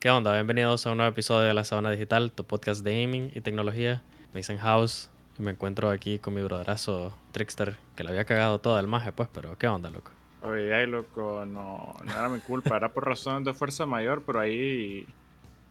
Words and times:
¿Qué 0.00 0.10
onda? 0.10 0.32
Bienvenidos 0.32 0.86
a 0.86 0.92
un 0.92 0.98
nuevo 0.98 1.10
episodio 1.10 1.48
de 1.48 1.54
La 1.54 1.64
Sabana 1.64 1.90
Digital, 1.90 2.30
tu 2.30 2.44
podcast 2.44 2.84
de 2.84 3.02
gaming 3.02 3.32
y 3.34 3.40
tecnología. 3.40 4.00
Me 4.32 4.38
dicen 4.38 4.56
House 4.58 5.10
y 5.36 5.42
me 5.42 5.50
encuentro 5.50 5.90
aquí 5.90 6.20
con 6.20 6.34
mi 6.34 6.42
brotherazo 6.42 7.12
Trickster, 7.32 7.74
que 7.96 8.04
le 8.04 8.10
había 8.10 8.24
cagado 8.24 8.60
todo 8.60 8.78
el 8.78 8.86
maje, 8.86 9.10
pues, 9.10 9.28
pero 9.34 9.58
¿qué 9.58 9.66
onda, 9.66 9.90
loco? 9.90 10.12
Oye, 10.42 10.72
ay, 10.72 10.86
loco, 10.86 11.44
no, 11.44 11.96
no 12.04 12.12
era 12.12 12.28
mi 12.28 12.38
culpa, 12.38 12.76
era 12.76 12.92
por 12.92 13.08
razones 13.08 13.44
de 13.44 13.54
fuerza 13.54 13.86
mayor, 13.86 14.22
pero 14.24 14.38
ahí 14.38 15.04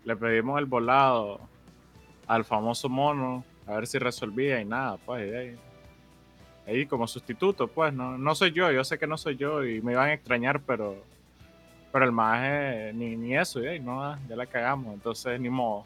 le 0.04 0.16
pedimos 0.18 0.60
el 0.60 0.66
volado 0.66 1.40
al 2.28 2.44
famoso 2.44 2.90
mono, 2.90 3.46
a 3.66 3.76
ver 3.76 3.88
si 3.88 3.98
resolvía 3.98 4.60
y 4.60 4.66
nada, 4.66 4.98
pues, 5.06 5.34
ahí, 5.34 5.56
ahí 6.68 6.86
como 6.86 7.08
sustituto, 7.08 7.70
pues, 7.70 7.94
no, 7.94 8.18
no 8.18 8.36
soy 8.36 8.52
yo, 8.52 8.70
yo 8.74 8.84
sé 8.84 9.00
que 9.00 9.08
no 9.08 9.18
soy 9.18 9.38
yo 9.38 9.64
y 9.64 9.82
me 9.82 9.94
iban 9.94 10.10
a 10.10 10.14
extrañar, 10.14 10.60
pero 10.68 10.98
pero 11.92 12.06
el 12.06 12.12
maje, 12.12 12.92
ni, 12.94 13.16
ni 13.16 13.36
eso, 13.36 13.62
ya, 13.62 13.78
no, 13.80 14.18
ya 14.28 14.36
la 14.36 14.46
cagamos. 14.46 14.94
Entonces, 14.94 15.40
ni 15.40 15.50
modo. 15.50 15.86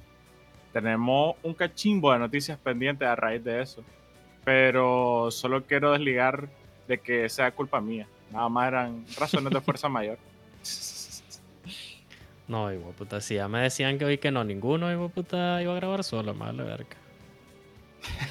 Tenemos 0.73 1.35
un 1.43 1.53
cachimbo 1.53 2.13
de 2.13 2.19
noticias 2.19 2.57
pendientes 2.57 3.07
a 3.07 3.15
raíz 3.15 3.43
de 3.43 3.61
eso. 3.61 3.83
Pero 4.43 5.29
solo 5.31 5.63
quiero 5.63 5.91
desligar 5.91 6.49
de 6.87 6.97
que 6.97 7.29
sea 7.29 7.51
culpa 7.51 7.81
mía. 7.81 8.07
Nada 8.31 8.49
más 8.49 8.67
eran 8.67 9.05
razones 9.17 9.53
de 9.53 9.61
fuerza 9.61 9.89
mayor. 9.89 10.17
No, 12.47 12.73
hijo 12.73 12.91
puta, 12.97 13.21
si 13.21 13.35
ya 13.35 13.47
me 13.47 13.61
decían 13.61 13.97
que 13.97 14.05
hoy 14.05 14.17
que 14.17 14.31
no, 14.31 14.43
ninguno, 14.43 14.91
hijo 14.91 15.09
puta, 15.09 15.61
iba 15.61 15.71
a 15.71 15.75
grabar 15.75 16.03
solo, 16.03 16.33
más 16.33 16.53
la 16.53 16.63
verga. 16.63 16.97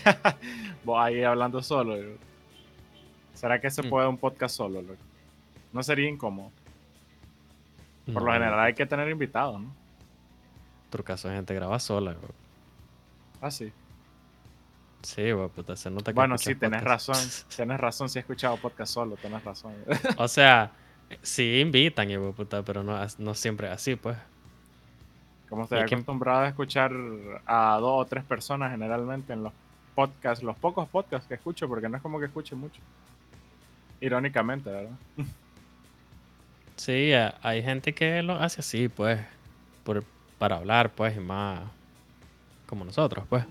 Vos 0.85 0.99
ahí 1.01 1.23
hablando 1.23 1.63
solo. 1.63 1.97
¿Será 3.33 3.61
que 3.61 3.71
se 3.71 3.83
puede 3.83 4.07
un 4.07 4.19
podcast 4.19 4.57
solo? 4.57 4.83
Loco? 4.83 5.01
No 5.73 5.83
sería 5.83 6.09
incómodo. 6.09 6.51
Por 8.07 8.23
lo 8.23 8.33
general 8.33 8.59
hay 8.59 8.75
que 8.75 8.87
tener 8.87 9.09
invitados, 9.09 9.61
¿no? 9.61 9.73
Otro 10.89 11.05
caso 11.05 11.29
gente 11.29 11.55
graba 11.55 11.79
sola, 11.79 12.13
güey. 12.15 12.33
Ah, 13.41 13.51
sí. 13.51 13.73
Sí, 15.03 15.31
güey, 15.31 15.49
puta, 15.49 15.77
se 15.77 15.91
nota 15.91 16.13
que 16.13 16.17
Bueno, 16.17 16.37
sí, 16.37 16.55
tenés 16.55 16.83
razón. 16.83 17.17
Tenés 17.57 17.81
razón 17.81 18.09
si 18.09 18.19
he 18.19 18.21
escuchado 18.21 18.57
podcast 18.57 18.93
solo, 18.93 19.17
tenés 19.17 19.43
razón. 19.45 19.73
o 20.17 20.29
sea, 20.29 20.73
sí 21.23 21.61
invitan, 21.61 22.09
güey, 22.09 22.33
puta, 22.33 22.63
pero 22.63 22.83
no, 22.83 22.99
no 23.19 23.35
siempre 23.35 23.69
así, 23.69 23.97
pues. 23.97 24.17
Como 25.49 25.65
estoy 25.65 25.81
acostumbrado 25.81 26.43
a 26.43 26.49
escuchar 26.49 26.93
a 27.47 27.79
dos 27.81 28.03
o 28.03 28.07
tres 28.07 28.25
personas 28.25 28.71
generalmente 28.71 29.33
en 29.33 29.43
los 29.43 29.53
podcasts, 29.95 30.45
los 30.45 30.57
pocos 30.57 30.89
podcasts 30.89 31.27
que 31.27 31.35
escucho, 31.35 31.69
porque 31.69 31.89
no 31.89 31.97
es 31.97 32.03
como 32.03 32.21
que 32.21 32.27
escuche 32.27 32.55
mucho. 32.55 32.81
Irónicamente, 34.01 34.71
¿verdad? 34.71 34.97
Sí, 36.81 37.13
hay 37.43 37.63
gente 37.63 37.93
que 37.93 38.23
lo 38.23 38.33
hace 38.37 38.61
así, 38.63 38.89
pues, 38.89 39.21
por, 39.85 40.03
para 40.39 40.57
hablar, 40.57 40.91
pues, 40.93 41.15
y 41.15 41.21
más 41.21 41.61
como 42.67 42.87
nosotros, 42.87 43.27
pues. 43.29 43.45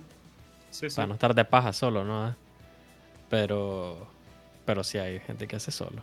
Sí, 0.72 0.90
sí. 0.90 0.96
Para 0.96 1.10
no 1.10 1.14
estar 1.14 1.36
de 1.36 1.46
paja 1.46 1.72
solo, 1.72 2.04
¿no? 2.04 2.36
Pero, 3.30 4.08
pero 4.66 4.84
sí 4.84 4.98
hay 4.98 5.20
gente 5.20 5.48
que 5.48 5.58
hace 5.58 5.70
solo. 5.70 6.02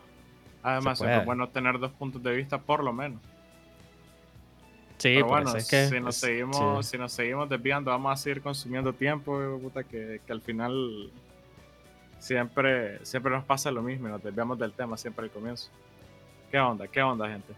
Además, 0.62 1.00
es 1.00 1.24
bueno 1.24 1.48
tener 1.48 1.80
dos 1.80 1.90
puntos 1.90 2.22
de 2.22 2.30
vista, 2.30 2.58
por 2.58 2.84
lo 2.84 2.92
menos. 2.92 3.20
Sí, 4.98 5.14
pero 5.16 5.26
bueno, 5.26 5.52
es 5.56 5.68
que 5.68 5.88
si 5.88 5.98
nos 5.98 6.14
seguimos, 6.14 6.86
si 6.86 6.96
nos 6.96 7.10
seguimos 7.10 7.48
desviando, 7.48 7.90
vamos 7.90 8.12
a 8.12 8.22
seguir 8.22 8.40
consumiendo 8.40 8.92
tiempo, 8.92 9.58
puta, 9.60 9.82
que, 9.82 10.20
que, 10.24 10.32
al 10.32 10.42
final 10.42 11.10
siempre, 12.20 13.04
siempre 13.04 13.32
nos 13.32 13.44
pasa 13.44 13.72
lo 13.72 13.82
mismo 13.82 14.06
y 14.06 14.12
nos 14.12 14.22
desviamos 14.22 14.60
del 14.60 14.72
tema 14.72 14.96
siempre 14.96 15.24
al 15.24 15.32
comienzo. 15.32 15.72
¿Qué 16.50 16.58
onda? 16.58 16.86
¿Qué 16.86 17.02
onda, 17.02 17.28
gente? 17.28 17.54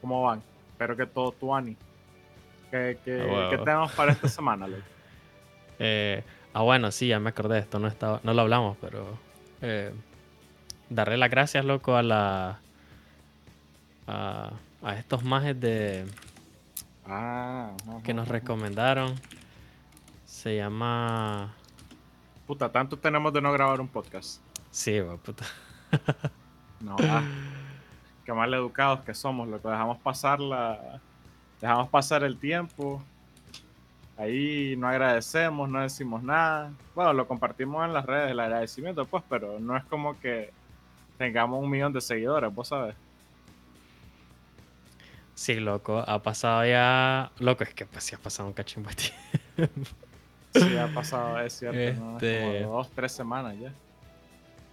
¿Cómo 0.00 0.22
van? 0.22 0.42
Espero 0.72 0.96
que 0.96 1.06
todo 1.06 1.32
tuani. 1.32 1.76
¿Qué, 2.70 2.98
qué, 3.04 3.26
ah, 3.30 3.48
¿qué 3.50 3.58
tenemos 3.58 3.92
para 3.92 4.12
esta 4.12 4.28
semana, 4.28 4.66
Luke? 4.66 4.82
Eh, 5.78 6.24
ah, 6.54 6.62
bueno, 6.62 6.90
sí, 6.90 7.08
ya 7.08 7.20
me 7.20 7.28
acordé 7.28 7.56
de 7.56 7.60
esto. 7.60 7.78
No, 7.78 7.86
estaba, 7.86 8.18
no 8.22 8.32
lo 8.32 8.40
hablamos, 8.40 8.78
pero. 8.80 9.18
Eh, 9.60 9.92
darle 10.88 11.18
las 11.18 11.28
gracias, 11.28 11.66
loco, 11.66 11.96
a 11.96 12.02
la. 12.02 12.60
A, 14.06 14.52
a 14.82 14.94
estos 14.96 15.22
majes 15.22 15.60
de. 15.60 16.06
Ah, 17.04 17.72
que 18.02 18.14
nos 18.14 18.28
recomendaron. 18.28 19.16
Se 20.24 20.56
llama. 20.56 21.52
Puta, 22.46 22.72
tanto 22.72 22.98
tenemos 22.98 23.34
de 23.34 23.42
no 23.42 23.52
grabar 23.52 23.78
un 23.78 23.88
podcast. 23.88 24.40
Sí, 24.70 24.98
puta. 25.22 25.44
no, 26.80 26.96
ah 27.02 27.22
que 28.26 28.32
mal 28.32 28.52
educados 28.52 29.00
que 29.00 29.14
somos, 29.14 29.48
lo 29.48 29.62
que 29.62 29.68
dejamos 29.68 29.98
pasar 29.98 30.40
la, 30.40 31.00
dejamos 31.60 31.88
pasar 31.88 32.24
el 32.24 32.36
tiempo, 32.36 33.00
ahí 34.18 34.74
no 34.76 34.88
agradecemos, 34.88 35.68
no 35.68 35.80
decimos 35.80 36.22
nada, 36.24 36.72
bueno, 36.94 37.12
lo 37.12 37.28
compartimos 37.28 37.86
en 37.86 37.94
las 37.94 38.04
redes 38.04 38.32
el 38.32 38.40
agradecimiento, 38.40 39.06
pues, 39.06 39.22
pero 39.28 39.60
no 39.60 39.76
es 39.76 39.84
como 39.84 40.18
que 40.18 40.50
tengamos 41.16 41.62
un 41.62 41.70
millón 41.70 41.92
de 41.92 42.00
seguidores, 42.00 42.52
vos 42.52 42.68
sabes. 42.68 42.96
Sí, 45.34 45.54
loco, 45.60 46.02
ha 46.06 46.20
pasado 46.22 46.66
ya, 46.66 47.30
loco, 47.38 47.62
es 47.62 47.72
que 47.74 47.86
pues 47.86 48.04
sí 48.04 48.14
ha 48.16 48.18
pasado 48.18 48.48
un 48.48 48.54
cachimbo 48.54 48.90
Sí, 50.54 50.76
ha 50.78 50.88
pasado, 50.88 51.38
es 51.40 51.52
cierto, 51.52 52.14
este... 52.14 52.40
como 52.64 52.76
dos, 52.76 52.90
tres 52.90 53.12
semanas 53.12 53.54
ya. 53.60 53.72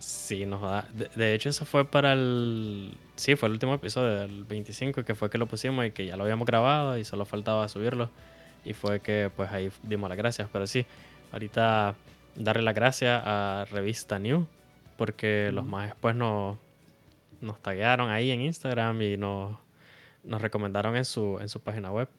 Sí, 0.04 0.46
nos 0.46 0.62
da. 0.62 0.86
De, 1.16 1.34
hecho, 1.34 1.48
eso 1.48 1.66
fue 1.66 1.86
para 1.86 2.12
el. 2.12 2.98
Sí, 3.24 3.38
fue 3.38 3.48
el 3.48 3.54
último 3.54 3.74
episodio 3.76 4.16
del 4.20 4.44
25, 4.44 5.06
que 5.06 5.16
fue 5.16 5.30
que 5.30 5.38
lo 5.38 5.48
pusimos 5.48 5.86
y 5.86 5.92
que 5.92 6.06
ya 6.06 6.18
lo 6.18 6.26
habíamos 6.26 6.46
grabado 6.46 6.98
y 6.98 7.06
solo 7.06 7.24
faltaba 7.24 7.70
subirlo. 7.70 8.10
Y 8.66 8.74
fue 8.74 9.00
que, 9.00 9.32
pues 9.34 9.50
ahí 9.50 9.72
dimos 9.82 10.10
las 10.10 10.18
gracias. 10.18 10.50
Pero 10.52 10.68
sí, 10.68 10.86
ahorita 11.32 11.96
darle 12.36 12.64
las 12.64 12.76
gracias 12.76 13.24
a 13.26 13.66
Revista 13.72 14.20
New, 14.20 14.46
porque 14.98 15.52
los 15.54 15.64
más 15.64 15.86
después 15.86 16.18
nos, 16.18 16.58
nos 17.40 17.62
taguearon 17.62 18.10
ahí 18.10 18.30
en 18.30 18.42
Instagram 18.42 19.02
y 19.02 19.16
nos, 19.16 19.58
nos 20.26 20.42
recomendaron 20.42 20.98
en 20.98 21.06
su, 21.06 21.40
en 21.40 21.48
su 21.48 21.62
página 21.62 21.94
web 21.94 22.10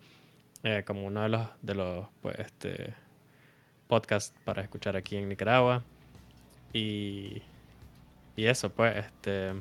eh, 0.62 0.84
como 0.86 1.04
uno 1.04 1.21
de 1.21 1.28
los, 1.28 1.47
de 1.60 1.75
los 1.75 2.06
pues, 2.22 2.38
este, 2.38 2.94
podcasts 3.88 4.34
para 4.47 4.62
escuchar 4.62 4.97
aquí 4.97 5.16
en 5.19 5.28
Nicaragua. 5.28 5.82
Y 6.72 7.42
y 8.36 8.47
eso, 8.47 8.71
pues, 8.71 8.97
este. 8.97 9.54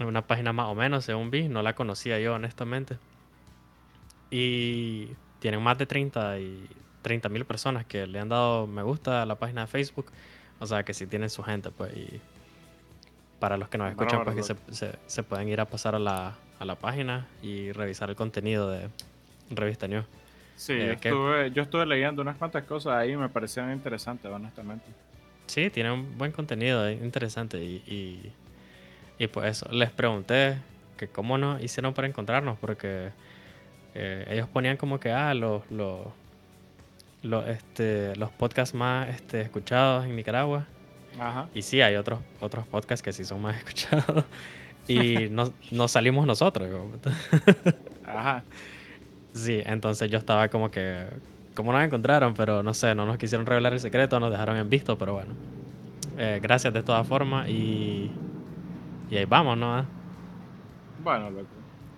Una 0.00 0.26
página 0.26 0.52
más 0.52 0.68
o 0.68 0.74
menos, 0.74 1.04
según 1.04 1.30
vi, 1.30 1.48
no 1.48 1.62
la 1.62 1.74
conocía 1.74 2.20
yo, 2.20 2.34
honestamente. 2.34 2.98
Y 4.30 5.08
tienen 5.40 5.62
más 5.62 5.78
de 5.78 5.86
30 5.86 6.38
y 6.38 6.68
mil 7.30 7.44
personas 7.44 7.86
que 7.86 8.06
le 8.06 8.20
han 8.20 8.28
dado 8.28 8.66
me 8.66 8.82
gusta 8.82 9.22
a 9.22 9.26
la 9.26 9.36
página 9.36 9.62
de 9.62 9.66
Facebook. 9.66 10.06
O 10.60 10.66
sea 10.66 10.82
que 10.82 10.94
si 10.94 11.06
tienen 11.06 11.30
su 11.30 11.42
gente, 11.42 11.70
pues. 11.70 11.96
Y 11.96 12.20
para 13.40 13.56
los 13.56 13.68
que 13.68 13.78
nos 13.78 13.90
escuchan, 13.90 14.24
pues 14.24 14.36
que 14.36 14.42
se, 14.42 14.98
se, 15.06 15.22
pueden 15.22 15.48
ir 15.48 15.60
a 15.60 15.64
pasar 15.64 15.94
a 15.94 15.98
la, 15.98 16.34
a 16.58 16.64
la 16.64 16.74
página 16.74 17.26
y 17.42 17.72
revisar 17.72 18.10
el 18.10 18.16
contenido 18.16 18.68
de 18.70 18.88
Revista 19.50 19.86
News. 19.86 20.04
Sí, 20.56 20.76
yo, 20.76 20.84
eh, 20.84 20.92
estuve, 20.92 21.50
yo 21.52 21.62
estuve 21.62 21.86
leyendo 21.86 22.20
unas 22.20 22.36
cuantas 22.36 22.64
cosas 22.64 22.94
ahí 22.94 23.12
y 23.12 23.16
me 23.16 23.28
parecieron 23.28 23.72
interesantes, 23.72 24.30
honestamente. 24.30 24.86
Sí, 25.46 25.70
tiene 25.70 25.92
un 25.92 26.18
buen 26.18 26.32
contenido, 26.32 26.90
interesante. 26.90 27.62
Y, 27.62 27.76
y, 27.86 28.32
pues 29.26 29.50
eso, 29.50 29.68
les 29.72 29.90
pregunté 29.90 30.58
que 30.96 31.08
cómo 31.08 31.38
nos 31.38 31.62
hicieron 31.62 31.92
para 31.94 32.06
encontrarnos, 32.06 32.58
porque 32.58 33.10
eh, 33.94 34.26
ellos 34.30 34.48
ponían 34.48 34.76
como 34.76 35.00
que, 35.00 35.10
ah, 35.10 35.34
los, 35.34 35.68
los, 35.70 36.06
los, 37.22 37.48
este, 37.48 38.14
los 38.16 38.30
podcasts 38.30 38.74
más 38.74 39.08
este, 39.08 39.40
escuchados 39.40 40.04
en 40.04 40.14
Nicaragua. 40.14 40.66
Ajá. 41.18 41.48
Y 41.54 41.62
sí, 41.62 41.80
hay 41.80 41.96
otros, 41.96 42.20
otros 42.40 42.66
podcasts 42.66 43.02
que 43.02 43.12
sí 43.12 43.24
son 43.24 43.42
más 43.42 43.56
escuchados. 43.58 44.24
Y 44.86 45.28
no, 45.30 45.52
no 45.70 45.88
salimos 45.88 46.26
nosotros. 46.26 46.68
Ajá. 48.06 48.44
Sí, 49.32 49.62
entonces 49.66 50.10
yo 50.10 50.18
estaba 50.18 50.48
como 50.48 50.70
que 50.70 51.06
cómo 51.54 51.72
nos 51.72 51.82
encontraron, 51.82 52.34
pero 52.34 52.62
no 52.62 52.72
sé, 52.72 52.94
no 52.94 53.04
nos 53.04 53.18
quisieron 53.18 53.46
revelar 53.46 53.72
el 53.72 53.80
secreto, 53.80 54.20
nos 54.20 54.30
dejaron 54.30 54.56
en 54.56 54.70
visto, 54.70 54.96
pero 54.96 55.14
bueno. 55.14 55.34
Eh, 56.16 56.40
gracias 56.42 56.72
de 56.72 56.82
todas 56.82 57.06
formas 57.06 57.48
y, 57.48 58.10
y 59.10 59.16
ahí 59.16 59.24
vamos, 59.24 59.56
¿no? 59.56 59.86
Bueno, 61.02 61.30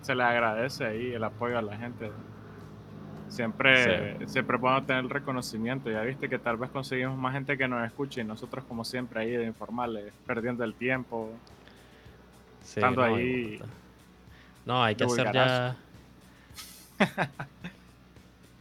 se 0.01 0.15
le 0.15 0.23
agradece 0.23 0.85
ahí 0.85 1.13
el 1.13 1.23
apoyo 1.23 1.57
a 1.57 1.61
la 1.61 1.77
gente. 1.77 2.11
Siempre, 3.27 4.27
siempre 4.27 4.59
podemos 4.59 4.85
tener 4.85 5.03
el 5.05 5.09
reconocimiento. 5.09 5.89
Ya 5.89 6.01
viste 6.01 6.27
que 6.27 6.37
tal 6.37 6.57
vez 6.57 6.69
conseguimos 6.69 7.17
más 7.17 7.33
gente 7.33 7.57
que 7.57 7.67
nos 7.67 7.85
escuche 7.85 8.21
y 8.21 8.23
nosotros, 8.23 8.65
como 8.65 8.83
siempre, 8.83 9.21
ahí 9.21 9.31
de 9.31 9.45
informarles, 9.45 10.11
perdiendo 10.25 10.63
el 10.63 10.73
tiempo. 10.73 11.29
estando 12.61 13.03
ahí. 13.03 13.59
No, 14.65 14.83
hay 14.83 14.95
que 14.95 15.05
hacer 15.05 15.31
ya. 15.31 15.75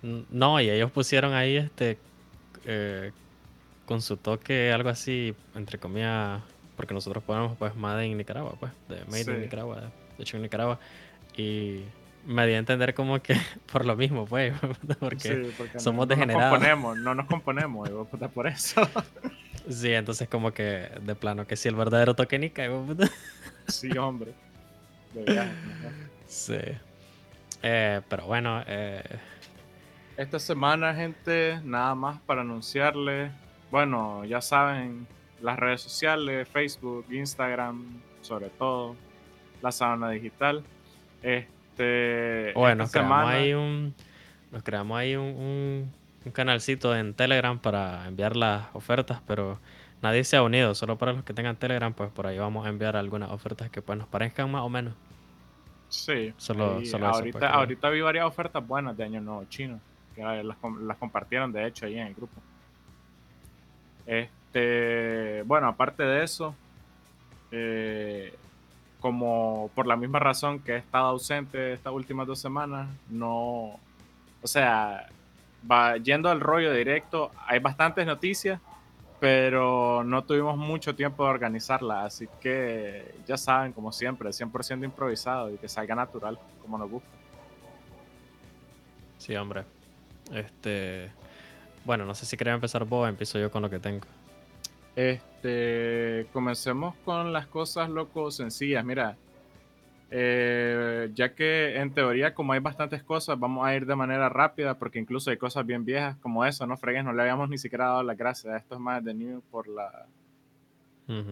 No, 0.03 0.59
y 0.61 0.71
ellos 0.71 0.91
pusieron 0.91 1.35
ahí 1.35 1.59
este 1.59 1.99
eh, 2.65 3.13
con 3.85 4.01
su 4.01 4.17
toque 4.17 4.73
algo 4.73 4.89
así, 4.89 5.35
entre 5.55 5.79
comillas, 5.79 6.41
porque 6.81 6.95
nosotros 6.95 7.23
ponemos 7.23 7.59
pues 7.59 7.77
Made 7.77 8.07
en 8.07 8.17
Nicaragua, 8.17 8.55
pues, 8.59 8.73
de 8.89 9.05
Made 9.05 9.35
in 9.37 9.43
Nicaragua, 9.43 9.93
de 10.17 10.23
hecho 10.23 10.39
en 10.39 10.45
Nicaragua. 10.45 10.79
Y 11.37 11.83
me 12.25 12.47
dio 12.47 12.57
a 12.57 12.59
entender 12.59 12.95
como 12.95 13.21
que 13.21 13.37
por 13.71 13.85
lo 13.85 13.97
mismo, 13.97 14.25
pues, 14.25 14.55
porque, 14.99 15.53
somos 15.77 16.07
no, 16.07 16.07
degenerados. 16.07 16.43
No 16.43 16.59
nos 16.59 16.59
componemos, 16.59 16.99
no 16.99 17.15
nos 17.15 17.27
componemos, 17.27 17.91
y 17.91 18.29
por 18.29 18.47
eso. 18.47 18.81
Sí, 19.69 19.93
entonces 19.93 20.27
como 20.27 20.53
que 20.53 20.89
de 21.03 21.15
plano 21.15 21.47
que 21.47 21.55
si 21.55 21.69
el 21.69 21.75
verdadero 21.75 22.15
tokenica, 22.17 22.65
Sí, 23.69 23.97
hombre. 23.99 24.33
Sí. 26.27 26.59
Eh, 27.63 28.01
pero 28.09 28.25
bueno, 28.25 28.65
eh... 28.67 29.05
esta 30.17 30.39
semana, 30.39 30.95
gente, 30.95 31.61
nada 31.63 31.95
más 31.95 32.21
para 32.23 32.41
anunciarle. 32.41 33.33
Bueno, 33.71 34.25
ya 34.25 34.41
saben, 34.41 35.07
las 35.43 35.59
redes 35.59 35.81
sociales, 35.81 36.49
Facebook, 36.49 37.07
Instagram, 37.11 38.01
sobre 38.21 38.51
todo, 38.51 38.97
la 39.63 39.73
sábana 39.73 40.11
digital. 40.11 40.63
Este, 41.23 42.53
bueno, 42.55 42.85
esta 42.85 43.01
semana... 43.01 43.31
ahí 43.31 43.55
un, 43.55 43.95
nos 44.51 44.63
creamos 44.63 44.99
ahí 44.99 45.17
un, 45.17 45.91
un, 46.25 46.33
canalcito 46.33 46.97
en 46.97 47.15
Telegram 47.15 47.59
para 47.59 48.07
enviar 48.07 48.37
las 48.37 48.67
ofertas, 48.75 49.21
pero 49.27 49.59
nadie 50.03 50.25
se 50.25 50.37
ha 50.37 50.43
unido, 50.43 50.75
solo 50.75 50.99
para 50.99 51.13
los 51.13 51.25
que 51.25 51.33
tengan 51.33 51.57
Telegram, 51.57 51.93
pues 51.93 52.11
por 52.11 52.27
ahí 52.27 52.39
vamos 52.39 52.67
a 52.67 52.69
enviar 52.69 52.97
algunas 52.97 53.31
ofertas 53.31 53.71
que 53.71 53.83
pues 53.83 53.99
nos 53.99 54.09
parezcan 54.09 54.51
más 54.51 54.63
o 54.63 54.69
menos. 54.69 54.95
Sí, 55.89 56.33
solo, 56.37 56.85
solo 56.85 57.09
ahorita, 57.09 57.39
pues, 57.39 57.51
ahorita 57.51 57.91
vi 57.91 58.01
varias 58.01 58.25
ofertas 58.25 58.65
buenas 58.65 58.97
de 58.97 59.05
Año 59.05 59.21
Nuevo 59.21 59.45
Chino, 59.49 59.81
que 60.15 60.23
las, 60.23 60.57
las 60.83 60.97
compartieron 60.99 61.53
de 61.53 61.67
hecho 61.67 61.87
ahí 61.87 61.99
en 61.99 62.07
el 62.07 62.15
grupo. 62.15 62.41
Este, 64.07 64.40
bueno, 64.53 65.69
aparte 65.69 66.03
de 66.03 66.25
eso, 66.25 66.55
eh, 67.51 68.35
como 69.01 69.71
por 69.75 69.87
la 69.87 69.97
misma 69.97 70.19
razón 70.19 70.61
que 70.61 70.73
he 70.73 70.77
estado 70.77 71.07
ausente 71.07 71.73
estas 71.73 71.93
últimas 71.93 72.27
dos 72.27 72.39
semanas, 72.39 72.89
no, 73.09 73.79
o 74.43 74.47
sea, 74.47 75.09
va 75.71 75.97
yendo 75.97 76.29
al 76.29 76.41
rollo 76.41 76.73
directo, 76.73 77.31
hay 77.47 77.59
bastantes 77.59 78.07
noticias, 78.07 78.61
pero 79.19 80.03
no 80.05 80.25
tuvimos 80.25 80.57
mucho 80.57 80.95
tiempo 80.95 81.25
de 81.25 81.31
organizarla, 81.31 82.05
así 82.05 82.29
que 82.41 83.15
ya 83.27 83.37
saben, 83.37 83.73
como 83.73 83.93
siempre, 83.93 84.31
100% 84.31 84.85
improvisado 84.85 85.51
y 85.51 85.57
que 85.59 85.69
salga 85.69 85.95
natural, 85.95 86.39
como 86.63 86.79
nos 86.79 86.91
gusta. 86.91 87.09
Sí, 89.19 89.37
hombre. 89.37 89.65
Este, 90.33 91.11
bueno, 91.85 92.07
no 92.07 92.15
sé 92.15 92.25
si 92.25 92.37
quería 92.37 92.55
empezar 92.55 92.85
vos, 92.85 93.09
empiezo 93.09 93.39
yo 93.39 93.51
con 93.51 93.63
lo 93.63 93.69
que 93.69 93.79
tengo. 93.79 94.07
Este, 94.97 96.27
comencemos 96.33 96.95
con 97.05 97.33
las 97.33 97.47
cosas 97.47 97.89
loco 97.89 98.31
sencillas. 98.31 98.85
Mira, 98.85 99.17
eh, 100.13 101.11
ya 101.15 101.35
que 101.35 101.77
en 101.77 101.93
teoría, 101.93 102.35
como 102.35 102.53
hay 102.53 102.59
bastantes 102.59 103.03
cosas, 103.03 103.39
vamos 103.39 103.65
a 103.65 103.75
ir 103.75 103.87
de 103.87 103.95
manera 103.95 104.29
rápida, 104.29 104.77
porque 104.77 104.99
incluso 104.99 105.31
hay 105.31 105.37
cosas 105.37 105.65
bien 105.65 105.85
viejas 105.85 106.17
como 106.17 106.45
eso, 106.45 106.67
¿no? 106.67 106.77
Fregues, 106.77 107.05
no 107.05 107.13
le 107.13 107.23
habíamos 107.23 107.49
ni 107.49 107.59
siquiera 107.59 107.87
dado 107.87 108.03
las 108.03 108.17
gracias. 108.17 108.57
Esto 108.57 108.75
es 108.75 108.81
más 108.81 109.05
de 109.05 109.15
New 109.15 109.43
por 109.51 109.69
la. 109.69 110.07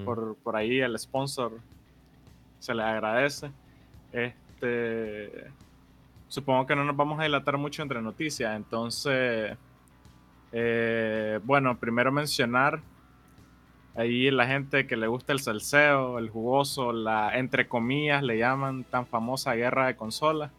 por, 0.05 0.37
por 0.37 0.57
ahí 0.57 0.81
el 0.81 0.99
sponsor 0.99 1.53
se 2.61 2.75
le 2.75 2.83
agradece. 2.83 3.51
Este. 4.13 5.51
Supongo 6.29 6.67
que 6.67 6.77
no 6.77 6.85
nos 6.85 6.97
vamos 6.97 7.19
a 7.19 7.25
dilatar 7.25 7.57
mucho 7.59 7.83
entre 7.83 8.01
noticias, 8.01 8.55
entonces. 8.55 9.57
Eh, 10.53 11.41
bueno, 11.45 11.77
primero 11.77 12.11
mencionar 12.11 12.81
Ahí 13.95 14.31
la 14.31 14.47
gente 14.47 14.87
que 14.87 14.97
le 14.97 15.07
gusta 15.09 15.33
el 15.33 15.41
salseo, 15.41 16.19
el 16.19 16.29
jugoso, 16.29 16.93
la 16.93 17.37
entre 17.37 17.67
comillas 17.67 18.23
le 18.23 18.39
llaman 18.39 18.85
tan 18.85 19.07
famosa 19.07 19.55
guerra 19.55 19.89
de 19.89 19.97
consolas. 19.97 20.53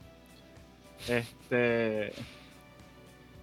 Este, 1.08 2.12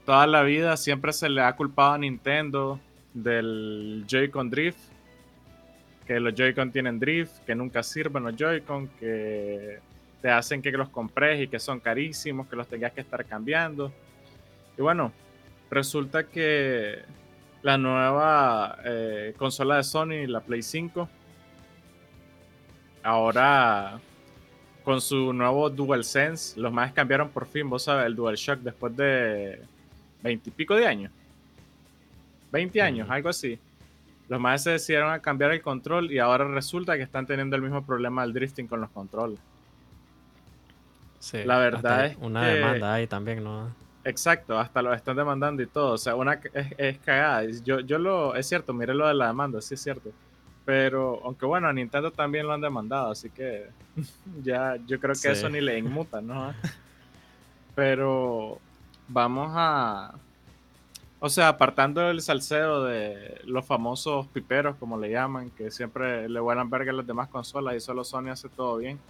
toda 0.04 0.26
la 0.26 0.42
vida 0.42 0.76
siempre 0.76 1.12
se 1.12 1.28
le 1.28 1.40
ha 1.40 1.56
culpado 1.56 1.94
a 1.94 1.98
Nintendo 1.98 2.78
del 3.14 4.04
Joy-Con 4.06 4.50
Drift, 4.50 4.78
que 6.06 6.20
los 6.20 6.34
Joy-Con 6.34 6.70
tienen 6.70 7.00
drift, 7.00 7.38
que 7.44 7.54
nunca 7.54 7.82
sirven 7.82 8.24
los 8.24 8.36
Joy-Con, 8.36 8.88
que 9.00 9.80
te 10.20 10.30
hacen 10.30 10.62
que 10.62 10.70
los 10.72 10.88
compres 10.88 11.40
y 11.40 11.48
que 11.48 11.58
son 11.58 11.80
carísimos, 11.80 12.46
que 12.46 12.56
los 12.56 12.68
tengas 12.68 12.92
que 12.92 13.00
estar 13.00 13.24
cambiando. 13.24 13.92
Y 14.78 14.82
bueno, 14.82 15.12
resulta 15.70 16.24
que 16.24 17.02
la 17.66 17.76
nueva 17.76 18.78
eh, 18.84 19.34
consola 19.36 19.78
de 19.78 19.82
Sony, 19.82 20.28
la 20.28 20.40
Play 20.40 20.62
5. 20.62 21.08
Ahora 23.02 23.98
con 24.84 25.00
su 25.00 25.32
nuevo 25.32 25.68
DualSense, 25.68 26.60
los 26.60 26.72
más 26.72 26.92
cambiaron 26.92 27.28
por 27.28 27.44
fin, 27.44 27.68
vos 27.68 27.82
sabes, 27.82 28.06
el 28.06 28.14
DualShock 28.14 28.60
después 28.60 28.96
de 28.96 29.62
veintipico 30.22 30.76
de 30.76 30.86
años. 30.86 31.12
20 32.52 32.80
años, 32.80 33.10
algo 33.10 33.30
así. 33.30 33.58
Los 34.28 34.38
más 34.38 34.62
se 34.62 34.70
decidieron 34.70 35.10
a 35.10 35.19
cambiar 35.19 35.50
el 35.50 35.60
control 35.60 36.12
y 36.12 36.20
ahora 36.20 36.46
resulta 36.46 36.96
que 36.96 37.02
están 37.02 37.26
teniendo 37.26 37.56
el 37.56 37.62
mismo 37.62 37.84
problema 37.84 38.22
del 38.22 38.32
drifting 38.32 38.69
con 38.69 38.80
los 38.80 38.90
controles. 38.90 39.40
Sí, 41.19 41.42
la 41.44 41.58
verdad 41.58 42.06
es 42.06 42.16
una 42.20 42.46
demanda 42.46 42.94
ahí 42.94 43.08
también, 43.08 43.42
¿no? 43.42 43.85
Exacto, 44.06 44.56
hasta 44.56 44.82
lo 44.82 44.94
están 44.94 45.17
demandando 45.17 45.61
y 45.62 45.67
todo. 45.67 45.94
O 45.94 45.99
sea, 45.99 46.14
una 46.14 46.41
es, 46.79 46.99
cagada. 46.99 47.43
Yo, 47.64 47.81
yo 47.81 47.99
lo, 47.99 48.37
es 48.37 48.47
cierto, 48.47 48.73
mire 48.73 48.94
lo 48.94 49.08
de 49.08 49.14
la 49.14 49.26
demanda, 49.26 49.61
sí 49.61 49.75
es 49.75 49.82
cierto. 49.82 50.11
Pero, 50.64 51.20
aunque 51.25 51.44
bueno, 51.44 51.67
a 51.67 51.73
Nintendo 51.73 52.12
también 52.12 52.47
lo 52.47 52.53
han 52.53 52.61
demandado, 52.61 53.11
así 53.11 53.31
que 53.31 53.67
ya 54.44 54.76
yo 54.87 55.00
creo 55.00 55.14
que 55.20 55.32
eso 55.32 55.49
ni 55.49 55.61
le 55.61 55.76
inmuta, 55.79 56.20
¿no? 56.20 56.55
Pero 57.75 58.61
vamos 59.08 59.50
a. 59.55 60.14
O 61.19 61.29
sea, 61.29 61.49
apartando 61.49 62.08
el 62.08 62.20
salseo 62.20 62.85
de 62.85 63.41
los 63.44 63.67
famosos 63.67 64.29
piperos, 64.29 64.76
como 64.76 64.99
le 64.99 65.11
llaman, 65.11 65.50
que 65.50 65.73
siempre 65.73 66.29
le 66.29 66.38
vuelan 66.38 66.70
verga 66.70 66.93
a 66.93 66.94
las 66.94 67.06
demás 67.06 67.29
consolas 67.29 67.75
y 67.75 67.81
solo 67.81 68.05
Sony 68.05 68.29
hace 68.29 68.49
todo 68.49 68.76
bien. 68.76 69.00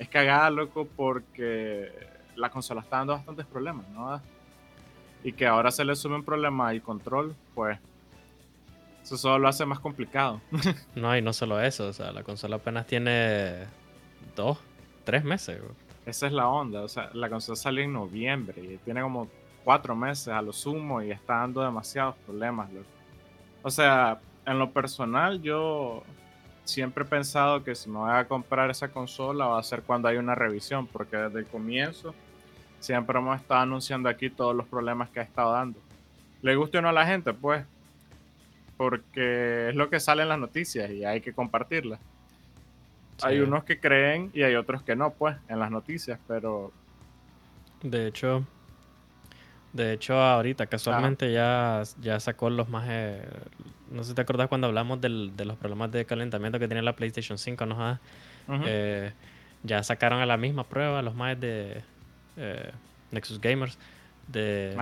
Es 0.00 0.08
cagada, 0.08 0.50
loco, 0.50 0.88
porque 0.96 1.92
la 2.36 2.50
consola 2.50 2.80
está 2.80 2.98
dando 2.98 3.14
bastantes 3.14 3.46
problemas, 3.46 3.88
¿no? 3.90 4.20
Y 5.22 5.32
que 5.32 5.46
ahora 5.46 5.70
se 5.70 5.84
le 5.84 5.96
sube 5.96 6.14
un 6.14 6.24
problema 6.24 6.74
y 6.74 6.80
control, 6.80 7.34
pues 7.54 7.78
eso 9.02 9.16
solo 9.16 9.38
lo 9.38 9.48
hace 9.48 9.66
más 9.66 9.80
complicado. 9.80 10.40
no, 10.94 11.16
y 11.16 11.22
no 11.22 11.32
solo 11.32 11.60
eso, 11.60 11.88
o 11.88 11.92
sea, 11.92 12.12
la 12.12 12.22
consola 12.22 12.56
apenas 12.56 12.86
tiene 12.86 13.64
dos, 14.34 14.58
tres 15.04 15.24
meses. 15.24 15.60
Esa 16.06 16.26
es 16.26 16.32
la 16.32 16.48
onda, 16.48 16.82
o 16.82 16.88
sea, 16.88 17.10
la 17.14 17.28
consola 17.30 17.56
salió 17.56 17.84
en 17.84 17.92
noviembre 17.92 18.62
y 18.62 18.76
tiene 18.78 19.00
como 19.02 19.28
cuatro 19.64 19.96
meses 19.96 20.28
a 20.28 20.42
lo 20.42 20.52
sumo 20.52 21.02
y 21.02 21.10
está 21.10 21.36
dando 21.36 21.62
demasiados 21.62 22.16
problemas. 22.26 22.68
O 23.62 23.70
sea, 23.70 24.20
en 24.46 24.58
lo 24.58 24.70
personal 24.70 25.40
yo 25.40 26.02
siempre 26.64 27.04
he 27.04 27.06
pensado 27.06 27.64
que 27.64 27.74
si 27.74 27.88
me 27.88 27.98
voy 27.98 28.10
a 28.10 28.26
comprar 28.26 28.70
esa 28.70 28.88
consola 28.88 29.46
va 29.46 29.58
a 29.58 29.62
ser 29.62 29.82
cuando 29.82 30.08
hay 30.08 30.16
una 30.16 30.34
revisión, 30.34 30.86
porque 30.86 31.16
desde 31.16 31.40
el 31.40 31.46
comienzo 31.46 32.14
siempre 32.84 33.18
hemos 33.18 33.40
estado 33.40 33.60
anunciando 33.60 34.08
aquí 34.08 34.30
todos 34.30 34.54
los 34.54 34.66
problemas 34.66 35.08
que 35.10 35.20
ha 35.20 35.22
estado 35.22 35.52
dando. 35.52 35.78
Le 36.42 36.54
guste 36.56 36.78
o 36.78 36.82
no 36.82 36.88
a 36.88 36.92
la 36.92 37.06
gente, 37.06 37.32
pues, 37.32 37.64
porque 38.76 39.70
es 39.70 39.74
lo 39.74 39.88
que 39.88 40.00
sale 40.00 40.22
en 40.22 40.28
las 40.28 40.38
noticias 40.38 40.90
y 40.90 41.04
hay 41.04 41.20
que 41.20 41.32
compartirlas. 41.32 41.98
Hay 43.22 43.40
unos 43.40 43.64
que 43.64 43.78
creen 43.78 44.30
y 44.34 44.42
hay 44.42 44.56
otros 44.56 44.82
que 44.82 44.96
no, 44.96 45.10
pues, 45.10 45.36
en 45.48 45.58
las 45.58 45.70
noticias, 45.70 46.18
pero... 46.26 46.72
De 47.82 48.08
hecho, 48.08 48.44
de 49.72 49.92
hecho 49.92 50.14
ahorita 50.14 50.66
casualmente 50.66 51.32
ya, 51.32 51.82
ya 52.00 52.20
sacó 52.20 52.50
los 52.50 52.68
más... 52.68 52.86
Eh, 52.88 53.22
no 53.90 54.02
sé 54.02 54.10
si 54.10 54.14
te 54.14 54.22
acuerdas 54.22 54.48
cuando 54.48 54.66
hablamos 54.66 55.00
de 55.00 55.08
los 55.08 55.56
problemas 55.56 55.92
de 55.92 56.04
calentamiento 56.04 56.58
que 56.58 56.66
tiene 56.66 56.82
la 56.82 56.96
PlayStation 56.96 57.38
5, 57.38 57.66
¿no? 57.66 57.98
Eh, 58.66 59.12
ya 59.62 59.82
sacaron 59.82 60.20
a 60.20 60.26
la 60.26 60.36
misma 60.36 60.64
prueba 60.64 61.00
los 61.00 61.14
más 61.14 61.38
de 61.40 61.82
eh, 62.36 62.72
Nexus 63.10 63.40
Gamers. 63.40 63.78
De 64.26 64.74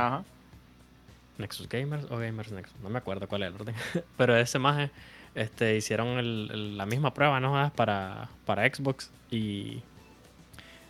Nexus 1.38 1.68
Gamers 1.68 2.04
o 2.10 2.18
Gamers 2.18 2.52
Nexus, 2.52 2.78
no 2.80 2.88
me 2.88 2.98
acuerdo 2.98 3.26
cuál 3.28 3.42
es 3.42 3.48
el 3.48 3.54
orden. 3.54 3.74
Pero 4.16 4.36
ese 4.36 4.58
maje 4.58 4.90
este, 5.34 5.76
hicieron 5.76 6.76
la 6.76 6.86
misma 6.86 7.14
prueba, 7.14 7.40
¿no? 7.40 7.72
Para, 7.74 8.28
para 8.44 8.72
Xbox 8.72 9.10
y 9.30 9.82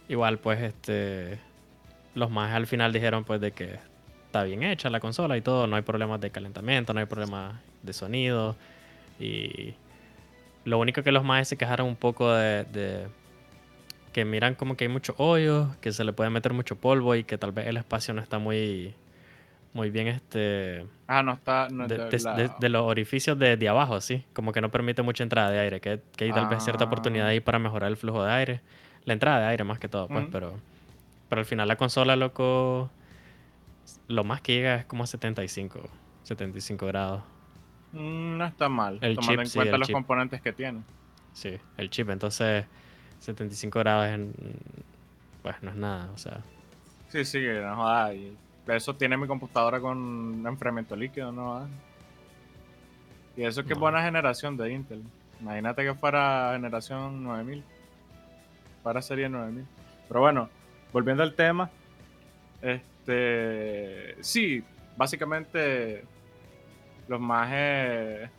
igual 0.09 0.39
pues 0.39 0.61
este 0.61 1.39
los 2.15 2.31
más 2.31 2.53
al 2.53 2.67
final 2.67 2.93
dijeron 2.93 3.25
pues 3.25 3.41
de 3.41 3.53
que 3.53 3.79
está 4.27 4.43
bien 4.43 4.63
hecha 4.63 4.91
la 4.91 5.01
consola 5.01 5.37
y 5.37 5.41
todo, 5.41 5.67
no 5.67 5.77
hay 5.77 5.83
problemas 5.83 6.21
de 6.21 6.31
calentamiento, 6.31 6.93
no 6.93 7.01
hay 7.01 7.07
problemas 7.07 7.55
de 7.83 7.93
sonido 7.93 8.57
y 9.19 9.75
lo 10.65 10.79
único 10.79 11.03
que 11.03 11.13
los 11.13 11.25
más 11.25 11.49
se 11.49 11.57
quejaron 11.57 11.87
un 11.87 11.97
poco 11.97 12.31
de 12.33 13.07
que 14.13 14.25
miran 14.25 14.55
como 14.55 14.77
que 14.77 14.85
hay 14.85 14.89
mucho 14.89 15.15
hoyo, 15.19 15.75
que 15.81 15.93
se 15.93 16.05
le 16.05 16.13
puede 16.13 16.31
meter 16.31 16.53
mucho 16.53 16.77
polvo 16.77 17.15
y 17.15 17.25
que 17.25 17.39
tal 17.39 17.53
vez 17.53 17.67
el 17.67 17.77
espacio 17.77 18.15
no 18.15 18.21
está 18.23 18.39
muy 18.39 18.95
muy 19.75 19.89
bien 19.91 20.07
este 20.07 20.87
ah 21.07 21.23
no 21.23 21.33
está 21.33 21.67
de, 21.69 22.69
los 22.69 22.83
orificios 22.83 23.39
de, 23.39 23.57
de, 23.57 23.69
abajo 23.71 24.03
sí 24.03 24.23
como 24.35 24.53
que 24.53 24.61
no 24.61 24.71
permite 24.71 25.01
mucha 25.01 25.23
entrada 25.23 25.51
de 25.51 25.61
aire 25.61 25.81
que, 25.81 25.99
que 26.15 26.25
hay 26.25 26.33
tal 26.33 26.47
vez 26.47 26.63
cierta 26.63 26.85
oportunidad 26.85 27.29
ahí 27.29 27.41
para 27.41 27.59
mejorar 27.59 27.91
el 27.91 27.97
flujo 27.97 28.23
de 28.23 28.33
aire 28.33 28.61
la 29.07 29.15
entrada 29.15 29.41
de 29.41 29.47
aire 29.47 29.65
más 29.65 29.79
que 29.79 29.89
todo 29.89 30.09
pues 30.09 30.27
pero 30.31 30.61
Pero 31.33 31.41
al 31.41 31.47
final 31.47 31.67
la 31.67 31.77
consola, 31.77 32.15
loco, 32.15 32.91
lo 34.07 34.23
más 34.23 34.43
que 34.43 34.53
llega 34.53 34.75
es 34.75 34.85
como 34.85 35.05
a 35.05 35.07
75, 35.07 35.81
75 36.25 36.87
grados. 36.87 37.23
Mm, 37.93 38.37
no 38.37 38.45
está 38.45 38.69
mal, 38.69 38.99
El 39.01 39.15
tomando 39.15 39.43
chip, 39.43 39.47
en 39.47 39.51
cuenta 39.51 39.79
los 39.79 39.89
chip. 39.89 39.95
componentes 39.95 40.43
que 40.43 40.53
tiene. 40.53 40.83
Sí, 41.33 41.59
el 41.79 41.89
chip. 41.89 42.11
Entonces, 42.11 42.67
75 43.23 43.79
grados 43.79 44.07
en, 44.09 44.33
pues 45.43 45.57
no 45.63 45.71
es 45.71 45.77
nada, 45.77 46.11
o 46.15 46.19
sea. 46.19 46.41
Sí, 47.09 47.25
sí, 47.25 47.41
que 47.41 47.61
no 47.61 47.77
jodas. 47.77 48.15
y 48.15 48.37
Eso 48.67 48.95
tiene 48.97 49.17
mi 49.17 49.27
computadora 49.27 49.81
con 49.81 50.45
enfriamiento 50.47 50.97
líquido, 50.97 51.31
no 51.33 51.45
jodas. 51.55 51.71
Y 53.37 53.45
eso 53.45 53.63
que 53.65 53.73
es 53.73 53.79
No. 53.79 53.81
buena 53.83 54.03
generación 54.03 54.57
de 54.57 54.73
Intel. 54.73 55.03
Imagínate 55.41 55.83
que 55.85 55.95
fuera 55.95 56.51
generación 56.53 57.23
9000. 57.25 57.65
Para 58.83 59.01
serie 59.03 59.29
9000. 59.29 59.65
Pero 60.09 60.21
bueno, 60.21 60.49
volviendo 60.93 61.23
al 61.23 61.35
tema. 61.35 61.71
Este. 62.61 64.17
Sí, 64.23 64.63
básicamente. 64.97 66.05
Los 67.09 67.21
mages 67.21 68.31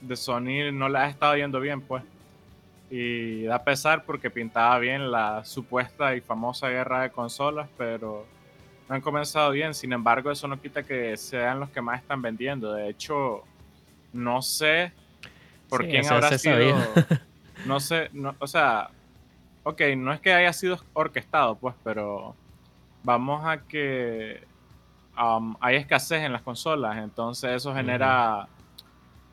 de 0.00 0.16
Sony 0.16 0.70
no 0.72 0.88
les 0.88 1.02
ha 1.02 1.08
estado 1.08 1.36
yendo 1.36 1.58
bien, 1.60 1.80
pues. 1.80 2.02
Y 2.88 3.42
da 3.44 3.64
pesar 3.64 4.04
porque 4.04 4.30
pintaba 4.30 4.78
bien 4.78 5.10
la 5.10 5.44
supuesta 5.44 6.14
y 6.14 6.20
famosa 6.20 6.68
guerra 6.68 7.02
de 7.02 7.10
consolas, 7.10 7.68
pero 7.76 8.26
no 8.88 8.94
han 8.94 9.00
comenzado 9.00 9.50
bien. 9.50 9.74
Sin 9.74 9.92
embargo, 9.92 10.30
eso 10.30 10.46
no 10.46 10.60
quita 10.60 10.82
que 10.84 11.16
sean 11.16 11.58
los 11.60 11.70
que 11.70 11.80
más 11.80 12.00
están 12.00 12.22
vendiendo. 12.22 12.72
De 12.72 12.88
hecho, 12.88 13.42
no 14.12 14.40
sé 14.42 14.92
por 15.68 15.82
Sí, 15.82 15.88
quién 15.88 16.02
eso 16.02 16.14
habrá 16.14 16.38
sido. 16.38 16.76
No 17.64 17.80
sé, 17.80 18.10
no, 18.12 18.36
o 18.38 18.46
sea, 18.46 18.90
ok, 19.64 19.80
no 19.96 20.12
es 20.12 20.20
que 20.20 20.32
haya 20.32 20.52
sido 20.52 20.78
orquestado, 20.92 21.56
pues, 21.56 21.74
pero 21.82 22.36
vamos 23.02 23.44
a 23.44 23.58
que 23.62 24.46
um, 25.18 25.56
hay 25.58 25.76
escasez 25.76 26.22
en 26.22 26.32
las 26.32 26.42
consolas, 26.42 26.98
entonces 26.98 27.50
eso 27.50 27.74
genera 27.74 28.46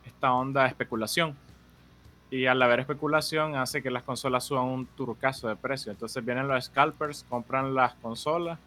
esta 0.05 0.33
onda 0.33 0.63
de 0.63 0.69
especulación. 0.69 1.35
Y 2.33 2.47
al 2.47 2.59
haber 2.63 2.79
especulación 2.79 3.55
hace 3.55 3.83
que 3.83 3.91
las 3.91 4.01
consolas 4.01 4.43
suban 4.43 4.65
un 4.65 4.87
turcazo 4.87 5.47
de 5.47 5.55
precio. 5.55 5.91
Entonces 5.91 6.25
vienen 6.25 6.47
los 6.47 6.65
scalpers, 6.65 7.23
compran 7.29 7.75
las 7.75 7.93
consolas 7.93 8.57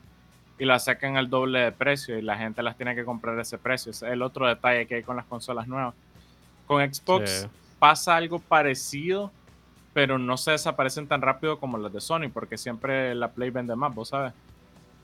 y 0.57 0.65
las 0.65 0.85
sacan 0.85 1.17
al 1.17 1.29
doble 1.29 1.59
de 1.59 1.73
precio 1.73 2.17
y 2.17 2.23
la 2.23 2.39
gente 2.39 2.63
las 2.63 2.77
tiene 2.77 2.95
que 2.95 3.05
comprar 3.05 3.37
a 3.37 3.43
ese 3.43 3.59
precio. 3.59 3.91
Ese 3.91 4.07
es 4.07 4.13
el 4.13 4.23
otro 4.23 4.47
detalle 4.47 4.87
que 4.87 4.95
hay 4.95 5.03
con 5.03 5.17
las 5.17 5.25
consolas 5.25 5.67
nuevas. 5.67 5.95
Con 6.69 6.81
Xbox 6.95 7.31
Sí. 7.43 7.49
pasa 7.81 8.15
algo 8.15 8.39
parecido, 8.39 9.33
pero 9.93 10.17
no 10.17 10.37
se 10.37 10.53
desaparecen 10.53 11.09
tan 11.09 11.21
rápido 11.21 11.59
como 11.59 11.77
las 11.77 11.93
de 11.93 12.01
Sony, 12.01 12.31
porque 12.33 12.57
siempre 12.57 13.17
la 13.17 13.33
Play 13.33 13.51
vende 13.51 13.75
más, 13.75 13.93
vos 13.93 14.11
sabes. 14.11 14.33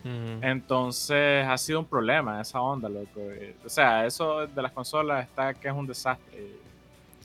Entonces 0.05 1.47
ha 1.47 1.59
sido 1.59 1.81
un 1.81 1.87
problema 1.87 2.41
esa 2.41 2.61
onda, 2.61 2.89
loco. 2.89 3.21
O 3.65 3.69
sea, 3.69 4.07
eso 4.07 4.47
de 4.47 4.63
las 4.63 4.71
consolas 4.71 5.27
está 5.27 5.53
que 5.53 5.67
es 5.67 5.75
un 5.75 5.87
desastre. 5.89 6.62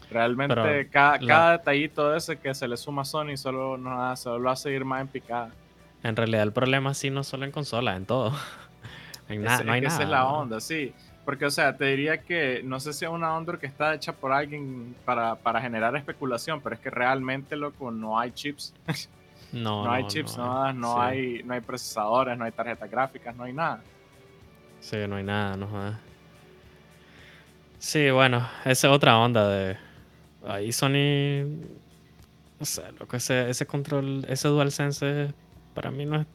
Realmente 0.10 0.56
Pero 0.56 0.90
cada, 0.92 1.12
la- 1.20 1.28
cada 1.28 1.52
detallito 1.58 2.16
ese 2.16 2.38
que 2.38 2.54
se 2.54 2.68
le 2.68 2.78
suma 2.78 3.02
a 3.02 3.06
Sony 3.06 3.36
solo, 3.36 3.78
nos 3.78 4.00
hace, 4.00 4.24
solo 4.24 4.40
lo 4.40 4.50
hace 4.50 4.72
ir 4.72 4.86
más 4.86 5.02
en 5.02 5.08
picada. 5.08 5.52
En 6.04 6.16
realidad 6.16 6.44
el 6.44 6.54
problema 6.54 6.94
sí 6.94 7.10
no 7.10 7.24
solo 7.24 7.46
en 7.46 7.52
consolas, 7.52 7.98
en 7.98 8.06
todo. 8.06 8.32
En 9.30 9.44
no 9.44 9.50
hay 9.50 9.82
que 9.82 9.88
nada. 9.88 9.88
esa 9.88 10.04
es 10.04 10.10
la 10.10 10.26
onda, 10.26 10.62
sí. 10.62 10.94
Porque, 11.26 11.46
o 11.46 11.52
sea, 11.52 11.76
te 11.76 11.84
diría 11.84 12.18
que 12.22 12.62
no 12.64 12.80
sé 12.80 12.94
si 12.94 13.04
es 13.04 13.12
una 13.12 13.36
onda 13.36 13.58
que 13.58 13.66
está 13.66 13.94
hecha 13.94 14.14
por 14.14 14.32
alguien 14.32 14.96
para, 15.04 15.36
para 15.36 15.60
generar 15.60 15.94
especulación, 15.98 16.62
pero 16.62 16.76
es 16.76 16.82
que 16.82 16.90
realmente, 16.90 17.58
loco, 17.58 17.92
no 17.92 18.18
hay 18.18 18.32
chips. 18.32 18.74
No, 19.54 19.84
No, 19.86 19.94
hay 19.94 20.06
chips, 20.08 20.38
no, 20.38 20.74
no, 20.74 20.94
sí. 20.94 21.00
hay, 21.00 21.44
no 21.44 21.54
hay 21.54 21.62
procesadores, 21.62 22.38
no 22.38 22.44
hay 22.46 22.52
tarjetas 22.52 22.90
gráficas, 22.92 23.34
no 23.36 23.44
hay 23.44 23.54
nada. 23.54 23.82
Sí, 24.82 24.98
no 25.08 25.16
hay 25.16 25.24
nada, 25.24 25.56
no 25.56 25.68
jodas. 25.68 25.96
Sí, 27.80 28.10
bueno, 28.12 28.48
esa 28.66 28.88
es 28.88 28.94
otra 28.94 29.18
onda 29.20 29.48
de. 29.48 29.78
Ahí 30.48 30.72
Sony. 30.72 31.46
No 32.60 32.66
sé, 32.66 32.84
loco, 33.00 33.16
ese, 33.18 33.50
ese 33.50 33.66
control, 33.68 34.25
ese 34.27 34.48
DualSense 34.48 35.34
para 35.74 35.92
mí 35.92 36.06
no 36.06 36.22
es. 36.22 36.27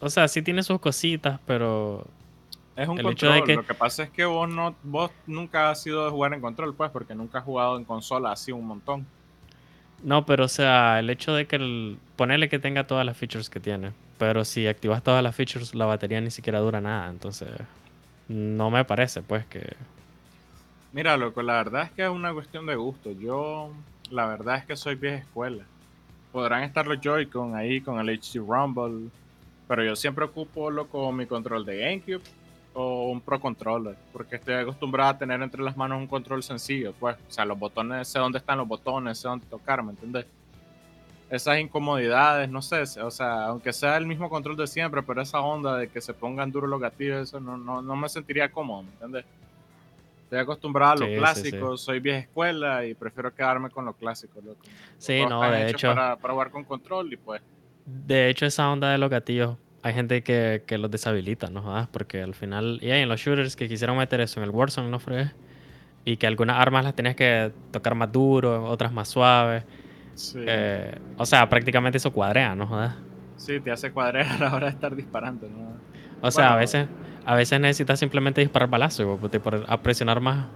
O 0.00 0.08
sea, 0.10 0.28
sí 0.28 0.42
tiene 0.42 0.62
sus 0.62 0.78
cositas, 0.80 1.40
pero. 1.46 2.06
Es 2.76 2.88
un 2.88 2.98
El 2.98 3.06
hecho 3.06 3.26
control. 3.26 3.34
de 3.34 3.42
que- 3.44 3.54
Lo 3.56 3.66
que 3.66 3.74
pasa 3.74 4.02
es 4.04 4.10
que 4.10 4.24
vos 4.26 4.48
no, 4.48 4.74
vos 4.82 5.10
nunca 5.26 5.70
has 5.70 5.82
sido 5.82 6.04
de 6.04 6.10
jugar 6.10 6.34
en 6.34 6.40
control, 6.42 6.74
pues, 6.74 6.90
porque 6.90 7.14
nunca 7.14 7.38
has 7.38 7.44
jugado 7.44 7.76
en 7.78 7.84
consola 7.84 8.32
así 8.32 8.52
un 8.52 8.66
montón. 8.66 9.06
No, 10.02 10.26
pero 10.26 10.44
o 10.44 10.48
sea, 10.48 10.98
el 11.00 11.08
hecho 11.10 11.32
de 11.34 11.46
que 11.46 11.56
el. 11.56 11.98
Ponerle 12.16 12.48
que 12.50 12.58
tenga 12.58 12.86
todas 12.86 13.04
las 13.06 13.16
features 13.16 13.48
que 13.50 13.60
tiene. 13.60 13.92
Pero 14.18 14.44
si 14.44 14.66
activas 14.66 15.02
todas 15.02 15.22
las 15.22 15.34
features, 15.34 15.74
la 15.74 15.84
batería 15.86 16.20
ni 16.20 16.30
siquiera 16.30 16.60
dura 16.60 16.80
nada. 16.80 17.08
Entonces. 17.10 17.48
No 18.28 18.70
me 18.70 18.84
parece, 18.84 19.22
pues, 19.22 19.46
que. 19.46 19.74
Mira, 20.96 21.14
loco, 21.18 21.42
la 21.42 21.52
verdad 21.52 21.82
es 21.82 21.90
que 21.90 22.04
es 22.04 22.08
una 22.08 22.32
cuestión 22.32 22.64
de 22.64 22.74
gusto. 22.74 23.12
Yo, 23.12 23.70
la 24.10 24.24
verdad 24.28 24.56
es 24.56 24.64
que 24.64 24.76
soy 24.76 24.94
vieja 24.94 25.18
escuela. 25.18 25.62
Podrán 26.32 26.62
estar 26.62 26.86
los 26.86 26.98
Joy-Con 27.02 27.54
ahí 27.54 27.82
con 27.82 28.00
el 28.00 28.08
HD 28.08 28.38
Rumble, 28.38 29.10
pero 29.68 29.84
yo 29.84 29.94
siempre 29.94 30.24
ocupo, 30.24 30.70
loco, 30.70 31.12
mi 31.12 31.26
control 31.26 31.66
de 31.66 31.80
GameCube 31.80 32.22
o 32.72 33.10
un 33.10 33.20
Pro 33.20 33.38
Controller, 33.38 33.94
porque 34.10 34.36
estoy 34.36 34.54
acostumbrado 34.54 35.10
a 35.10 35.18
tener 35.18 35.42
entre 35.42 35.62
las 35.62 35.76
manos 35.76 35.98
un 35.98 36.06
control 36.06 36.42
sencillo, 36.42 36.94
pues. 36.98 37.14
O 37.28 37.30
sea, 37.30 37.44
los 37.44 37.58
botones, 37.58 38.08
sé 38.08 38.18
dónde 38.18 38.38
están 38.38 38.56
los 38.56 38.66
botones, 38.66 39.18
sé 39.18 39.28
dónde 39.28 39.44
tocar, 39.48 39.82
¿me 39.82 39.90
entendés? 39.90 40.24
Esas 41.28 41.58
incomodidades, 41.58 42.48
no 42.48 42.62
sé, 42.62 42.84
o 43.02 43.10
sea, 43.10 43.48
aunque 43.48 43.74
sea 43.74 43.98
el 43.98 44.06
mismo 44.06 44.30
control 44.30 44.56
de 44.56 44.66
siempre, 44.66 45.02
pero 45.02 45.20
esa 45.20 45.40
onda 45.40 45.76
de 45.76 45.88
que 45.88 46.00
se 46.00 46.14
pongan 46.14 46.50
duros 46.50 46.70
los 46.70 46.80
gatillos, 46.80 47.28
eso 47.28 47.38
no, 47.38 47.58
no, 47.58 47.82
no 47.82 47.96
me 47.96 48.08
sentiría 48.08 48.50
cómodo, 48.50 48.84
¿me 48.84 48.92
entendés? 48.92 49.26
Estoy 50.26 50.40
acostumbrado 50.40 50.92
a 50.92 50.96
lo 50.96 51.06
Sí, 51.06 51.12
sí, 51.12 51.18
clásico, 51.18 51.76
soy 51.76 52.00
vieja 52.00 52.18
escuela 52.18 52.84
y 52.84 52.94
prefiero 52.94 53.32
quedarme 53.32 53.70
con 53.70 53.84
lo 53.84 53.92
clásico, 53.92 54.40
loco. 54.40 54.58
Sí, 54.98 55.24
no, 55.24 55.48
de 55.48 55.70
hecho. 55.70 55.86
Para, 55.86 56.16
para 56.16 56.34
jugar 56.34 56.50
con 56.50 56.64
control 56.64 57.12
y 57.12 57.16
pues. 57.16 57.40
De 57.84 58.28
hecho, 58.28 58.44
esa 58.44 58.68
onda 58.72 58.90
de 58.90 58.98
los 58.98 59.08
gatillos, 59.08 59.56
hay 59.82 59.94
gente 59.94 60.24
que, 60.24 60.64
que 60.66 60.78
los 60.78 60.90
deshabilita, 60.90 61.48
¿no? 61.48 61.62
jodas? 61.62 61.86
Porque 61.86 62.22
al 62.22 62.34
final, 62.34 62.80
y 62.82 62.90
hay 62.90 63.02
en 63.02 63.08
los 63.08 63.20
shooters 63.20 63.54
que 63.54 63.68
quisieron 63.68 63.96
meter 63.96 64.20
eso 64.20 64.40
en 64.40 64.44
el 64.44 64.50
Warzone, 64.50 64.90
¿no, 64.90 64.98
fregué? 64.98 65.30
Y 66.04 66.16
que 66.16 66.26
algunas 66.26 66.58
armas 66.58 66.82
las 66.84 66.96
tenías 66.96 67.14
que 67.14 67.52
tocar 67.70 67.94
más 67.94 68.10
duro, 68.10 68.64
otras 68.64 68.92
más 68.92 69.06
suaves. 69.06 69.62
Sí, 70.14 70.40
Eh, 70.44 70.98
o 71.18 71.24
sea, 71.24 71.48
prácticamente 71.48 71.98
eso 71.98 72.12
cuadrea, 72.12 72.56
¿no? 72.56 72.66
jodas? 72.66 72.96
sí, 73.36 73.60
te 73.60 73.70
hace 73.70 73.92
cuadrar 73.92 74.26
a 74.26 74.38
la 74.38 74.54
hora 74.56 74.66
de 74.66 74.72
estar 74.72 74.96
disparando, 74.96 75.48
¿no? 75.48 75.76
O 76.20 76.32
sea, 76.32 76.54
a 76.54 76.56
Bueno. 76.56 76.88
A 77.26 77.34
veces 77.34 77.60
necesitas 77.60 77.98
simplemente 77.98 78.40
disparar 78.40 78.70
balazos, 78.70 79.18
y 79.32 79.38
por 79.38 79.64
a 79.68 79.76
presionar 79.78 80.20
más. 80.20 80.46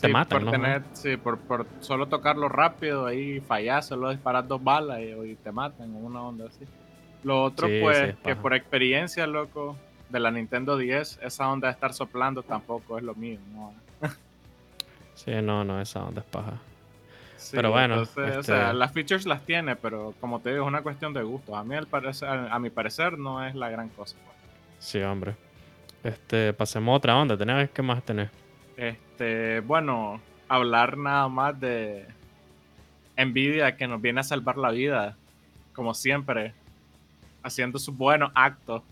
Te 0.00 0.08
Sí, 0.08 0.12
matan, 0.12 0.38
por 0.44 0.44
¿no? 0.46 0.50
tener, 0.50 0.82
sí, 0.94 1.16
por, 1.16 1.38
por 1.38 1.66
solo 1.80 2.06
tocarlo 2.08 2.48
rápido, 2.48 3.06
ahí 3.06 3.40
fallar, 3.40 3.82
solo 3.84 4.10
disparar 4.10 4.46
dos 4.48 4.62
balas 4.62 5.00
y, 5.00 5.04
y 5.30 5.34
te 5.36 5.52
matan, 5.52 5.94
o 5.94 5.98
una 5.98 6.22
onda 6.22 6.46
así. 6.46 6.64
Lo 7.22 7.44
otro, 7.44 7.68
Sí, 7.68 7.78
pues, 7.80 8.10
sí, 8.10 8.16
que 8.24 8.34
por 8.34 8.52
experiencia, 8.54 9.26
loco, 9.28 9.76
de 10.08 10.18
la 10.18 10.30
Nintendo 10.32 10.76
10, 10.76 11.20
esa 11.22 11.48
onda 11.48 11.68
de 11.68 11.74
estar 11.74 11.92
soplando 11.94 12.42
tampoco 12.42 12.98
es 12.98 13.04
lo 13.04 13.14
mío, 13.14 13.38
¿no? 13.54 13.72
Sí, 15.14 15.30
no, 15.40 15.62
no, 15.62 15.80
esa 15.80 16.02
onda 16.02 16.20
es 16.22 16.26
paja. 16.26 16.54
Sí, 17.36 17.56
Pero 17.56 17.70
bueno, 17.70 17.94
entonces, 17.94 18.16
o 18.36 18.40
este- 18.40 18.42
sea, 18.42 18.72
las 18.72 18.92
features 18.92 19.24
las 19.26 19.42
tiene, 19.44 19.76
pero 19.76 20.14
como 20.20 20.40
te 20.40 20.50
digo, 20.50 20.64
es 20.64 20.68
una 20.68 20.82
cuestión 20.82 21.12
de 21.12 21.22
gusto. 21.22 21.54
A 21.54 21.62
mí, 21.62 21.76
al 21.76 21.86
parecer, 21.86 22.28
a, 22.28 22.52
a 22.54 22.58
mi 22.58 22.70
parecer, 22.70 23.18
no 23.18 23.44
es 23.44 23.54
la 23.54 23.68
gran 23.68 23.88
cosa. 23.90 24.16
pues. 24.24 24.36
Sí, 24.80 25.00
hombre. 25.02 25.36
Este, 26.02 26.52
pasemos 26.52 26.92
a 26.92 26.96
otra 26.96 27.16
onda. 27.16 27.36
¿Tenés 27.36 27.70
qué 27.70 27.82
más 27.82 28.02
tenés? 28.04 28.30
Este, 28.76 29.60
bueno, 29.60 30.20
hablar 30.48 30.96
nada 30.96 31.28
más 31.28 31.58
de 31.58 32.06
Nvidia 33.16 33.76
que 33.76 33.86
nos 33.86 34.00
viene 34.00 34.20
a 34.20 34.24
salvar 34.24 34.58
la 34.58 34.70
vida, 34.70 35.16
como 35.74 35.94
siempre, 35.94 36.54
haciendo 37.42 37.78
sus 37.78 37.96
buenos 37.96 38.32
actos. 38.34 38.82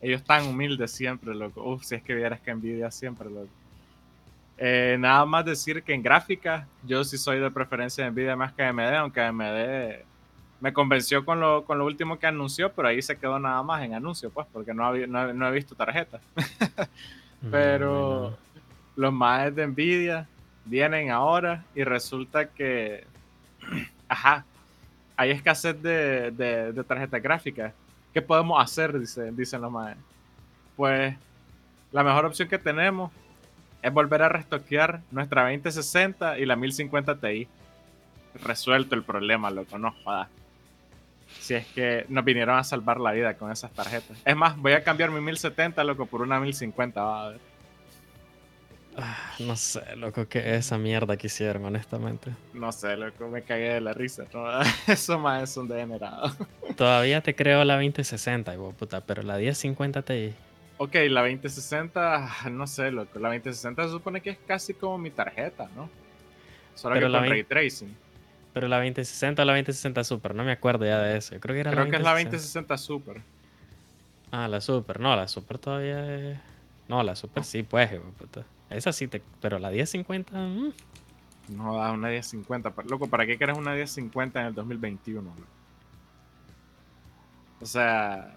Ellos 0.00 0.24
tan 0.24 0.46
humildes 0.46 0.92
siempre, 0.92 1.34
loco. 1.34 1.62
Uf, 1.62 1.84
si 1.84 1.94
es 1.94 2.02
que 2.02 2.14
vieras 2.14 2.40
que 2.40 2.54
Nvidia 2.54 2.90
siempre, 2.90 3.28
loco. 3.28 3.48
Eh, 4.56 4.96
nada 4.98 5.24
más 5.24 5.44
decir 5.44 5.82
que 5.82 5.94
en 5.94 6.02
gráfica, 6.02 6.66
yo 6.84 7.02
sí 7.04 7.16
soy 7.18 7.38
de 7.38 7.50
preferencia 7.50 8.04
de 8.04 8.10
Nvidia 8.10 8.36
más 8.36 8.52
que 8.52 8.62
AMD, 8.62 8.94
aunque 8.94 9.20
AMD 9.20 10.04
me 10.60 10.72
convenció 10.72 11.24
con 11.24 11.40
lo, 11.40 11.64
con 11.64 11.78
lo 11.78 11.86
último 11.86 12.18
que 12.18 12.26
anunció, 12.26 12.72
pero 12.72 12.88
ahí 12.88 13.00
se 13.02 13.16
quedó 13.18 13.38
nada 13.38 13.62
más 13.62 13.82
en 13.82 13.94
anuncio, 13.94 14.30
pues, 14.30 14.46
porque 14.52 14.74
no, 14.74 14.84
había- 14.86 15.06
no, 15.06 15.28
he- 15.30 15.34
no 15.34 15.48
he 15.48 15.50
visto 15.52 15.74
tarjeta. 15.74 16.20
Pero 17.50 18.36
los 18.96 19.12
más 19.12 19.54
de 19.54 19.66
Nvidia 19.66 20.28
vienen 20.66 21.10
ahora 21.10 21.64
y 21.74 21.84
resulta 21.84 22.46
que, 22.50 23.06
ajá, 24.08 24.44
hay 25.16 25.30
escasez 25.30 25.80
de, 25.82 26.30
de, 26.32 26.72
de 26.72 26.84
tarjetas 26.84 27.22
gráficas. 27.22 27.72
¿Qué 28.12 28.20
podemos 28.20 28.62
hacer? 28.62 28.98
Dice, 28.98 29.30
dicen 29.32 29.60
los 29.62 29.70
más. 29.72 29.96
Pues 30.76 31.16
la 31.92 32.02
mejor 32.04 32.26
opción 32.26 32.48
que 32.48 32.58
tenemos 32.58 33.10
es 33.82 33.92
volver 33.92 34.22
a 34.22 34.28
restoquear 34.28 35.00
nuestra 35.10 35.42
2060 35.44 36.38
y 36.38 36.44
la 36.44 36.56
1050 36.56 37.16
Ti. 37.20 37.48
Resuelto 38.44 38.94
el 38.94 39.02
problema, 39.02 39.50
loco, 39.50 39.78
no 39.78 39.92
jodas. 40.04 40.28
Si 41.40 41.54
es 41.54 41.66
que 41.68 42.04
nos 42.08 42.24
vinieron 42.24 42.58
a 42.58 42.64
salvar 42.64 43.00
la 43.00 43.12
vida 43.12 43.34
con 43.34 43.50
esas 43.50 43.72
tarjetas. 43.72 44.18
Es 44.24 44.36
más, 44.36 44.56
voy 44.56 44.72
a 44.72 44.84
cambiar 44.84 45.10
mi 45.10 45.20
1070, 45.20 45.82
loco, 45.84 46.06
por 46.06 46.22
una 46.22 46.38
1050. 46.38 47.02
Va 47.02 47.26
a 47.26 47.28
ver. 47.30 47.40
Ah, 48.96 49.32
no 49.38 49.56
sé, 49.56 49.96
loco, 49.96 50.28
qué 50.28 50.56
esa 50.56 50.76
mierda 50.76 51.16
que 51.16 51.28
hicieron, 51.28 51.64
honestamente. 51.64 52.32
No 52.52 52.70
sé, 52.72 52.96
loco, 52.96 53.28
me 53.28 53.42
cagué 53.42 53.74
de 53.74 53.80
la 53.80 53.94
risa. 53.94 54.24
¿no? 54.32 54.46
Eso 54.86 55.18
más 55.18 55.50
es 55.50 55.56
un 55.56 55.68
degenerado. 55.68 56.34
Todavía 56.76 57.22
te 57.22 57.34
creo 57.34 57.64
la 57.64 57.74
2060, 57.74 58.54
hijo 58.54 58.72
puta, 58.72 59.00
pero 59.00 59.22
la 59.22 59.38
1050 59.38 60.02
Ti. 60.02 60.34
Ok, 60.78 60.94
la 61.08 61.20
2060, 61.22 62.50
no 62.50 62.66
sé, 62.66 62.90
loco. 62.90 63.18
La 63.18 63.28
2060 63.28 63.84
se 63.84 63.90
supone 63.90 64.20
que 64.20 64.30
es 64.30 64.38
casi 64.46 64.74
como 64.74 64.98
mi 64.98 65.10
tarjeta, 65.10 65.68
¿no? 65.76 65.88
Solo 66.74 66.94
Pero 66.94 67.06
que 67.06 67.12
la 67.12 67.18
con 67.20 67.28
20 67.28 67.54
ray 67.54 67.64
tracing. 67.64 67.96
Pero 68.52 68.66
la 68.68 68.76
2060 68.78 69.42
o 69.42 69.44
la 69.44 69.52
2060 69.52 70.02
Super, 70.04 70.34
no 70.34 70.42
me 70.44 70.52
acuerdo 70.52 70.84
ya 70.84 70.98
de 70.98 71.16
eso. 71.18 71.34
Yo 71.34 71.40
creo 71.40 71.54
que 71.54 71.60
era 71.60 71.70
Creo 71.70 71.84
la 71.84 71.90
que 71.90 71.96
es 71.96 72.02
la 72.02 72.10
2060. 72.12 72.74
2060 72.74 72.78
Super. 72.78 73.22
Ah, 74.32 74.48
la 74.48 74.60
Super. 74.60 75.00
No, 75.00 75.14
la 75.16 75.28
Super 75.28 75.58
todavía 75.58 76.16
es... 76.32 76.38
No, 76.88 77.02
la 77.02 77.14
Super 77.14 77.44
sí, 77.44 77.62
pues, 77.62 77.90
puta. 78.18 78.44
Esa 78.70 78.92
sí 78.92 79.06
te... 79.08 79.22
Pero 79.40 79.58
la 79.58 79.70
1050... 79.70 80.32
mm, 80.36 80.72
No 81.50 81.76
da 81.76 81.92
una 81.92 82.08
1050. 82.08 82.70
pero, 82.72 82.88
Loco, 82.88 83.06
¿para 83.08 83.24
qué 83.26 83.36
quieres 83.36 83.56
una 83.56 83.72
1050 83.74 84.40
en 84.40 84.46
el 84.48 84.54
2021? 84.54 85.22
loco? 85.22 85.40
O 87.60 87.66
sea, 87.66 88.34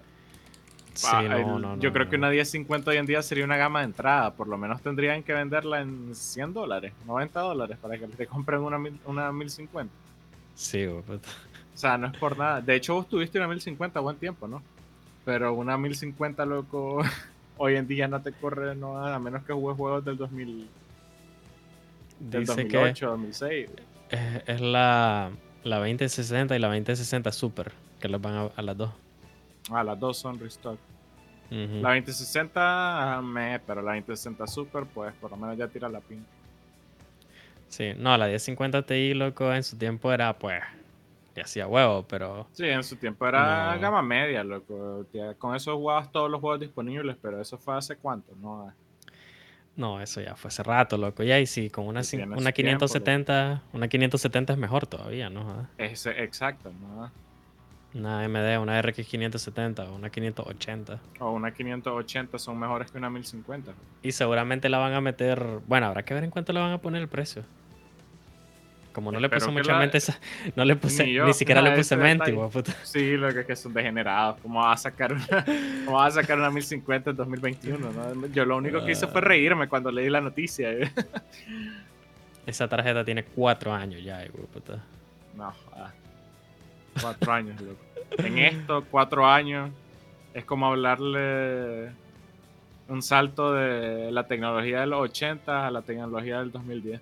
Sí, 0.94 1.08
ah, 1.12 1.24
no, 1.24 1.38
el- 1.38 1.46
no, 1.48 1.60
no. 1.60 1.78
yo 1.80 1.92
creo 1.92 2.08
que 2.08 2.18
una 2.18 2.30
1050 2.30 2.92
hoy 2.92 2.98
en 2.98 3.06
día 3.08 3.22
sería 3.24 3.46
una 3.46 3.58
gama 3.58 3.80
de 3.80 3.86
entrada. 3.86 4.32
Por 4.36 4.48
lo 4.48 4.58
menos 4.60 4.80
tendrían 4.82 5.24
que 5.24 5.34
venderla 5.34 5.82
en 5.82 6.14
100 6.14 6.54
dólares, 6.54 6.94
90 7.08 7.40
dólares, 7.40 7.78
para 7.82 7.98
que 7.98 8.06
te 8.08 8.28
compren 8.28 8.62
una, 8.62 8.78
mil- 8.78 9.00
una 9.06 9.32
1050. 9.32 9.92
Sí. 10.56 10.86
O 10.86 11.04
sea, 11.74 11.98
no 11.98 12.08
es 12.08 12.18
por 12.18 12.38
nada. 12.38 12.62
De 12.62 12.76
hecho, 12.76 12.94
vos 12.96 13.08
tuviste 13.10 13.38
una 13.40 13.48
1050 13.48 14.00
a 14.00 14.02
buen 14.02 14.18
tiempo, 14.18 14.48
¿no? 14.48 14.62
Pero 15.26 15.54
una 15.54 15.78
1050, 15.78 16.46
loco, 16.46 17.02
hoy 17.58 17.76
en 17.76 17.88
día 17.88 18.08
no 18.08 18.22
te 18.22 18.32
corre, 18.34 18.76
no, 18.76 18.98
a 19.06 19.18
menos 19.20 19.44
que 19.44 19.54
juegues 19.54 19.78
juegos 19.78 20.06
del 20.06 20.18
2000, 20.18 20.68
del 22.20 22.42
Dice 22.42 22.68
que 22.68 22.78
2008, 22.78 23.08
2006. 23.10 23.70
es, 24.10 24.20
es 24.48 24.62
la, 24.62 25.32
la 25.64 25.78
2060 25.78 26.56
y 26.56 26.60
la 26.60 26.68
2060 26.68 27.32
Super, 27.32 27.72
que 28.00 28.10
las 28.10 28.22
van 28.22 28.34
a, 28.36 28.42
a 28.56 28.62
las 28.62 28.78
dos. 28.78 28.92
Ah, 29.72 29.84
las 29.84 30.00
dos 30.00 30.18
son 30.18 30.40
restock. 30.40 30.78
Ujú. 31.50 31.82
La 31.82 31.90
2060, 31.96 33.18
ah, 33.18 33.22
me, 33.22 33.60
pero 33.60 33.82
la 33.82 33.94
2060 33.94 34.46
Super, 34.48 34.86
pues 34.86 35.14
por 35.16 35.32
lo 35.32 35.38
menos 35.38 35.58
ya 35.58 35.68
tira 35.68 35.88
la 35.90 36.02
pinta. 36.02 36.28
Sí, 37.74 37.94
no, 37.98 38.16
la 38.20 38.28
1050 38.28 38.84
Ti, 38.84 39.16
loco, 39.16 39.52
en 39.52 39.64
su 39.64 39.76
tiempo 39.80 40.14
era, 40.14 40.38
pues, 40.38 40.62
le 41.36 41.42
hacía 41.42 41.66
huevo, 41.66 42.06
pero... 42.08 42.46
Sí, 42.52 42.66
en 42.68 42.84
su 42.84 42.98
tiempo 42.98 43.28
era 43.28 43.74
No. 43.74 43.82
gama 43.82 44.04
media, 44.04 44.44
loco. 44.44 45.08
Ya 45.12 45.34
Con 45.34 45.56
eso 45.56 45.76
jugabas 45.76 46.12
todos 46.12 46.30
los 46.30 46.40
juegos 46.40 46.60
disponibles, 46.60 47.18
pero 47.20 47.42
eso 47.42 47.58
fue 47.58 47.76
hace 47.76 47.96
cuánto, 47.96 48.36
¿no? 48.40 48.72
No, 49.76 50.00
eso 50.00 50.22
ya 50.22 50.36
fue 50.36 50.50
hace 50.50 50.62
rato, 50.62 51.00
loco. 51.00 51.24
Ya, 51.24 51.40
y 51.40 51.48
sí, 51.48 51.72
con 51.72 51.86
una, 51.86 52.02
una 52.02 52.04
su 52.04 52.12
tiempo, 52.18 52.36
570, 52.54 53.64
una 53.74 53.88
570 53.88 54.54
es 54.54 54.60
mejor 54.60 54.86
todavía, 54.86 55.32
¿no? 55.32 55.44
Joda. 55.44 55.70
Ese, 55.80 56.12
exacto, 56.24 56.72
¿no? 56.80 57.12
Una 57.96 58.24
AMD, 58.24 58.60
una 58.62 58.80
RX 58.80 59.08
570 59.08 59.86
o 59.90 59.96
una 59.96 60.12
580. 60.12 61.00
O 61.20 61.32
una 61.32 61.52
580 61.52 62.38
son 62.38 62.60
mejores 62.60 62.92
que 62.92 63.00
una 63.00 63.10
1050. 63.10 63.72
Y 64.04 64.12
seguramente 64.12 64.70
la 64.70 64.78
van 64.78 64.94
a 64.94 65.02
meter. 65.02 65.44
Bueno, 65.66 65.88
habrá 65.88 66.04
que 66.04 66.14
ver 66.14 66.24
en 66.24 66.30
cuánto 66.30 66.54
le 66.54 66.60
van 66.60 66.72
a 66.72 66.78
poner 66.80 67.02
el 67.02 67.08
precio. 67.08 67.44
Como 68.94 69.12
no 69.12 69.20
le 69.20 69.28
puse 69.28 69.50
mucha 69.50 69.74
la- 69.74 69.80
mente, 69.80 69.98
esa- 69.98 70.20
no 70.56 70.64
le 70.64 70.76
puse, 70.76 71.04
Ni 71.06 71.20
ni, 71.20 71.34
siquiera 71.34 71.62
le 71.62 71.72
puse 71.76 71.98
mente, 71.98 72.32
de 72.32 72.38
puta. 72.48 72.74
Sí, 72.84 73.18
lo 73.18 73.34
que 73.34 73.40
es 73.42 73.46
que 73.48 73.56
son 73.56 73.74
degenerados. 73.74 74.40
¿Cómo 74.42 74.60
vas 74.62 74.80
a 74.86 74.92
sacar 74.92 75.14
una, 75.14 75.26
cómo 75.86 75.98
vas 75.98 76.16
a 76.16 76.22
sacar 76.22 76.38
una 76.38 76.52
1050 76.52 77.10
en 77.10 77.16
2021? 77.16 77.92
¿no? 77.92 78.28
Yo 78.28 78.46
lo 78.46 78.56
único 78.58 78.86
que 78.86 78.92
hice 78.92 79.08
fue 79.08 79.20
Ah. 79.22 79.26
reírme 79.26 79.68
cuando 79.68 79.92
leí 79.92 80.10
la 80.10 80.22
noticia. 80.22 80.70
Esa 82.46 82.68
tarjeta 82.68 83.04
tiene 83.04 83.24
cuatro 83.24 83.74
años 83.74 84.04
ya, 84.04 84.18
de 84.20 84.30
puta. 84.30 84.84
No. 85.36 85.54
Cuatro 87.02 87.32
años, 87.32 87.60
loco. 87.62 87.80
En 88.18 88.38
esto, 88.38 88.86
cuatro 88.92 89.26
años, 89.26 89.72
es 90.34 90.46
como 90.46 90.68
hablarle 90.68 91.90
un 92.90 93.02
salto 93.02 93.54
de 93.54 94.12
la 94.12 94.28
tecnología 94.28 94.82
de 94.82 94.88
los 94.88 95.00
80 95.02 95.66
a 95.68 95.72
la 95.72 95.82
tecnología 95.82 96.40
del 96.40 96.52
2010. 96.52 97.02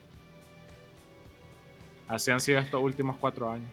Así 2.12 2.30
han 2.32 2.40
sido 2.40 2.60
estos 2.60 2.82
últimos 2.82 3.16
cuatro 3.18 3.50
años. 3.52 3.70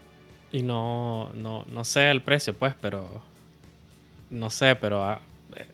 Y 0.52 0.62
no, 0.62 1.30
no, 1.34 1.64
no 1.70 1.84
sé 1.84 2.10
el 2.10 2.22
precio, 2.22 2.54
pues, 2.54 2.74
pero. 2.80 3.20
No 4.30 4.48
sé, 4.50 4.76
pero. 4.76 5.02
ah, 5.04 5.20
eh, 5.56 5.66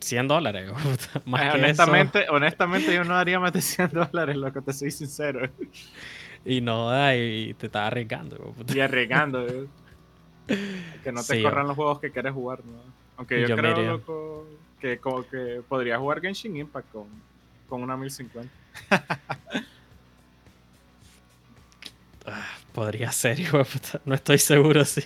100 0.00 0.28
dólares, 0.28 0.68
hijo 0.68 0.76
de 0.78 0.96
puta. 0.96 1.22
Más 1.24 1.42
Eh, 1.42 1.48
que 1.52 1.58
honestamente, 1.58 2.26
honestamente, 2.30 2.94
yo 2.94 3.04
no 3.04 3.14
daría 3.16 3.40
más 3.40 3.52
de 3.52 3.62
100 3.62 3.90
dólares, 3.90 4.36
loco, 4.36 4.62
te 4.62 4.72
soy 4.72 4.90
sincero. 4.90 5.48
Y 6.44 6.60
no, 6.60 6.90
y 7.14 7.54
te 7.54 7.66
estás 7.66 7.86
arriesgando. 7.88 8.54
Y 8.72 8.80
arriesgando, 8.80 9.46
eh. 9.46 9.66
Que 11.04 11.12
no 11.12 11.22
te 11.22 11.34
Sí, 11.36 11.42
corran 11.42 11.64
yo- 11.64 11.68
los 11.68 11.76
juegos 11.76 12.00
que 12.00 12.10
quieres 12.10 12.32
jugar, 12.32 12.64
¿no? 12.64 12.80
Aunque 13.16 13.40
yo, 13.42 13.48
Yo 13.48 13.56
creo, 13.56 13.82
loco, 13.82 14.46
que 14.80 14.98
como 14.98 15.26
que 15.28 15.60
podría 15.68 15.98
jugar 15.98 16.20
Genshin 16.20 16.56
Impact 16.56 16.90
con, 16.92 17.06
con 17.68 17.82
una 17.82 17.96
1050. 17.96 18.48
Ah, 22.30 22.46
Podría 22.72 23.10
ser, 23.12 23.38
hijo 23.40 23.58
de 23.58 23.64
puta. 23.64 24.00
No 24.04 24.14
estoy 24.14 24.38
seguro, 24.38 24.84
sí. 24.84 25.02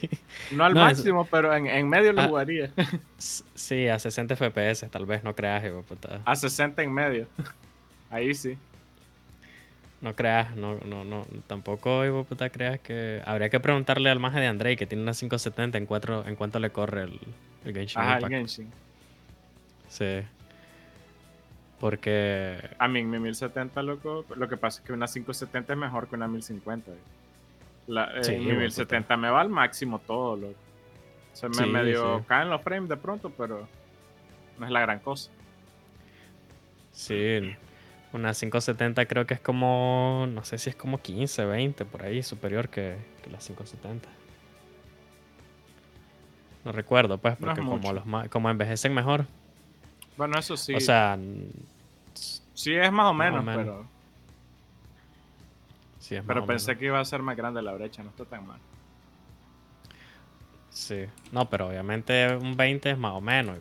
No 0.50 0.64
al 0.64 0.74
No, 0.74 0.88
es- 0.88 0.98
máximo, 0.98 1.26
pero 1.30 1.54
en, 1.54 1.66
en 1.66 1.88
medio 1.88 2.12
lo 2.12 2.22
Ah. 2.22 2.28
jugaría. 2.28 2.70
Sí, 3.18 3.86
a 3.88 3.98
60 3.98 4.34
FPS, 4.36 4.88
tal 4.90 5.06
vez, 5.06 5.22
no 5.24 5.34
creas, 5.34 5.64
hijo 5.64 5.76
de 5.76 5.82
puta. 5.82 6.20
A 6.24 6.34
60 6.36 6.82
en 6.82 6.92
medio. 6.92 7.26
Ahí 8.10 8.34
sí. 8.34 8.58
No 10.00 10.16
creas, 10.16 10.56
no, 10.56 10.78
no, 10.84 11.04
no, 11.04 11.24
tampoco, 11.46 12.04
hijo 12.04 12.18
de 12.18 12.24
puta, 12.24 12.50
creas 12.50 12.80
que... 12.80 13.22
Habría 13.24 13.48
que 13.50 13.60
preguntarle 13.60 14.10
al 14.10 14.18
maje 14.18 14.40
de 14.40 14.48
Andrei, 14.48 14.76
que 14.76 14.84
tiene 14.86 15.02
una 15.04 15.12
570, 15.12 15.78
en, 15.78 15.86
cuatro, 15.86 16.26
en 16.26 16.34
cuánto 16.34 16.58
le 16.58 16.70
corre 16.70 17.04
el, 17.04 17.20
el 17.64 17.72
Genshin 17.72 18.00
Ajá, 18.02 18.18
el. 18.18 18.28
Genshin. 18.28 18.68
Sí. 19.88 20.22
Porque... 21.82 22.56
A 22.78 22.86
mí, 22.86 23.02
mi 23.02 23.18
1070, 23.18 23.82
loco, 23.82 24.24
lo 24.36 24.48
que 24.48 24.56
pasa 24.56 24.80
es 24.80 24.86
que 24.86 24.92
una 24.92 25.08
570 25.08 25.72
es 25.72 25.78
mejor 25.80 26.06
que 26.06 26.14
una 26.14 26.28
1050. 26.28 26.92
eh. 26.92 26.94
La, 27.88 28.04
eh, 28.18 28.22
Sí, 28.22 28.36
mi 28.36 28.44
bueno, 28.44 28.60
1070 28.60 29.16
me 29.16 29.28
va 29.28 29.40
al 29.40 29.48
máximo 29.48 29.98
todo, 29.98 30.36
loco. 30.36 30.54
Se 31.32 31.48
me 31.48 31.54
Sí, 31.56 31.66
medio 31.66 32.20
sí. 32.20 32.24
caen 32.28 32.50
los 32.50 32.62
frames 32.62 32.88
de 32.88 32.96
pronto, 32.96 33.30
pero 33.30 33.66
no 34.60 34.64
es 34.66 34.70
la 34.70 34.80
gran 34.80 35.00
cosa. 35.00 35.32
Sí, 36.92 37.56
una 38.12 38.32
570 38.32 39.04
creo 39.06 39.26
que 39.26 39.34
es 39.34 39.40
como, 39.40 40.28
no 40.30 40.44
sé 40.44 40.58
si 40.58 40.70
es 40.70 40.76
como 40.76 40.98
15, 41.02 41.46
20, 41.46 41.84
por 41.84 42.04
ahí, 42.04 42.22
superior 42.22 42.68
que, 42.68 42.96
que 43.24 43.30
la 43.30 43.38
570. 43.38 44.08
No 46.64 46.70
recuerdo, 46.70 47.18
pues, 47.18 47.40
No 47.40 47.48
es 47.50 47.56
porque 47.56 47.60
como, 47.60 47.76
mucho. 47.78 47.92
los 47.92 48.28
como 48.28 48.50
envejecen 48.50 48.94
mejor. 48.94 49.26
Bueno, 50.22 50.38
eso 50.38 50.56
sí. 50.56 50.72
O 50.72 50.78
sea, 50.78 51.18
sí 52.54 52.74
es 52.76 52.92
más 52.92 53.06
o 53.10 53.12
más 53.12 53.32
o 53.32 53.42
menos, 53.42 53.44
pero, 53.44 53.86
sí, 55.98 56.14
es 56.14 56.20
más 56.22 56.28
pero 56.28 56.44
o 56.44 56.46
pensé 56.46 56.68
menos. 56.68 56.78
que 56.78 56.86
iba 56.86 57.00
a 57.00 57.04
ser 57.04 57.22
más 57.22 57.36
grande 57.36 57.60
la 57.60 57.72
brecha, 57.72 58.04
no 58.04 58.10
está 58.10 58.24
tan 58.24 58.46
mal. 58.46 58.60
Sí, 60.70 61.06
no, 61.32 61.50
pero 61.50 61.70
obviamente 61.70 62.36
un 62.36 62.56
20 62.56 62.92
es 62.92 62.98
más 62.98 63.14
o 63.14 63.20
menos. 63.20 63.58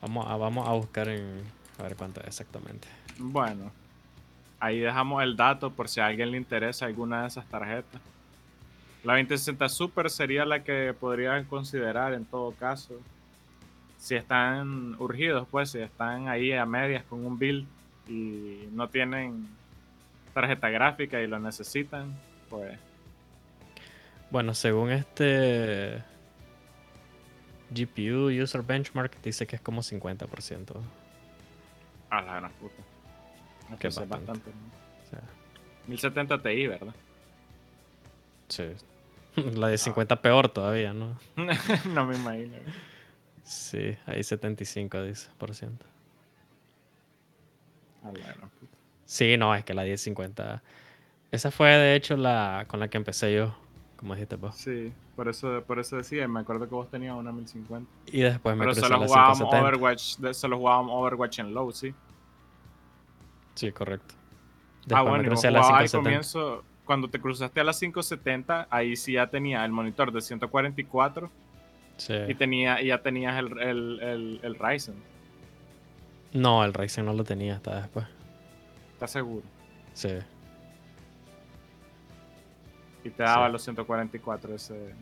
Vamos 0.00 0.28
a, 0.28 0.36
vamos 0.36 0.68
a 0.68 0.74
buscar 0.74 1.08
en, 1.08 1.42
a 1.80 1.82
ver 1.82 1.96
cuánto 1.96 2.20
es 2.20 2.28
exactamente. 2.28 2.86
Bueno, 3.18 3.72
ahí 4.60 4.78
dejamos 4.78 5.24
el 5.24 5.36
dato 5.36 5.72
por 5.72 5.88
si 5.88 5.98
a 5.98 6.06
alguien 6.06 6.30
le 6.30 6.36
interesa 6.36 6.86
alguna 6.86 7.22
de 7.22 7.26
esas 7.26 7.46
tarjetas. 7.46 8.00
La 9.02 9.14
2060 9.14 9.68
Super 9.70 10.08
sería 10.08 10.44
la 10.44 10.62
que 10.62 10.94
podrían 10.94 11.46
considerar 11.46 12.14
en 12.14 12.24
todo 12.24 12.52
caso. 12.52 13.00
Si 14.00 14.14
están 14.16 14.94
urgidos, 14.98 15.46
pues, 15.50 15.70
si 15.70 15.78
están 15.78 16.26
ahí 16.28 16.52
a 16.52 16.64
medias 16.64 17.04
con 17.04 17.24
un 17.24 17.38
build 17.38 17.66
y 18.08 18.66
no 18.72 18.88
tienen 18.88 19.46
tarjeta 20.34 20.70
gráfica 20.70 21.20
y 21.20 21.26
lo 21.26 21.38
necesitan, 21.38 22.14
pues 22.48 22.78
Bueno, 24.30 24.54
según 24.54 24.90
este 24.90 26.02
GPU 27.70 28.30
User 28.42 28.62
Benchmark, 28.62 29.20
dice 29.22 29.46
que 29.46 29.56
es 29.56 29.62
como 29.62 29.82
50%. 29.82 30.80
a 32.10 32.22
la 32.22 32.34
gran 32.36 32.50
puta. 32.52 32.74
Es 33.72 33.78
Que 33.78 33.88
es 33.88 33.94
bastante. 33.96 34.26
bastante. 34.26 34.50
¿no? 34.50 35.06
O 35.06 35.10
sea, 35.10 35.20
1070 35.86 36.42
Ti, 36.42 36.66
¿verdad? 36.66 36.94
sí. 38.48 38.64
La 39.54 39.68
de 39.68 39.78
50 39.78 40.22
peor 40.22 40.48
todavía, 40.48 40.92
¿no? 40.92 41.16
no 41.94 42.06
me 42.06 42.16
imagino. 42.16 42.56
Sí, 43.50 43.96
ahí 44.06 44.22
75 44.22 45.02
dice, 45.02 45.28
por 45.36 45.52
ciento. 45.56 45.84
A 48.04 48.12
la 48.12 48.32
gran 48.32 48.48
puta. 48.48 48.78
Sí, 49.04 49.36
no, 49.36 49.52
es 49.56 49.64
que 49.64 49.74
la 49.74 49.82
1050. 49.82 50.62
Esa 51.32 51.50
fue 51.50 51.70
de 51.70 51.96
hecho 51.96 52.16
la 52.16 52.64
con 52.68 52.78
la 52.78 52.86
que 52.86 52.96
empecé 52.96 53.34
yo 53.34 53.52
como 53.96 54.14
dijiste 54.14 54.36
vos. 54.36 54.54
Sí, 54.54 54.92
por 55.16 55.28
eso, 55.28 55.64
por 55.66 55.80
eso 55.80 55.96
decía, 55.96 56.28
me 56.28 56.38
acuerdo 56.38 56.68
que 56.68 56.76
vos 56.76 56.88
tenías 56.88 57.16
una 57.16 57.32
1050. 57.32 57.90
Y 58.06 58.20
después 58.20 58.54
me 58.54 58.60
Pero 58.60 58.72
crucé 58.72 58.86
solo 58.86 59.00
la 59.00 59.06
jugábamos 59.08 59.38
570. 59.38 59.66
Overwatch, 59.66 60.34
solo 60.36 60.58
jugábamos 60.58 60.92
Overwatch 60.94 61.38
en 61.40 61.52
low, 61.52 61.72
sí. 61.72 61.92
Sí, 63.56 63.72
correcto. 63.72 64.14
ah, 64.14 64.82
Después 64.86 65.02
bueno, 65.08 65.22
me 65.22 65.26
y 65.26 65.30
vos 65.30 65.40
crucé 65.40 65.48
a 65.48 65.50
la 65.50 65.58
al 65.58 65.66
570. 65.66 66.02
comienzo, 66.04 66.64
cuando 66.84 67.10
te 67.10 67.20
cruzaste 67.20 67.60
a 67.60 67.64
la 67.64 67.72
570, 67.72 68.68
ahí 68.70 68.94
sí 68.94 69.14
ya 69.14 69.26
tenía 69.26 69.64
el 69.64 69.72
monitor 69.72 70.12
de 70.12 70.20
144 70.20 71.49
Sí. 72.00 72.14
y, 72.28 72.34
tenía, 72.34 72.80
y 72.80 72.86
ya 72.86 72.98
tenías 73.02 73.38
el, 73.38 73.58
el, 73.60 74.00
el, 74.00 74.40
el 74.42 74.54
Ryzen. 74.54 74.94
No, 76.32 76.64
el 76.64 76.72
Ryzen 76.72 77.04
no 77.04 77.12
lo 77.12 77.24
tenía 77.24 77.56
hasta 77.56 77.80
después. 77.82 78.06
¿Estás 78.94 79.10
seguro? 79.10 79.42
Sí. 79.92 80.16
Y 83.04 83.10
te 83.10 83.22
daba 83.22 83.46
Sí. 83.46 83.52
los 83.52 83.62
144 83.62 84.54
ese 84.54 84.94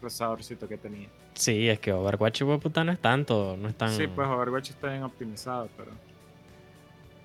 procesadorcito 0.00 0.68
que 0.68 0.76
tenía. 0.76 1.08
Sí, 1.34 1.68
es 1.68 1.78
que 1.80 1.92
Overwatch, 1.92 2.42
de 2.42 2.58
puta, 2.58 2.84
no 2.84 2.92
es 2.92 2.98
tanto. 3.00 3.56
No 3.56 3.68
es 3.68 3.74
tan... 3.76 3.90
Sí, 3.90 4.06
pues 4.06 4.28
Overwatch 4.28 4.70
está 4.70 4.90
bien 4.90 5.02
optimizado, 5.02 5.68
pero... 5.76 5.90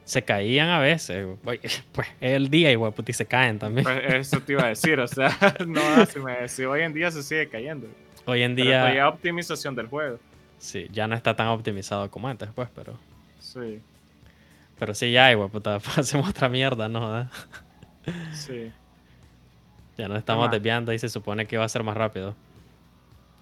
Se 0.06 0.22
caían 0.24 0.70
a 0.70 0.80
veces. 0.80 1.28
Pues 1.44 1.60
es 1.62 1.84
el 2.20 2.50
día, 2.50 2.72
igual, 2.72 2.94
puta, 2.94 3.12
y 3.12 3.14
se 3.14 3.26
caen 3.26 3.58
también. 3.60 3.84
Pues 3.84 4.14
eso 4.14 4.40
te 4.42 4.54
iba 4.54 4.64
a 4.64 4.68
decir, 4.70 5.00
o 5.00 5.08
sea, 5.08 5.36
no, 5.68 6.06
si, 6.06 6.20
me, 6.20 6.48
si 6.48 6.64
hoy 6.64 6.82
en 6.82 6.94
día 6.94 7.10
se 7.12 7.22
sigue 7.24 7.48
cayendo. 7.50 7.88
Hoy 8.26 8.42
en 8.44 8.56
Pero 8.56 8.66
día, 8.68 8.94
ya 8.94 9.08
es 9.08 9.14
optimización 9.14 9.76
del 9.76 9.88
juego. 9.88 10.20
sí, 10.58 10.88
ya 10.92 11.08
no 11.08 11.16
está 11.16 11.36
tan 11.36 11.48
optimizado 11.48 12.10
como 12.10 12.28
antes, 12.28 12.50
pues, 12.54 12.70
pero... 12.74 12.98
Sí, 13.40 13.84
Pero 14.80 14.94
sí, 14.96 15.12
ya, 15.12 15.32
igual, 15.32 15.50
puta, 15.50 15.76
hacemos 15.98 16.30
otra 16.30 16.50
mierda, 16.50 16.88
¿no? 16.90 17.30
sí. 18.34 18.72
Ya 19.98 20.08
nos 20.08 20.18
estamos 20.18 20.50
desviando 20.50 20.92
y 20.94 21.00
se 21.00 21.10
supone 21.10 21.46
que 21.48 21.58
va 21.58 21.66
a 21.66 21.70
ser 21.70 21.84
más 21.84 21.96
rápido. 21.98 22.36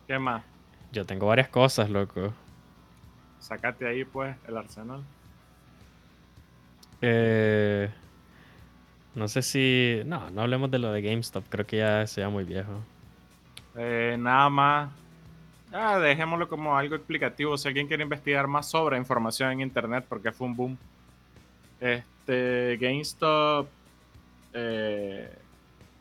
¿Qué 0.07 0.19
más? 0.19 0.43
Yo 0.91 1.05
tengo 1.05 1.27
varias 1.27 1.47
cosas, 1.49 1.89
loco. 1.89 2.33
Sacate 3.39 3.87
ahí, 3.87 4.03
pues, 4.03 4.35
el 4.47 4.57
arsenal. 4.57 5.03
Eh, 7.01 7.89
no 9.15 9.27
sé 9.27 9.41
si... 9.41 10.01
No, 10.05 10.29
no 10.31 10.41
hablemos 10.41 10.69
de 10.71 10.79
lo 10.79 10.91
de 10.91 11.01
GameStop. 11.01 11.45
Creo 11.49 11.65
que 11.65 11.77
ya 11.77 12.05
sea 12.07 12.29
muy 12.29 12.43
viejo. 12.43 12.83
Eh, 13.75 14.15
nada 14.19 14.49
más. 14.49 14.89
Ah, 15.71 15.99
dejémoslo 15.99 16.49
como 16.49 16.77
algo 16.77 16.95
explicativo. 16.95 17.57
Si 17.57 17.67
alguien 17.67 17.87
quiere 17.87 18.03
investigar 18.03 18.47
más 18.47 18.69
sobre 18.69 18.97
información 18.97 19.51
en 19.51 19.61
internet, 19.61 20.05
porque 20.07 20.31
fue 20.31 20.47
un 20.47 20.55
boom. 20.55 20.77
Este, 21.79 22.77
GameStop 22.79 23.67
eh, 24.53 25.33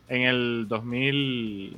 en 0.08 0.22
el 0.22 0.66
2000. 0.68 1.76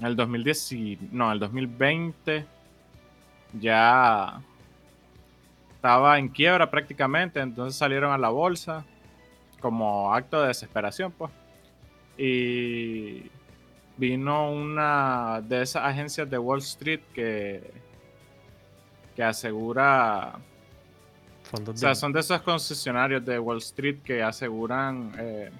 En 0.00 0.06
el 0.06 0.16
2010, 0.16 0.72
y- 0.72 0.98
no, 1.12 1.30
el 1.30 1.38
2020 1.38 2.44
ya 3.60 4.40
estaba 5.74 6.18
en 6.18 6.28
quiebra 6.28 6.70
prácticamente, 6.70 7.40
entonces 7.40 7.78
salieron 7.78 8.12
a 8.12 8.18
la 8.18 8.30
bolsa 8.30 8.84
como 9.60 10.12
acto 10.14 10.40
de 10.40 10.48
desesperación, 10.48 11.12
pues. 11.12 11.30
Y 12.18 13.22
vino 14.02 14.50
una 14.50 15.40
de 15.42 15.62
esas 15.62 15.84
agencias 15.84 16.28
de 16.28 16.36
Wall 16.36 16.58
Street 16.58 17.00
que, 17.14 17.62
que 19.14 19.22
asegura, 19.22 20.32
Fondos 21.44 21.76
o 21.76 21.78
sea, 21.78 21.90
de- 21.90 21.94
son 21.94 22.12
de 22.12 22.18
esos 22.20 22.40
concesionarios 22.42 23.24
de 23.24 23.38
Wall 23.38 23.58
Street 23.58 23.98
que 24.04 24.20
aseguran 24.22 25.12
eh, 25.18 25.50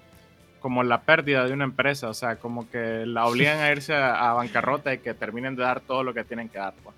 como 0.59 0.83
la 0.83 1.01
pérdida 1.01 1.45
de 1.45 1.53
una 1.53 1.63
empresa, 1.63 2.09
o 2.09 2.13
sea, 2.13 2.35
como 2.35 2.69
que 2.69 3.05
la 3.05 3.25
obligan 3.27 3.59
a 3.59 3.71
irse 3.71 3.93
a, 3.93 4.29
a 4.29 4.33
bancarrota 4.33 4.93
y 4.93 4.97
que 4.97 5.13
terminen 5.13 5.55
de 5.55 5.63
dar 5.63 5.79
todo 5.79 6.03
lo 6.03 6.13
que 6.13 6.23
tienen 6.25 6.49
que 6.49 6.57
dar. 6.57 6.73
Pues. 6.83 6.95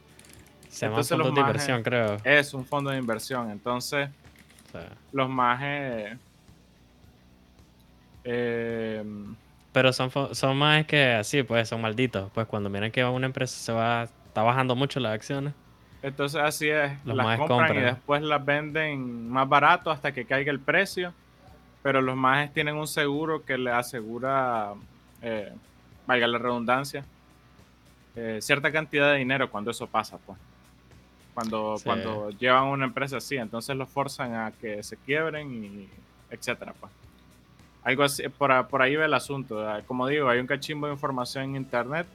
se 0.70 0.88
los 0.88 0.96
fondos 1.06 1.20
de 1.20 1.32
majes- 1.32 1.48
inversión, 1.48 1.84
creo. 1.84 2.18
Es 2.24 2.54
un 2.56 2.66
fondo 2.66 2.90
de 2.90 2.98
inversión, 2.98 3.52
entonces 3.52 4.10
O 4.68 4.72
sea, 4.72 4.90
los 5.12 5.30
más... 5.30 5.60
eh, 5.64 6.18
pero 9.76 9.92
son, 9.92 10.10
son 10.34 10.56
más 10.58 10.86
que 10.86 11.12
así, 11.16 11.44
pues, 11.44 11.68
son 11.68 11.82
malditos. 11.82 12.32
Pues 12.34 12.48
cuando 12.48 12.70
miran 12.70 12.92
que 12.92 13.04
una 13.04 13.26
empresa 13.26 13.58
se 13.58 13.74
va... 13.74 14.04
Está 14.04 14.42
bajando 14.42 14.74
mucho 14.74 15.02
las 15.02 15.14
acciones. 15.14 15.54
Entonces 16.02 16.42
así 16.42 16.70
es, 16.70 16.94
Los 17.04 17.18
las 17.18 17.26
maes 17.26 17.40
compran, 17.40 17.60
y 17.60 17.68
compran. 17.68 17.86
después 17.94 18.22
las 18.22 18.46
venden 18.46 19.30
más 19.30 19.50
barato 19.50 19.92
hasta 19.92 20.14
que 20.14 20.24
caiga 20.24 20.50
el 20.50 20.62
precio, 20.62 21.14
pero 21.84 22.02
los 22.02 22.16
majes 22.16 22.54
tienen 22.54 22.76
un 22.78 22.88
seguro 22.88 23.44
que 23.44 23.58
le 23.58 23.70
asegura, 23.72 24.74
eh, 25.22 25.52
valga 26.08 26.26
la 26.28 26.38
redundancia, 26.38 27.04
eh, 28.16 28.40
cierta 28.42 28.72
cantidad 28.72 29.12
de 29.12 29.18
dinero 29.18 29.50
cuando 29.52 29.72
eso 29.72 29.88
pasa, 29.88 30.18
pues. 30.26 30.38
Cuando, 31.34 31.78
Sí. 31.78 31.84
cuando 31.84 32.30
llevan 32.30 32.64
una 32.68 32.86
empresa 32.86 33.18
así, 33.18 33.36
entonces 33.36 33.76
los 33.76 33.90
forzan 33.90 34.36
a 34.36 34.52
que 34.52 34.84
se 34.84 34.96
quiebren 34.96 35.54
y 35.66 35.90
etcétera, 36.30 36.74
pues. 36.80 36.94
Algo 37.86 38.04
así, 38.04 38.24
por, 38.30 38.68
por 38.68 38.82
ahí 38.82 38.96
va 38.98 39.06
el 39.06 39.14
asunto. 39.14 39.66
Como 39.88 40.08
digo, 40.08 40.28
hay 40.28 40.40
un 40.40 40.48
cachimbo 40.48 40.88
de 40.88 40.94
información 40.94 41.44
en 41.46 41.56
internet, 41.56 42.06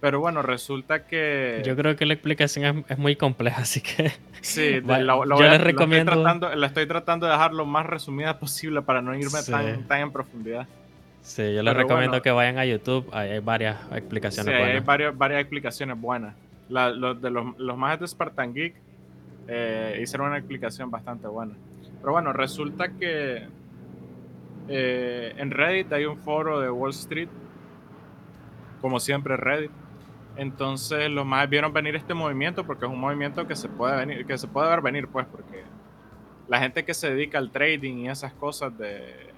pero 0.00 0.18
bueno, 0.20 0.42
resulta 0.42 1.06
que... 1.06 1.62
Yo 1.64 1.76
creo 1.76 1.94
que 1.96 2.06
la 2.06 2.14
explicación 2.14 2.64
es, 2.78 2.90
es 2.92 2.98
muy 2.98 3.14
compleja, 3.14 3.60
así 3.62 3.80
que... 3.80 4.10
Sí, 4.40 4.80
yo 4.80 4.96
les 4.96 5.04
lo 5.06 5.22
estoy 5.24 5.58
recomiendo- 5.58 6.12
tratando- 6.12 6.54
la 6.54 6.66
estoy 6.66 6.86
tratando 6.86 7.26
de 7.26 7.32
dejar 7.32 7.52
lo 7.52 7.64
más 7.66 7.86
resumida 7.86 8.38
posible 8.40 8.82
para 8.82 9.00
no 9.02 9.14
irme 9.14 9.30
Sí. 9.42 9.52
tan, 9.52 9.84
tan 9.86 10.00
en 10.00 10.10
profundidad. 10.10 10.66
Sí, 11.20 11.42
yo 11.54 11.62
les 11.62 11.72
Pero 11.72 11.82
recomiendo 11.84 12.10
bueno. 12.12 12.22
que 12.22 12.30
vayan 12.32 12.58
a 12.58 12.64
YouTube. 12.64 13.08
Ahí 13.12 13.30
hay 13.30 13.38
varias 13.38 13.76
Sí, 13.90 13.94
explicaciones 13.98 14.52
hay 14.54 14.60
buenas. 14.62 14.84
varios- 14.84 15.16
varias 15.16 15.40
explicaciones 15.42 16.00
buenas. 16.00 16.34
La- 16.68 16.90
los, 16.90 17.20
de 17.22 17.30
los, 17.30 17.56
los 17.58 17.76
más 17.78 18.00
de 18.00 18.08
Spartan 18.08 18.52
Geek 18.54 18.74
eh, 19.46 20.00
hicieron 20.02 20.28
una 20.28 20.38
explicación 20.38 20.90
bastante 20.90 21.28
buena. 21.28 21.52
Pero 22.00 22.12
bueno, 22.12 22.32
resulta 22.32 22.88
que 22.88 23.46
eh, 24.68 25.34
en 25.36 25.50
Reddit 25.50 25.92
hay 25.92 26.04
un 26.04 26.18
foro 26.18 26.60
de 26.60 26.70
Wall 26.70 26.90
Street, 26.90 27.28
como 28.80 29.00
siempre 29.00 29.36
Reddit. 29.36 29.70
Entonces 30.36 31.10
los 31.10 31.26
más 31.26 31.48
vieron 31.48 31.72
venir 31.72 31.94
este 31.94 32.14
movimiento 32.14 32.64
porque 32.64 32.86
es 32.86 32.90
un 32.90 33.00
movimiento 33.00 33.46
que 33.46 33.54
se 33.54 33.68
puede 33.68 33.96
venir, 33.96 34.26
que 34.26 34.38
se 34.38 34.48
puede 34.48 34.68
ver 34.68 34.80
venir, 34.80 35.08
pues, 35.08 35.26
porque 35.26 35.62
la 36.48 36.58
gente 36.58 36.84
que 36.84 36.94
se 36.94 37.10
dedica 37.10 37.38
al 37.38 37.50
trading 37.50 37.98
y 37.98 38.08
esas 38.08 38.32
cosas 38.32 38.76
de, 38.78 39.32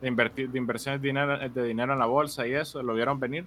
de 0.00 0.08
invertir, 0.08 0.50
de 0.50 0.58
inversiones 0.58 1.00
de 1.02 1.08
dinero, 1.08 1.48
de 1.48 1.64
dinero 1.64 1.92
en 1.92 1.98
la 1.98 2.06
bolsa 2.06 2.46
y 2.46 2.54
eso, 2.54 2.82
lo 2.82 2.94
vieron 2.94 3.18
venir. 3.18 3.44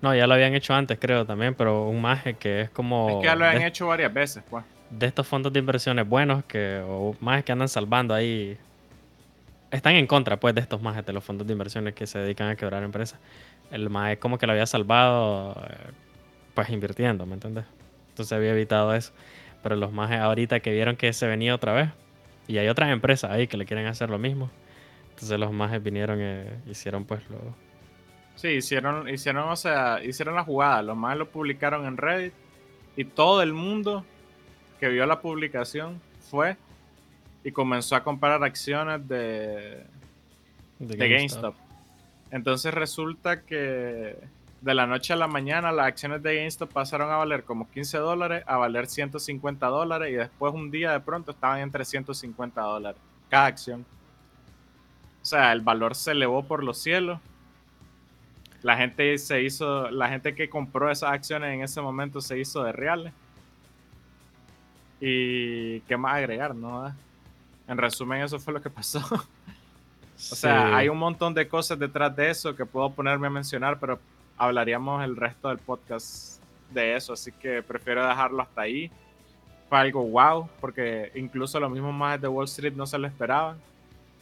No, 0.00 0.14
ya 0.14 0.26
lo 0.26 0.34
habían 0.34 0.54
hecho 0.54 0.72
antes, 0.72 0.98
creo, 0.98 1.26
también, 1.26 1.54
pero 1.54 1.86
un 1.86 2.00
maje 2.00 2.34
que 2.34 2.62
es 2.62 2.70
como... 2.70 3.10
Es 3.10 3.16
que 3.16 3.24
ya 3.24 3.34
lo 3.34 3.44
han 3.44 3.58
de, 3.58 3.66
hecho 3.66 3.86
varias 3.86 4.12
veces, 4.12 4.42
pues. 4.48 4.64
de 4.88 5.06
estos 5.06 5.26
fondos 5.26 5.52
de 5.52 5.58
inversiones 5.58 6.08
buenos 6.08 6.42
que, 6.44 6.82
o 6.86 7.14
más 7.20 7.44
que 7.44 7.52
andan 7.52 7.68
salvando 7.68 8.14
ahí, 8.14 8.56
están 9.70 9.94
en 9.94 10.06
contra, 10.06 10.38
pues, 10.40 10.54
de 10.54 10.60
estos 10.60 10.82
majes 10.82 11.06
de 11.06 11.12
los 11.12 11.24
fondos 11.24 11.46
de 11.46 11.52
inversiones 11.52 11.94
que 11.94 12.06
se 12.06 12.18
dedican 12.18 12.48
a 12.48 12.56
quebrar 12.56 12.82
empresas. 12.82 13.18
El 13.70 13.88
maje 13.90 14.18
como 14.18 14.38
que 14.38 14.46
lo 14.46 14.52
había 14.52 14.66
salvado, 14.66 15.52
eh, 15.68 15.90
pues, 16.54 16.70
invirtiendo, 16.70 17.26
¿me 17.26 17.34
entiendes? 17.34 17.64
Entonces 18.10 18.32
había 18.32 18.50
evitado 18.50 18.94
eso. 18.94 19.12
Pero 19.62 19.76
los 19.76 19.92
majes 19.92 20.18
ahorita 20.18 20.60
que 20.60 20.72
vieron 20.72 20.96
que 20.96 21.12
se 21.12 21.26
venía 21.26 21.54
otra 21.54 21.72
vez, 21.72 21.90
y 22.48 22.58
hay 22.58 22.68
otras 22.68 22.90
empresas 22.90 23.30
ahí 23.30 23.46
que 23.46 23.56
le 23.56 23.66
quieren 23.66 23.86
hacer 23.86 24.10
lo 24.10 24.18
mismo, 24.18 24.50
entonces 25.10 25.38
los 25.38 25.52
majes 25.52 25.82
vinieron 25.82 26.20
e 26.20 26.46
hicieron, 26.66 27.04
pues, 27.04 27.22
lo... 27.30 27.38
Sí, 28.34 28.48
hicieron, 28.48 29.08
hicieron, 29.08 29.48
o 29.50 29.56
sea, 29.56 30.02
hicieron 30.02 30.34
la 30.34 30.44
jugada. 30.44 30.82
Los 30.82 30.96
más 30.96 31.16
lo 31.16 31.28
publicaron 31.28 31.86
en 31.86 31.96
Reddit 31.98 32.32
y 32.96 33.04
todo 33.04 33.42
el 33.42 33.52
mundo 33.52 34.04
que 34.80 34.88
vio 34.88 35.04
la 35.04 35.20
publicación 35.20 36.00
fue 36.30 36.56
y 37.44 37.52
comenzó 37.52 37.96
a 37.96 38.04
comprar 38.04 38.42
acciones 38.42 39.06
de, 39.08 39.84
de 40.78 40.96
de 40.96 41.08
GameStop. 41.08 41.54
Entonces 42.30 42.72
resulta 42.72 43.42
que 43.42 44.16
de 44.60 44.74
la 44.74 44.86
noche 44.86 45.12
a 45.12 45.16
la 45.16 45.26
mañana 45.26 45.72
las 45.72 45.86
acciones 45.86 46.22
de 46.22 46.36
GameStop 46.36 46.72
pasaron 46.72 47.10
a 47.10 47.16
valer 47.16 47.44
como 47.44 47.70
15 47.70 47.98
dólares 47.98 48.44
a 48.46 48.58
valer 48.58 48.86
150 48.86 49.66
dólares 49.66 50.10
y 50.10 50.14
después 50.14 50.52
un 50.52 50.70
día 50.70 50.92
de 50.92 51.00
pronto 51.00 51.30
estaban 51.30 51.60
en 51.60 51.70
350 51.70 52.60
dólares 52.60 53.00
cada 53.30 53.46
acción. 53.46 53.86
O 55.22 55.24
sea, 55.24 55.52
el 55.52 55.60
valor 55.60 55.94
se 55.94 56.10
elevó 56.10 56.42
por 56.42 56.62
los 56.62 56.78
cielos. 56.78 57.20
La 58.62 58.76
gente 58.76 59.16
se 59.16 59.42
hizo, 59.42 59.90
la 59.90 60.08
gente 60.08 60.34
que 60.34 60.50
compró 60.50 60.90
esas 60.90 61.12
acciones 61.12 61.54
en 61.54 61.62
ese 61.62 61.80
momento 61.80 62.20
se 62.20 62.38
hizo 62.38 62.62
de 62.62 62.72
reales. 62.72 63.12
Y 65.00 65.80
qué 65.80 65.96
más 65.96 66.16
agregar, 66.16 66.54
¿no? 66.54 66.92
En 67.70 67.78
resumen, 67.78 68.20
eso 68.22 68.40
fue 68.40 68.52
lo 68.52 68.60
que 68.60 68.68
pasó. 68.68 69.00
O 70.30 70.34
sea, 70.34 70.76
hay 70.76 70.90
un 70.90 70.98
montón 70.98 71.32
de 71.32 71.48
cosas 71.48 71.78
detrás 71.78 72.14
de 72.14 72.28
eso 72.28 72.54
que 72.54 72.66
puedo 72.66 72.90
ponerme 72.90 73.28
a 73.28 73.30
mencionar, 73.30 73.80
pero 73.80 73.98
hablaríamos 74.36 75.02
el 75.02 75.16
resto 75.16 75.48
del 75.48 75.56
podcast 75.56 76.42
de 76.70 76.94
eso, 76.94 77.14
así 77.14 77.32
que 77.32 77.62
prefiero 77.62 78.06
dejarlo 78.06 78.42
hasta 78.42 78.60
ahí. 78.60 78.90
Fue 79.70 79.78
algo 79.78 80.02
wow, 80.02 80.46
porque 80.60 81.10
incluso 81.14 81.58
los 81.58 81.70
mismos 81.70 81.94
más 81.94 82.20
de 82.20 82.28
Wall 82.28 82.44
Street 82.44 82.74
no 82.74 82.86
se 82.86 82.98
lo 82.98 83.06
esperaban. 83.06 83.56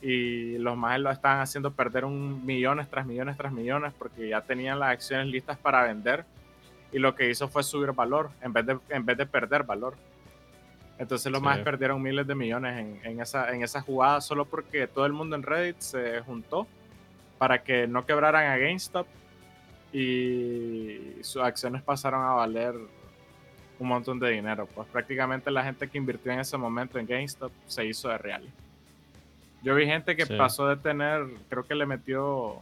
y 0.01 0.57
los 0.59 0.77
más 0.77 1.01
lo 1.01 1.11
estaban 1.11 1.41
haciendo 1.41 1.73
perder 1.73 2.05
un 2.05 2.47
millones 2.47 2.89
tras 2.89 3.05
millones 3.05 3.37
tras 3.37 3.53
millones 3.53 3.93
porque 3.99 4.29
ya 4.29 4.41
tenían 4.41 4.79
las 4.79 4.91
acciones 4.91 5.27
listas 5.27 5.59
para 5.59 5.83
vender 5.83 6.25
y 6.93 7.01
lo 7.01 7.17
que 7.17 7.29
hizo 7.29 7.49
fue 7.49 7.65
subir 7.65 7.91
valor 7.91 8.31
en 8.41 8.53
vez 8.53 8.67
de, 8.67 8.79
en 8.91 9.05
vez 9.05 9.19
de 9.19 9.27
perder 9.27 9.65
valor. 9.65 9.97
Entonces 10.99 11.31
los 11.31 11.41
más 11.41 11.61
perdieron 11.61 12.03
miles 12.03 12.27
de 12.27 12.35
millones 12.35 12.99
en, 13.05 13.21
esa, 13.21 13.53
en 13.53 13.63
esa 13.63 13.81
jugada 13.81 14.21
solo 14.21 14.45
porque 14.45 14.89
todo 14.89 15.07
el 15.07 15.13
mundo 15.13 15.37
en 15.37 15.45
Reddit 15.45 15.79
se 15.79 16.21
juntó 16.21 16.67
para 17.39 17.63
que 17.63 17.87
no 17.87 18.05
quebraran 18.05 18.47
a 18.47 18.57
GameStop 18.57 19.07
y 19.93 21.13
sus 21.23 21.41
acciones 21.43 21.83
pasaron 21.83 22.23
a 22.23 22.33
valer 22.33 22.75
un 23.79 23.89
montón 23.89 24.19
de 24.19 24.31
dinero. 24.31 24.67
Pues 24.75 24.89
prácticamente 24.89 25.51
la 25.51 25.63
gente 25.63 25.89
que 25.89 25.99
invirtió 25.99 26.33
en 26.33 26.41
ese 26.41 26.57
momento 26.57 26.99
en 26.99 27.07
GameStop 27.07 27.53
se 27.67 27.87
hizo 27.87 28.09
de 28.09 28.19
real. 28.19 28.43
Yo 29.63 29.75
vi 29.75 29.87
gente 29.87 30.17
que 30.17 30.27
pasó 30.27 30.69
de 30.69 30.77
tener, 30.77 31.27
creo 31.49 31.65
que 31.65 31.75
le 31.75 31.87
metió, 31.87 32.57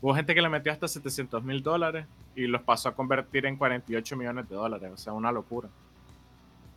hubo 0.00 0.14
gente 0.14 0.34
que 0.34 0.42
le 0.42 0.48
metió 0.48 0.72
hasta 0.72 0.86
700 0.86 1.42
mil 1.42 1.62
dólares 1.62 2.06
y 2.34 2.46
los 2.46 2.62
pasó 2.62 2.88
a 2.88 2.94
convertir 2.94 3.46
en 3.46 3.56
48 3.56 4.16
millones 4.16 4.48
de 4.48 4.54
dólares, 4.54 4.90
o 4.92 4.96
sea, 4.96 5.12
una 5.12 5.32
locura. 5.32 5.68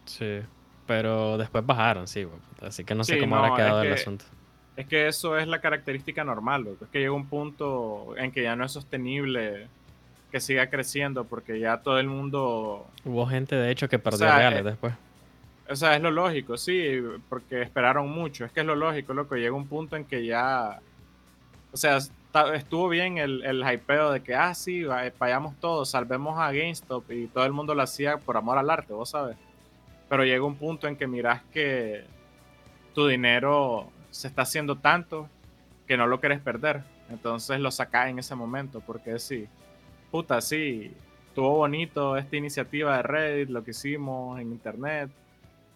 Sí, 0.05 0.39
pero 0.87 1.37
después 1.37 1.65
bajaron, 1.65 2.07
sí, 2.07 2.27
así 2.61 2.83
que 2.83 2.95
no 2.95 3.03
sé 3.03 3.19
cómo 3.19 3.35
habrá 3.37 3.55
quedado 3.55 3.81
el 3.81 3.93
asunto. 3.93 4.25
Es 4.75 4.87
que 4.87 5.07
eso 5.07 5.37
es 5.37 5.47
la 5.47 5.59
característica 5.59 6.23
normal, 6.23 6.67
es 6.81 6.87
que 6.89 6.99
llega 6.99 7.11
un 7.11 7.27
punto 7.27 8.15
en 8.17 8.31
que 8.31 8.43
ya 8.43 8.55
no 8.55 8.65
es 8.65 8.71
sostenible 8.71 9.67
que 10.31 10.41
siga 10.41 10.69
creciendo 10.69 11.23
porque 11.23 11.59
ya 11.59 11.77
todo 11.77 11.97
el 11.97 12.07
mundo... 12.07 12.85
Hubo 13.05 13.25
gente, 13.25 13.55
de 13.55 13.71
hecho, 13.71 13.87
que 13.87 13.99
perdió 13.99 14.25
reales 14.25 14.59
eh, 14.59 14.63
después. 14.63 14.93
O 15.69 15.75
sea, 15.75 15.95
es 15.95 16.01
lo 16.01 16.11
lógico, 16.11 16.57
sí, 16.57 17.01
porque 17.29 17.61
esperaron 17.61 18.09
mucho. 18.09 18.45
Es 18.45 18.51
que 18.51 18.59
es 18.59 18.65
lo 18.65 18.75
lógico, 18.75 19.13
loco. 19.13 19.35
Llega 19.35 19.55
un 19.55 19.67
punto 19.67 19.95
en 19.95 20.03
que 20.03 20.25
ya. 20.25 20.79
O 21.71 21.77
sea, 21.77 21.99
estuvo 22.53 22.89
bien 22.89 23.17
el, 23.17 23.43
el 23.43 23.63
hypeo 23.63 24.11
de 24.11 24.21
que, 24.21 24.35
ah, 24.35 24.53
sí, 24.53 24.83
vayamos 25.17 25.55
todos, 25.59 25.89
salvemos 25.89 26.37
a 26.37 26.51
GameStop 26.51 27.09
y 27.11 27.27
todo 27.27 27.45
el 27.45 27.53
mundo 27.53 27.73
lo 27.73 27.81
hacía 27.81 28.17
por 28.17 28.37
amor 28.37 28.57
al 28.57 28.69
arte, 28.69 28.93
vos 28.93 29.09
sabes. 29.09 29.37
Pero 30.09 30.23
llega 30.23 30.43
un 30.45 30.55
punto 30.55 30.87
en 30.87 30.95
que 30.95 31.07
miras 31.07 31.43
que 31.51 32.05
tu 32.93 33.07
dinero 33.07 33.89
se 34.11 34.27
está 34.27 34.43
haciendo 34.43 34.77
tanto 34.77 35.29
que 35.87 35.97
no 35.97 36.07
lo 36.07 36.19
quieres 36.19 36.39
perder. 36.39 36.83
Entonces 37.09 37.59
lo 37.59 37.71
sacas 37.71 38.09
en 38.09 38.19
ese 38.19 38.35
momento, 38.35 38.81
porque 38.81 39.19
sí, 39.19 39.47
puta, 40.11 40.41
sí, 40.41 40.91
estuvo 41.27 41.57
bonito 41.57 42.17
esta 42.17 42.35
iniciativa 42.35 42.97
de 42.97 43.03
Reddit, 43.03 43.49
lo 43.49 43.63
que 43.63 43.71
hicimos 43.71 44.39
en 44.39 44.51
internet 44.51 45.11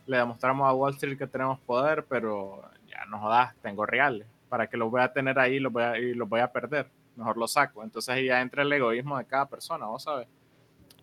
le 0.10 0.18
demostramos 0.18 0.68
a 0.68 0.74
Wall 0.74 0.94
Street 0.96 1.20
que 1.20 1.28
tenemos 1.28 1.60
poder, 1.60 2.04
pero 2.10 2.64
ya 2.88 3.06
no 3.06 3.20
jodas, 3.20 3.56
tengo 3.62 3.86
reales. 3.86 4.26
Para 4.50 4.66
que 4.66 4.76
los 4.76 4.90
voy 4.90 5.02
a 5.02 5.14
tener 5.14 5.38
ahí 5.38 5.60
los 5.60 5.72
voy 5.72 5.84
a, 5.84 5.94
los 5.98 6.28
voy 6.28 6.40
a 6.40 6.52
perder. 6.52 6.90
Mejor 7.16 7.38
los 7.38 7.54
saco. 7.54 7.84
Entonces 7.84 8.10
ahí 8.10 8.26
ya 8.26 8.42
entra 8.42 8.64
el 8.64 8.74
egoísmo 8.74 9.20
de 9.20 9.26
cada 9.26 9.46
persona, 9.46 9.86
vos 9.86 10.02
sabes. 10.02 10.28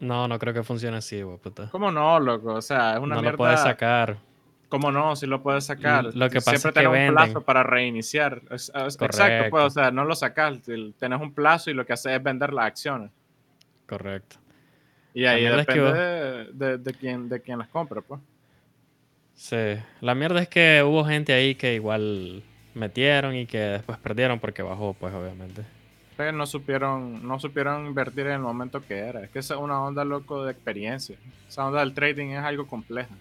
No, 0.00 0.28
no 0.28 0.38
creo 0.38 0.52
que 0.52 0.62
funcione 0.62 0.98
así, 0.98 1.22
puta. 1.42 1.68
¿Cómo 1.70 1.90
no, 1.90 2.20
loco? 2.20 2.54
O 2.54 2.62
sea, 2.62 2.94
es 2.94 3.00
una 3.00 3.16
no 3.16 3.22
lo 3.22 3.36
puedes 3.36 3.60
sacar. 3.60 4.18
¿Cómo 4.68 4.90
no? 4.90 5.14
Si 5.14 5.26
lo 5.26 5.42
puedes 5.42 5.64
sacar. 5.64 6.14
Lo 6.14 6.28
que 6.28 6.40
pasa 6.40 6.58
Siempre 6.58 6.82
es 6.82 6.88
que 6.88 7.08
un 7.08 7.14
plazo 7.14 7.40
para 7.42 7.62
reiniciar. 7.62 8.42
exacto, 8.50 9.50
pues, 9.50 9.64
o 9.64 9.70
sea, 9.70 9.90
no 9.90 10.04
lo 10.04 10.14
sacas. 10.14 10.58
Tenés 10.98 11.20
un 11.20 11.32
plazo 11.32 11.70
y 11.70 11.74
lo 11.74 11.86
que 11.86 11.92
haces 11.92 12.12
es 12.12 12.22
vender 12.22 12.52
las 12.52 12.66
acciones. 12.66 13.10
Correcto. 13.86 14.36
Y 15.14 15.24
ahí 15.24 15.44
depende 15.44 16.46
de, 16.52 16.78
de, 16.78 16.94
quién, 16.94 17.28
de 17.28 17.40
quién 17.40 17.58
las 17.58 17.68
compra, 17.68 18.02
pues. 18.02 18.20
Sí, 19.34 19.76
la 20.00 20.14
mierda 20.14 20.42
es 20.42 20.48
que 20.48 20.82
hubo 20.82 21.04
gente 21.04 21.32
ahí 21.32 21.54
que 21.54 21.74
igual 21.74 22.42
metieron 22.74 23.34
y 23.34 23.46
que 23.46 23.58
después 23.58 23.98
perdieron 23.98 24.40
porque 24.40 24.62
bajó, 24.62 24.94
pues 24.94 25.14
obviamente. 25.14 25.62
No 26.18 26.46
supieron, 26.46 27.26
no 27.26 27.38
supieron 27.38 27.86
invertir 27.86 28.26
en 28.26 28.32
el 28.32 28.38
momento 28.40 28.80
que 28.80 28.96
era. 28.96 29.22
Es 29.22 29.30
que 29.30 29.40
es 29.40 29.50
una 29.50 29.82
onda 29.82 30.04
loco 30.04 30.44
de 30.44 30.52
experiencia. 30.52 31.16
Esa 31.48 31.66
onda 31.66 31.80
del 31.80 31.92
trading 31.92 32.28
es 32.28 32.42
algo 32.42 32.66
compleja. 32.66 33.14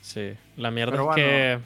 Sí, 0.00 0.34
la 0.56 0.70
mierda 0.70 1.02
es 1.02 1.14
que 1.14 1.58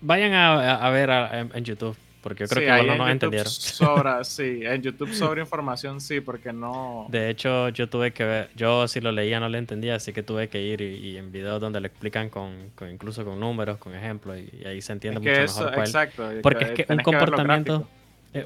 vayan 0.00 0.32
a, 0.34 0.90
ver 0.90 1.10
en 1.54 1.64
YouTube 1.64 1.96
porque 2.22 2.44
yo 2.44 2.48
creo 2.48 2.76
que 2.76 2.86
no 2.86 2.96
nos 2.96 3.10
entendieron. 3.10 3.50
Sobra, 3.50 4.24
sí, 4.24 4.60
en 4.62 4.82
YouTube 4.82 5.14
sobre 5.14 5.40
información 5.40 6.00
sí, 6.00 6.20
porque 6.20 6.52
no... 6.52 7.06
De 7.10 7.30
hecho, 7.30 7.68
yo 7.70 7.88
tuve 7.88 8.12
que 8.12 8.24
ver, 8.24 8.50
yo 8.56 8.88
si 8.88 9.00
lo 9.00 9.12
leía 9.12 9.40
no 9.40 9.48
lo 9.48 9.56
entendía, 9.56 9.94
así 9.94 10.12
que 10.12 10.22
tuve 10.22 10.48
que 10.48 10.60
ir 10.60 10.80
y, 10.80 11.16
en 11.16 11.30
videos 11.30 11.60
donde 11.60 11.80
lo 11.80 11.86
explican 11.86 12.28
con, 12.28 12.70
incluso 12.90 13.24
con 13.24 13.38
números, 13.38 13.78
con 13.78 13.94
ejemplos, 13.94 14.38
y, 14.38 14.66
ahí 14.66 14.82
se 14.82 14.92
entiende 14.92 15.20
mucho 15.20 15.30
mejor 15.30 15.74
cuál. 15.74 15.86
Exacto. 15.86 16.28
Porque 16.42 16.64
es 16.64 16.70
que 16.72 16.86
un 16.92 16.98
comportamiento, 16.98 17.88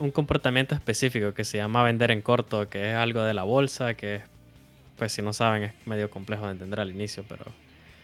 un 0.01 0.11
comportamiento 0.11 0.75
específico 0.75 1.35
que 1.35 1.45
se 1.45 1.59
llama 1.59 1.83
vender 1.83 2.11
en 2.11 2.23
corto, 2.23 2.69
que 2.69 2.91
es 2.91 2.97
algo 2.97 3.23
de 3.23 3.35
la 3.35 3.43
bolsa, 3.43 3.95
que 3.95 4.23
pues 4.97 5.13
si 5.13 5.23
no 5.23 5.33
saben, 5.33 5.65
es 5.65 5.75
medio 5.87 6.11
complejo 6.11 6.47
de 6.47 6.53
entender 6.53 6.81
al 6.81 6.91
inicio, 6.91 7.25
pero... 7.29 7.45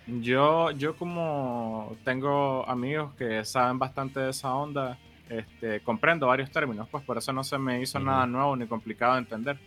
Yo, 0.07 0.71
yo 0.73 0.97
como 0.97 1.97
tengo 2.05 2.69
amigos 2.69 3.15
que 3.15 3.45
saben 3.45 3.79
bastante 3.79 4.21
de 4.21 4.31
esa 4.31 4.55
onda, 4.55 4.99
este, 5.29 5.81
comprendo 5.81 6.27
varios 6.27 6.51
términos, 6.51 6.89
pues 6.91 7.05
por 7.05 7.19
eso 7.19 7.33
no 7.33 7.45
se 7.45 7.59
me 7.59 7.83
hizo 7.83 8.01
nada 8.01 8.27
nuevo 8.27 8.57
ni 8.57 8.67
complicado 8.67 9.15
de 9.15 9.21
entender 9.21 9.59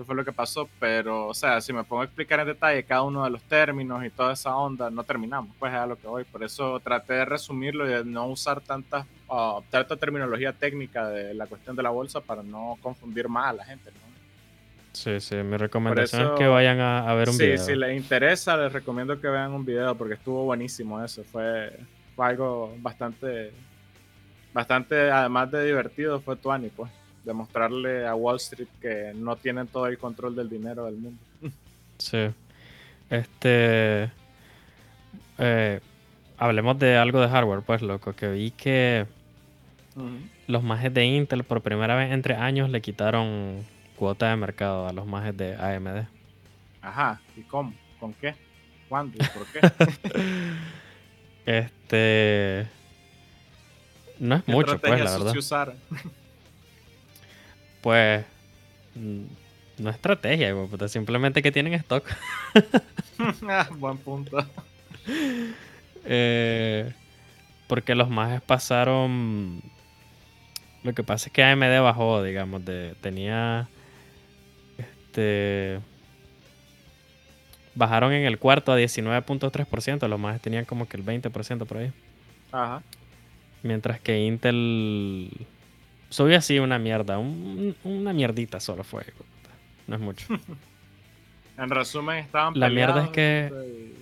qué 0.00 0.04
fue 0.06 0.14
lo 0.14 0.24
que 0.24 0.32
pasó, 0.32 0.66
pero 0.78 1.26
o 1.28 1.34
sea, 1.34 1.60
si 1.60 1.74
me 1.74 1.84
pongo 1.84 2.00
a 2.00 2.04
explicar 2.06 2.40
en 2.40 2.46
detalle 2.46 2.84
cada 2.84 3.02
uno 3.02 3.22
de 3.22 3.28
los 3.28 3.42
términos 3.42 4.02
y 4.02 4.08
toda 4.08 4.32
esa 4.32 4.56
onda, 4.56 4.88
no 4.88 5.04
terminamos, 5.04 5.54
pues 5.58 5.74
es 5.74 5.78
a 5.78 5.86
lo 5.86 5.98
que 5.98 6.06
voy, 6.06 6.24
por 6.24 6.42
eso 6.42 6.80
traté 6.80 7.12
de 7.12 7.26
resumirlo 7.26 7.86
y 7.86 7.92
de 7.92 8.04
no 8.04 8.26
usar 8.26 8.62
tanta, 8.62 9.06
uh, 9.28 9.60
tanta 9.68 9.96
terminología 9.96 10.54
técnica 10.54 11.06
de 11.10 11.34
la 11.34 11.46
cuestión 11.46 11.76
de 11.76 11.82
la 11.82 11.90
bolsa 11.90 12.22
para 12.22 12.42
no 12.42 12.78
confundir 12.80 13.28
más 13.28 13.48
a 13.48 13.52
la 13.52 13.64
gente, 13.66 13.90
¿no? 13.90 14.10
Sí, 14.92 15.20
sí, 15.20 15.36
mi 15.36 15.58
recomendación 15.58 16.22
es 16.22 16.30
que 16.38 16.46
vayan 16.46 16.80
a, 16.80 17.12
ver 17.12 17.28
un 17.28 17.36
video. 17.36 17.58
Sí, 17.58 17.64
si 17.66 17.74
les 17.76 17.94
interesa, 17.94 18.56
les 18.56 18.72
recomiendo 18.72 19.20
que 19.20 19.28
vean 19.28 19.52
un 19.52 19.66
video 19.66 19.94
porque 19.94 20.14
estuvo 20.14 20.44
buenísimo 20.46 21.04
eso, 21.04 21.22
fue, 21.24 21.78
fue 22.16 22.26
algo 22.26 22.74
bastante 22.78 23.52
bastante, 24.54 25.10
además 25.10 25.50
de 25.50 25.66
divertido, 25.66 26.20
fue 26.20 26.36
Tuani, 26.36 26.70
pues. 26.70 26.90
Demostrarle 27.24 28.06
a 28.06 28.14
Wall 28.14 28.36
Street 28.36 28.68
que 28.80 29.12
no 29.14 29.36
tienen 29.36 29.66
todo 29.66 29.86
el 29.86 29.98
control 29.98 30.34
del 30.34 30.48
dinero 30.48 30.86
del 30.86 30.96
mundo. 30.96 31.20
Sí. 31.98 32.30
Este. 33.10 34.10
Eh, 35.38 35.80
hablemos 36.38 36.78
de 36.78 36.96
algo 36.96 37.20
de 37.20 37.28
hardware, 37.28 37.62
pues, 37.62 37.82
loco. 37.82 38.14
Que 38.14 38.28
vi 38.28 38.50
que 38.52 39.06
los 40.46 40.62
majes 40.62 40.92
de 40.94 41.04
Intel 41.04 41.44
por 41.44 41.60
primera 41.60 41.94
vez 41.96 42.12
entre 42.12 42.34
años 42.36 42.70
le 42.70 42.80
quitaron 42.80 43.64
cuota 43.96 44.30
de 44.30 44.36
mercado 44.36 44.88
a 44.88 44.92
los 44.92 45.06
majes 45.06 45.36
de 45.36 45.54
AMD. 45.56 46.06
Ajá. 46.80 47.20
¿Y 47.36 47.42
cómo? 47.42 47.74
¿Con 47.98 48.14
qué? 48.14 48.34
¿Cuándo? 48.88 49.18
¿Y 49.18 49.26
por 49.26 49.46
qué? 49.46 49.60
este. 51.46 52.66
No 54.18 54.36
es 54.36 54.48
mucho, 54.48 54.78
pues, 54.78 55.00
la 55.00 55.10
verdad. 55.10 55.36
Usar? 55.36 55.74
Pues. 57.82 58.24
Mm, 58.94 59.24
no 59.78 59.90
es 59.90 59.96
estrategia, 59.96 60.54
simplemente 60.88 61.42
que 61.42 61.52
tienen 61.52 61.74
stock. 61.74 62.04
Ah, 63.46 63.68
buen 63.76 63.98
punto. 63.98 64.38
Eh, 66.06 66.90
porque 67.66 67.94
los 67.94 68.08
mages 68.08 68.40
pasaron. 68.40 69.62
Lo 70.82 70.94
que 70.94 71.02
pasa 71.02 71.26
es 71.26 71.32
que 71.32 71.44
AMD 71.44 71.82
bajó, 71.82 72.22
digamos, 72.22 72.64
de. 72.64 72.94
Tenía. 73.02 73.68
Este. 74.78 75.80
Bajaron 77.74 78.14
en 78.14 78.24
el 78.24 78.38
cuarto 78.38 78.72
a 78.72 78.78
19.3%. 78.78 80.08
Los 80.08 80.18
mages 80.18 80.40
tenían 80.40 80.64
como 80.64 80.88
que 80.88 80.96
el 80.96 81.04
20% 81.04 81.66
por 81.66 81.76
ahí. 81.76 81.92
Ajá. 82.52 82.82
Mientras 83.62 84.00
que 84.00 84.18
Intel 84.24 85.46
subió 86.10 86.36
así 86.36 86.58
una 86.58 86.78
mierda. 86.78 87.18
una 87.18 88.12
mierdita 88.12 88.60
solo 88.60 88.84
fue. 88.84 89.04
No 89.86 89.96
es 89.96 90.02
mucho. 90.02 90.26
en 91.58 91.70
resumen, 91.70 92.18
estaban 92.18 92.52
peleados. 92.52 92.74
La 92.74 92.74
mierda 92.74 93.04
es 93.04 93.10
que. 93.10 93.94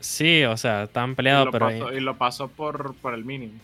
sí, 0.00 0.44
o 0.44 0.56
sea, 0.56 0.82
estaban 0.84 1.14
peleados, 1.14 1.48
pero. 1.50 1.92
y 1.92 2.00
lo 2.00 2.18
pasó 2.18 2.48
por, 2.48 2.94
por 2.96 3.14
el 3.14 3.24
mínimo. 3.24 3.58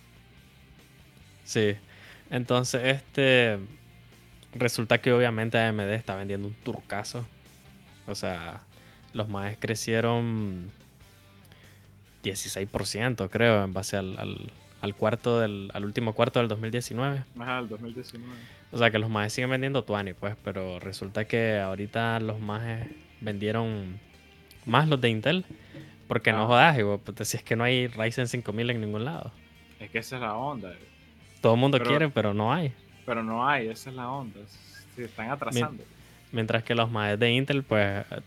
Sí. 1.44 1.76
Entonces, 2.30 2.82
este. 2.96 3.58
Resulta 4.52 4.98
que 4.98 5.12
obviamente 5.12 5.58
AMD 5.58 5.90
está 5.90 6.16
vendiendo 6.16 6.48
un 6.48 6.54
turcazo. 6.54 7.24
O 8.08 8.16
sea, 8.16 8.62
los 9.12 9.28
más 9.28 9.56
crecieron 9.60 10.72
16%, 12.24 13.28
creo, 13.30 13.64
en 13.64 13.72
base 13.72 13.96
al, 13.96 14.18
al, 14.18 14.50
cuarto 14.94 15.40
del, 15.40 15.70
al 15.74 15.84
último 15.84 16.12
cuarto 16.14 16.38
del 16.40 16.48
2019. 16.48 17.24
Ajá, 17.38 17.58
el 17.60 17.68
2019. 17.68 18.26
O 18.72 18.78
sea 18.78 18.90
que 18.90 18.98
los 18.98 19.10
majes 19.10 19.32
siguen 19.32 19.50
vendiendo 19.50 19.84
Tuani, 19.84 20.14
pues, 20.14 20.36
pero 20.44 20.78
resulta 20.80 21.24
que 21.26 21.58
ahorita 21.58 22.20
los 22.20 22.40
majes 22.40 22.86
vendieron 23.20 23.98
más 24.66 24.88
los 24.88 25.00
de 25.00 25.08
Intel, 25.10 25.44
Porque 26.08 26.32
no 26.32 26.42
Ah. 26.42 26.46
jodas, 26.46 26.78
hijo, 26.78 26.98
puta, 26.98 27.24
si 27.24 27.36
es 27.36 27.42
que 27.44 27.54
no 27.54 27.62
hay 27.62 27.86
Ryzen 27.86 28.26
5000 28.26 28.70
en 28.70 28.80
ningún 28.80 29.04
lado. 29.04 29.30
Es 29.78 29.90
que 29.90 29.98
esa 29.98 30.16
es 30.16 30.22
la 30.22 30.34
onda. 30.34 30.72
Todo 31.40 31.54
el 31.54 31.60
mundo 31.60 31.78
Pero- 31.78 31.88
quiere, 31.88 32.08
pero 32.08 32.34
no 32.34 32.52
hay. 32.52 32.72
Pero 33.06 33.22
no 33.22 33.46
hay, 33.48 33.68
esa 33.68 33.90
es 33.90 33.96
la 33.96 34.10
onda. 34.10 34.40
Se 34.96 35.04
están 35.04 35.30
atrasando. 35.30 35.84
Mientras 36.32 36.64
que 36.64 36.74
los 36.74 36.90
más 36.90 37.16
de 37.18 37.30
Intel, 37.32 37.62
pues, 37.62 38.04
eh, 38.10 38.20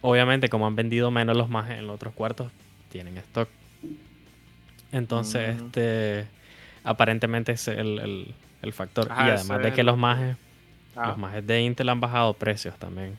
obviamente 0.00 0.48
como 0.48 0.66
han 0.66 0.74
vendido 0.76 1.10
menos 1.12 1.36
los 1.36 1.48
más 1.48 1.70
en 1.70 1.86
los 1.86 1.94
otros 1.94 2.12
cuartos, 2.12 2.50
tienen 2.90 3.16
stock. 3.18 3.48
Entonces, 4.92 5.60
Mm. 5.60 5.66
este, 5.66 6.26
aparentemente 6.84 7.52
es 7.52 7.68
el, 7.68 7.98
el- 7.98 8.34
el 8.62 8.72
factor. 8.72 9.10
Ajá, 9.10 9.26
y 9.26 9.30
además 9.30 9.62
de 9.62 9.72
que 9.72 9.80
el- 9.80 9.86
los 9.86 9.98
majes, 9.98 10.36
Ah, 10.98 11.14
los 11.18 11.46
de 11.46 11.60
Intel 11.60 11.90
han 11.90 12.00
bajado 12.00 12.32
precios 12.34 12.78
también. 12.78 13.18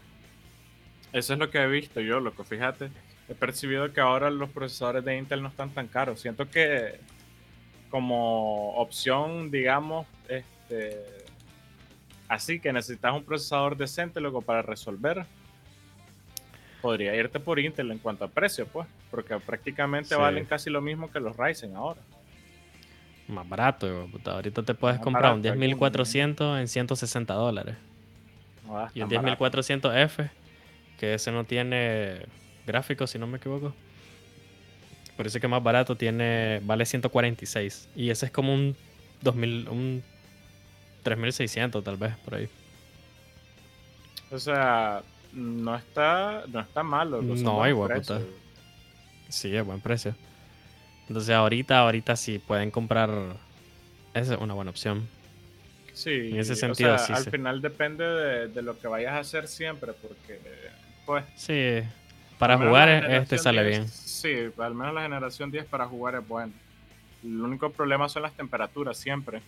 Eso 1.13 1.33
es 1.33 1.39
lo 1.39 1.49
que 1.51 1.59
he 1.59 1.67
visto 1.67 2.01
yo, 2.01 2.19
loco. 2.19 2.43
Fíjate, 2.43 2.89
he 3.29 3.35
percibido 3.35 3.93
que 3.93 4.01
ahora 4.01 4.29
los 4.31 4.49
procesadores 4.49 5.05
de 5.05 5.15
Intel 5.17 5.43
no 5.43 5.49
están 5.49 5.69
tan 5.69 5.87
caros. 5.87 6.19
Siento 6.19 6.49
que 6.49 6.99
como 7.91 8.71
opción, 8.77 9.51
digamos, 9.51 10.07
este, 10.27 11.03
así 12.27 12.59
que 12.59 12.73
necesitas 12.73 13.13
un 13.13 13.23
procesador 13.23 13.77
decente, 13.77 14.19
loco, 14.19 14.41
para 14.41 14.61
resolver. 14.63 15.25
Podría 16.81 17.15
irte 17.15 17.39
por 17.39 17.59
Intel 17.59 17.91
en 17.91 17.97
cuanto 17.99 18.25
a 18.25 18.27
precio, 18.27 18.67
pues, 18.67 18.87
porque 19.09 19.37
prácticamente 19.39 20.09
Sí. 20.09 20.15
valen 20.15 20.45
casi 20.45 20.69
lo 20.69 20.81
mismo 20.81 21.11
que 21.11 21.19
los 21.19 21.35
Ryzen 21.35 21.75
ahora. 21.75 21.99
Más 23.27 23.47
barato, 23.49 24.07
puta. 24.11 24.31
Ahorita 24.33 24.63
te 24.63 24.73
puedes 24.73 24.97
Más 24.97 25.03
comprar 25.03 25.33
un 25.33 25.41
barato, 25.41 25.53
alguno, 25.53 25.65
10400 25.65 26.59
en 26.59 26.67
160 26.67 27.33
dólares. 27.33 27.75
No, 28.65 28.77
ah, 28.77 28.91
Y 28.93 29.01
un 29.01 29.09
tan 29.09 29.23
barato. 29.23 29.43
10400F, 29.43 30.29
que 30.99 31.13
ese 31.15 31.31
no 31.31 31.43
tiene 31.43 32.25
gráficos, 32.65 33.09
si 33.11 33.19
no 33.19 33.27
me 33.27 33.37
equivoco. 33.37 33.73
Parece 35.17 35.39
que 35.39 35.47
más 35.47 35.63
barato 35.63 35.95
tiene 35.97 36.61
vale 36.63 36.85
146. 36.85 37.89
Y 37.95 38.11
ese 38.11 38.27
es 38.27 38.31
como 38.31 38.53
un 38.53 38.75
2000, 39.21 39.67
un 39.67 40.03
3600 41.03 41.83
tal 41.83 41.97
vez, 41.97 42.15
por 42.17 42.35
ahí. 42.35 42.47
O 44.31 44.37
sea, 44.37 45.01
no 45.33 45.75
está, 45.75 46.43
no 46.47 46.59
está 46.59 46.83
malo. 46.83 47.21
No, 47.21 47.67
igual, 47.67 47.93
puta. 47.93 48.21
Sí, 49.29 49.55
es 49.55 49.65
buen 49.65 49.81
precio. 49.81 50.15
Entonces 51.07 51.33
ahorita, 51.33 51.79
ahorita 51.79 52.15
sí 52.15 52.39
pueden 52.39 52.71
comprar. 52.71 53.09
Esa 54.13 54.33
es 54.33 54.39
una 54.39 54.53
buena 54.53 54.71
opción. 54.71 55.07
Sí, 55.93 56.29
En 56.31 56.37
ese 56.39 56.53
o 56.53 56.55
sentido, 56.55 56.97
sea, 56.97 57.07
sí, 57.07 57.13
al 57.13 57.23
sí. 57.23 57.31
final 57.31 57.61
depende 57.61 58.03
de, 58.03 58.47
de 58.49 58.61
lo 58.61 58.77
que 58.79 58.87
vayas 58.87 59.13
a 59.13 59.19
hacer 59.19 59.47
siempre, 59.47 59.93
porque, 59.93 60.39
pues... 61.05 61.25
Sí, 61.35 61.81
para 62.37 62.57
jugar 62.57 62.89
este 63.11 63.37
sale 63.39 63.63
10 63.63 63.77
bien. 63.77 63.87
Sí, 63.87 64.33
al 64.59 64.75
menos 64.75 64.93
la 64.93 65.01
generación 65.01 65.49
10 65.49 65.65
para 65.65 65.87
jugar 65.87 66.15
es 66.15 66.27
bueno. 66.27 66.53
El 67.23 67.41
único 67.41 67.71
problema 67.71 68.07
son 68.09 68.21
las 68.21 68.33
temperaturas 68.33 68.95
siempre, 68.97 69.41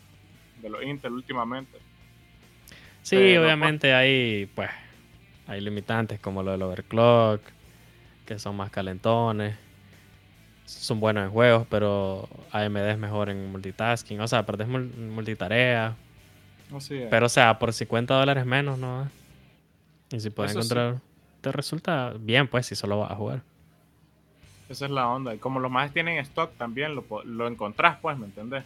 de 0.62 0.70
los 0.70 0.84
Intel 0.84 1.14
últimamente. 1.14 1.78
Sí, 3.04 3.16
Pero, 3.16 3.44
obviamente 3.44 3.94
hay, 3.94 4.48
pues, 4.56 4.70
hay 5.50 5.62
limitantes 5.62 6.20
como 6.20 6.44
lo 6.44 6.52
del 6.52 6.62
overclock, 6.62 7.42
que 8.26 8.38
son 8.40 8.56
más 8.56 8.70
calentones. 8.70 9.56
Son 10.66 11.00
buenos 11.00 11.26
en 11.26 11.32
juegos, 11.32 11.66
pero 11.70 12.30
AMD 12.52 12.92
es 12.92 12.98
mejor 13.00 13.30
en 13.30 13.52
multitasking. 13.52 14.22
O 14.22 14.28
sea, 14.28 14.46
perdés 14.46 14.68
mul- 14.68 14.94
multitarea. 14.96 15.96
Pero, 17.10 17.26
o 17.26 17.30
sea, 17.30 17.58
por 17.58 17.74
50 17.74 18.14
dólares 18.14 18.46
menos, 18.46 18.78
¿no? 18.78 19.10
Y 20.12 20.20
si 20.20 20.30
puedes 20.30 20.52
Eso 20.52 20.62
sí. 20.62 20.68
encontrar, 20.68 21.02
te 21.42 21.52
resulta 21.52 22.14
bien, 22.20 22.48
pues, 22.48 22.68
si 22.68 22.76
solo 22.76 23.00
vas 23.00 23.12
a 23.12 23.16
jugar. 23.16 23.42
Esa 24.70 24.86
es 24.86 24.92
la 24.92 25.08
onda. 25.08 25.34
Y 25.34 25.40
como 25.40 25.60
los 25.60 25.72
más 25.72 25.92
tienen 25.92 26.20
stock 26.20 26.52
también, 26.58 26.94
lo, 26.94 27.04
lo 27.26 27.48
encontrás, 27.48 27.98
pues, 28.00 28.16
¿me 28.20 28.26
entendés? 28.28 28.64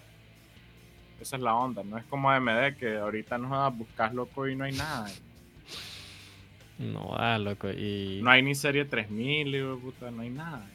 Esa 1.22 1.38
es 1.38 1.41
la 1.41 1.56
onda. 1.56 1.82
No 1.84 1.98
es 1.98 2.04
como 2.06 2.30
AMD 2.30 2.76
que 2.78 2.98
ahorita 2.98 3.38
no 3.38 3.72
buscas 3.72 4.13
loco 4.13 4.46
y 4.50 4.58
no 4.58 4.65
hay 4.65 4.74
nada. 4.74 5.10
No 6.79 7.15
da, 7.17 7.38
loco. 7.38 7.69
Y 7.71 8.19
No 8.23 8.31
hay 8.31 8.41
ni 8.41 8.55
serie 8.55 8.86
3000, 8.86 9.55
hijo 9.55 9.75
de 9.75 9.81
puta, 9.81 10.12
no 10.12 10.21
hay 10.23 10.29
nada. 10.29 10.65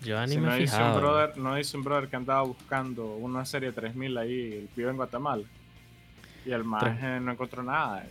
yo 0.00 0.20
ni 0.26 0.32
Si 0.34 0.38
me 0.38 0.46
no 0.46 0.54
he 0.54 0.60
dice, 0.60 0.74
un 0.76 0.80
fijado. 0.82 1.00
brother, 1.00 1.38
no 1.38 1.54
dice 1.56 1.76
un 1.76 1.84
brother 1.84 2.08
que 2.08 2.16
andaba 2.16 2.42
buscando 2.42 3.14
una 3.16 3.44
serie 3.44 3.72
3000 3.72 4.16
ahí, 4.18 4.52
el 4.54 4.68
pibe 4.74 4.90
en 4.90 4.96
Guatemala. 4.96 5.44
Y 6.44 6.50
el 6.52 6.64
más 6.64 6.82
Tres- 6.82 7.20
no 7.22 7.32
encontró 7.32 7.62
nada. 7.62 8.04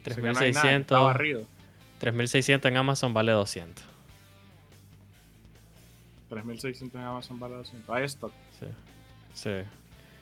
O 0.00 0.04
sea 0.04 0.14
que 0.14 0.20
no 0.22 0.28
hay 0.28 0.32
nada, 0.34 0.46
está 0.46 0.60
3600, 0.62 1.04
barrido. 1.04 1.46
3600 1.98 2.70
en 2.70 2.76
Amazon 2.76 3.12
vale 3.14 3.32
200. 3.32 3.84
3600 6.28 7.00
en 7.00 7.06
Amazon 7.06 7.38
vale 7.38 7.54
200. 7.56 7.88
Hay 7.96 8.04
stock. 8.04 8.32
Sí. 8.58 8.66
Sí. 9.34 9.50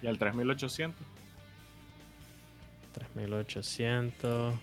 Y 0.02 0.06
el 0.06 0.18
3800. 0.18 1.06
3800. 2.92 4.54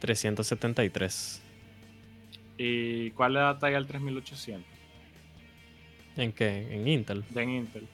373. 0.00 1.42
¿Y 2.58 3.10
cuál 3.12 3.34
le 3.34 3.40
da 3.40 3.58
talla 3.58 3.78
al 3.78 3.86
3800? 3.86 4.64
¿En 6.16 6.32
qué? 6.32 6.74
En 6.74 6.88
Intel. 6.88 7.24
De 7.30 7.42
en 7.42 7.50
Intel. 7.50 7.88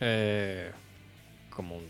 Eh, 0.00 0.72
como 1.50 1.76
un 1.76 1.84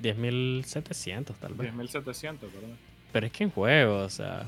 10700 0.00 1.36
tal 1.36 1.54
vez. 1.54 1.72
10700, 1.72 2.50
perdón. 2.50 2.76
Pero 3.12 3.26
es 3.26 3.32
que 3.32 3.44
en 3.44 3.50
juego, 3.50 3.98
o 3.98 4.08
sea. 4.08 4.46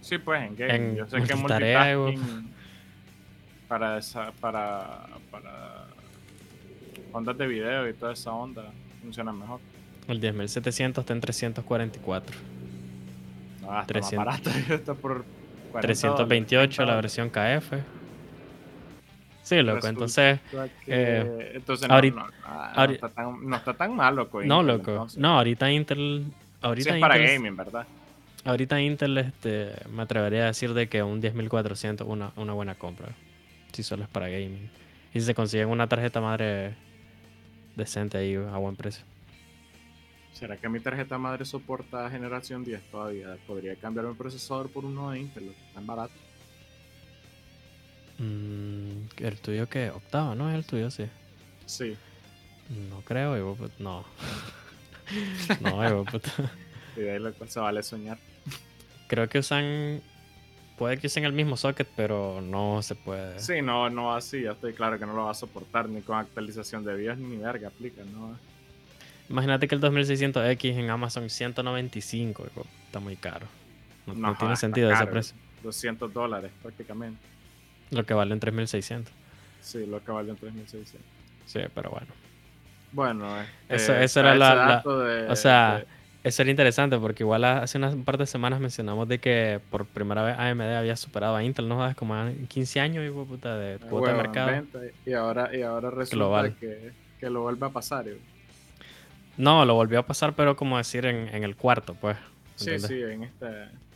Sí, 0.00 0.18
pues 0.18 0.42
en 0.42 0.56
game. 0.56 0.74
En 0.74 0.96
Yo 0.96 1.06
sé 1.06 1.22
que 1.22 1.34
multitasking 1.34 2.58
para 3.68 3.98
esa, 3.98 4.32
para, 4.32 5.06
para 5.30 5.84
ondas 7.12 7.36
de 7.36 7.46
video 7.46 7.88
y 7.88 7.92
toda 7.92 8.14
esa 8.14 8.32
onda 8.32 8.72
funciona 9.02 9.32
mejor. 9.32 9.60
El 10.08 10.20
10700 10.20 11.02
está 11.02 11.12
en 11.12 11.20
344. 11.20 12.36
No, 13.60 13.66
está 13.80 13.86
300. 13.86 14.26
más 14.26 14.42
barato. 14.42 14.50
Está 14.74 14.94
por 14.94 15.24
40 15.72 15.80
328 15.86 16.84
la 16.86 16.94
versión 16.96 17.28
KF. 17.28 17.74
Sí, 19.42 19.62
loco. 19.62 19.86
Entonces, 19.86 20.40
eh, 20.86 21.52
entonces 21.54 21.88
no, 21.88 21.94
ahorita- 21.94 22.16
no, 22.20 22.26
ah, 22.44 22.72
no 22.76 22.82
ahori- 22.82 22.94
está 22.94 23.08
tan, 23.10 23.46
no 23.48 23.56
está 23.56 23.74
tan 23.74 23.96
mal, 23.96 24.16
loco. 24.16 24.42
no, 24.42 24.62
loco. 24.62 24.90
entonces. 24.90 25.18
No, 25.18 25.36
ahorita 25.38 25.70
Intel. 25.70 26.24
Sí, 26.26 26.34
Ahorita 26.62 26.94
es 26.96 27.00
para 27.00 27.18
Intel, 27.18 27.34
gaming, 27.36 27.56
¿verdad? 27.56 27.86
ahorita 28.44 28.80
Intel 28.80 29.18
este, 29.18 29.72
me 29.90 30.02
atrevería 30.02 30.42
a 30.44 30.46
decir 30.46 30.74
de 30.74 30.88
que 30.88 31.02
un 31.02 31.20
10400 31.20 32.06
es 32.06 32.10
una, 32.12 32.32
una 32.36 32.52
buena 32.52 32.74
compra. 32.74 33.08
Si 33.72 33.82
solo 33.82 34.02
es 34.04 34.08
para 34.08 34.28
gaming. 34.28 34.70
Y 35.14 35.20
si 35.20 35.26
se 35.26 35.34
consiguen 35.34 35.68
una 35.68 35.86
tarjeta 35.86 36.20
madre 36.20 36.74
decente 37.76 38.18
ahí 38.18 38.34
a 38.34 38.56
buen 38.56 38.74
precio. 38.76 39.04
¿Será 40.32 40.56
que 40.56 40.68
mi 40.68 40.78
tarjeta 40.80 41.18
madre 41.18 41.44
soporta 41.44 42.08
generación 42.10 42.64
10 42.64 42.82
todavía? 42.90 43.36
Podría 43.46 43.74
cambiar 43.76 44.06
mi 44.06 44.14
procesador 44.14 44.70
por 44.70 44.84
uno 44.84 45.10
de 45.10 45.20
Intel, 45.20 45.54
tan 45.74 45.86
barato. 45.86 46.12
Mm, 48.18 49.06
el 49.18 49.38
tuyo 49.40 49.68
que 49.68 49.90
octava, 49.90 50.34
¿no? 50.34 50.48
Es 50.50 50.56
el 50.56 50.64
tuyo, 50.66 50.90
sí. 50.90 51.06
Sí. 51.66 51.96
No 52.90 53.00
creo, 53.02 53.34
de 53.34 53.42
put- 53.42 53.72
no. 53.78 54.04
no, 55.60 55.80
de 56.04 56.10
puta. 56.10 56.30
Y 56.96 57.00
de 57.00 57.12
ahí 57.12 57.18
lo 57.18 57.32
cual 57.32 57.48
se 57.50 57.60
vale 57.60 57.82
soñar. 57.82 58.18
Creo 59.08 59.28
que 59.28 59.38
usan. 59.38 60.02
Puede 60.76 60.98
que 60.98 61.08
usen 61.08 61.24
el 61.24 61.32
mismo 61.32 61.56
socket, 61.56 61.88
pero 61.96 62.40
no 62.40 62.80
se 62.82 62.94
puede. 62.94 63.40
Sí, 63.40 63.60
no, 63.62 63.90
no 63.90 64.14
así, 64.14 64.42
ya 64.42 64.52
estoy 64.52 64.74
claro 64.74 64.96
que 64.98 65.06
no 65.06 65.12
lo 65.12 65.24
va 65.24 65.32
a 65.32 65.34
soportar 65.34 65.88
ni 65.88 66.02
con 66.02 66.16
actualización 66.18 66.84
de 66.84 66.94
BIOS 66.94 67.18
ni 67.18 67.36
verga 67.36 67.66
aplica, 67.68 68.04
¿no? 68.04 68.38
Imagínate 69.28 69.68
que 69.68 69.74
el 69.74 69.80
2600X 69.80 70.76
en 70.78 70.90
Amazon 70.90 71.28
195, 71.28 72.46
hijo, 72.50 72.66
está 72.86 72.98
muy 73.00 73.16
caro. 73.16 73.46
No, 74.06 74.14
no 74.14 74.34
tiene 74.36 74.56
sentido 74.56 74.90
ese 74.90 75.06
precio. 75.06 75.36
200 75.62 76.12
dólares 76.12 76.50
prácticamente. 76.62 77.20
Lo 77.90 78.04
que 78.06 78.14
vale 78.14 78.32
en 78.32 78.40
3600. 78.40 79.12
Sí, 79.60 79.84
lo 79.86 80.02
que 80.02 80.12
vale 80.12 80.30
en 80.30 80.36
3600. 80.36 81.00
Sí, 81.46 81.60
pero 81.74 81.90
bueno. 81.90 82.06
Bueno, 82.92 83.38
este, 83.68 83.74
Eso- 83.76 83.92
eso 83.92 84.02
está 84.02 84.20
era 84.20 84.34
la- 84.34 84.54
la- 84.84 85.04
de- 85.04 85.28
o 85.30 85.36
sea, 85.36 85.78
de- 85.78 85.98
Eso 86.24 86.42
era 86.42 86.50
interesante 86.50 86.98
porque 86.98 87.22
igual 87.22 87.44
hace 87.44 87.78
unas 87.78 87.94
un 87.94 88.04
par 88.04 88.18
de 88.18 88.26
semanas 88.26 88.60
mencionamos 88.60 89.06
de 89.08 89.18
que 89.20 89.60
por 89.70 89.86
primera 89.86 90.22
vez 90.24 90.36
AMD 90.36 90.76
había 90.76 90.96
superado 90.96 91.36
a 91.36 91.44
Intel, 91.44 91.68
¿no? 91.68 91.76
jodas, 91.76 91.94
Como 91.94 92.16
en 92.20 92.46
15 92.48 92.80
años, 92.80 93.04
hijo 93.04 93.20
de 93.20 93.26
puta, 93.26 93.56
de 93.56 93.78
cuota 93.78 94.10
de 94.12 94.16
mercado. 94.16 94.64
y 95.06 95.12
ahora, 95.12 95.54
y 95.56 95.62
ahora 95.62 95.90
resulta 95.90 96.16
Global. 96.16 96.56
que, 96.58 96.90
que 97.20 97.30
lo 97.30 97.42
vuelve 97.42 97.66
a 97.66 97.70
pasar. 97.70 98.06
yo. 98.06 98.14
No, 99.38 99.64
lo 99.64 99.74
volvió 99.74 100.00
a 100.00 100.06
pasar, 100.06 100.34
pero 100.34 100.56
como 100.56 100.76
decir 100.78 101.06
en, 101.06 101.28
en 101.34 101.44
el 101.44 101.56
cuarto, 101.56 101.94
pues. 101.94 102.16
Sí, 102.56 102.70
¿entiendes? 102.72 102.86
sí, 102.88 103.02
en 103.02 103.22
este, 103.22 103.46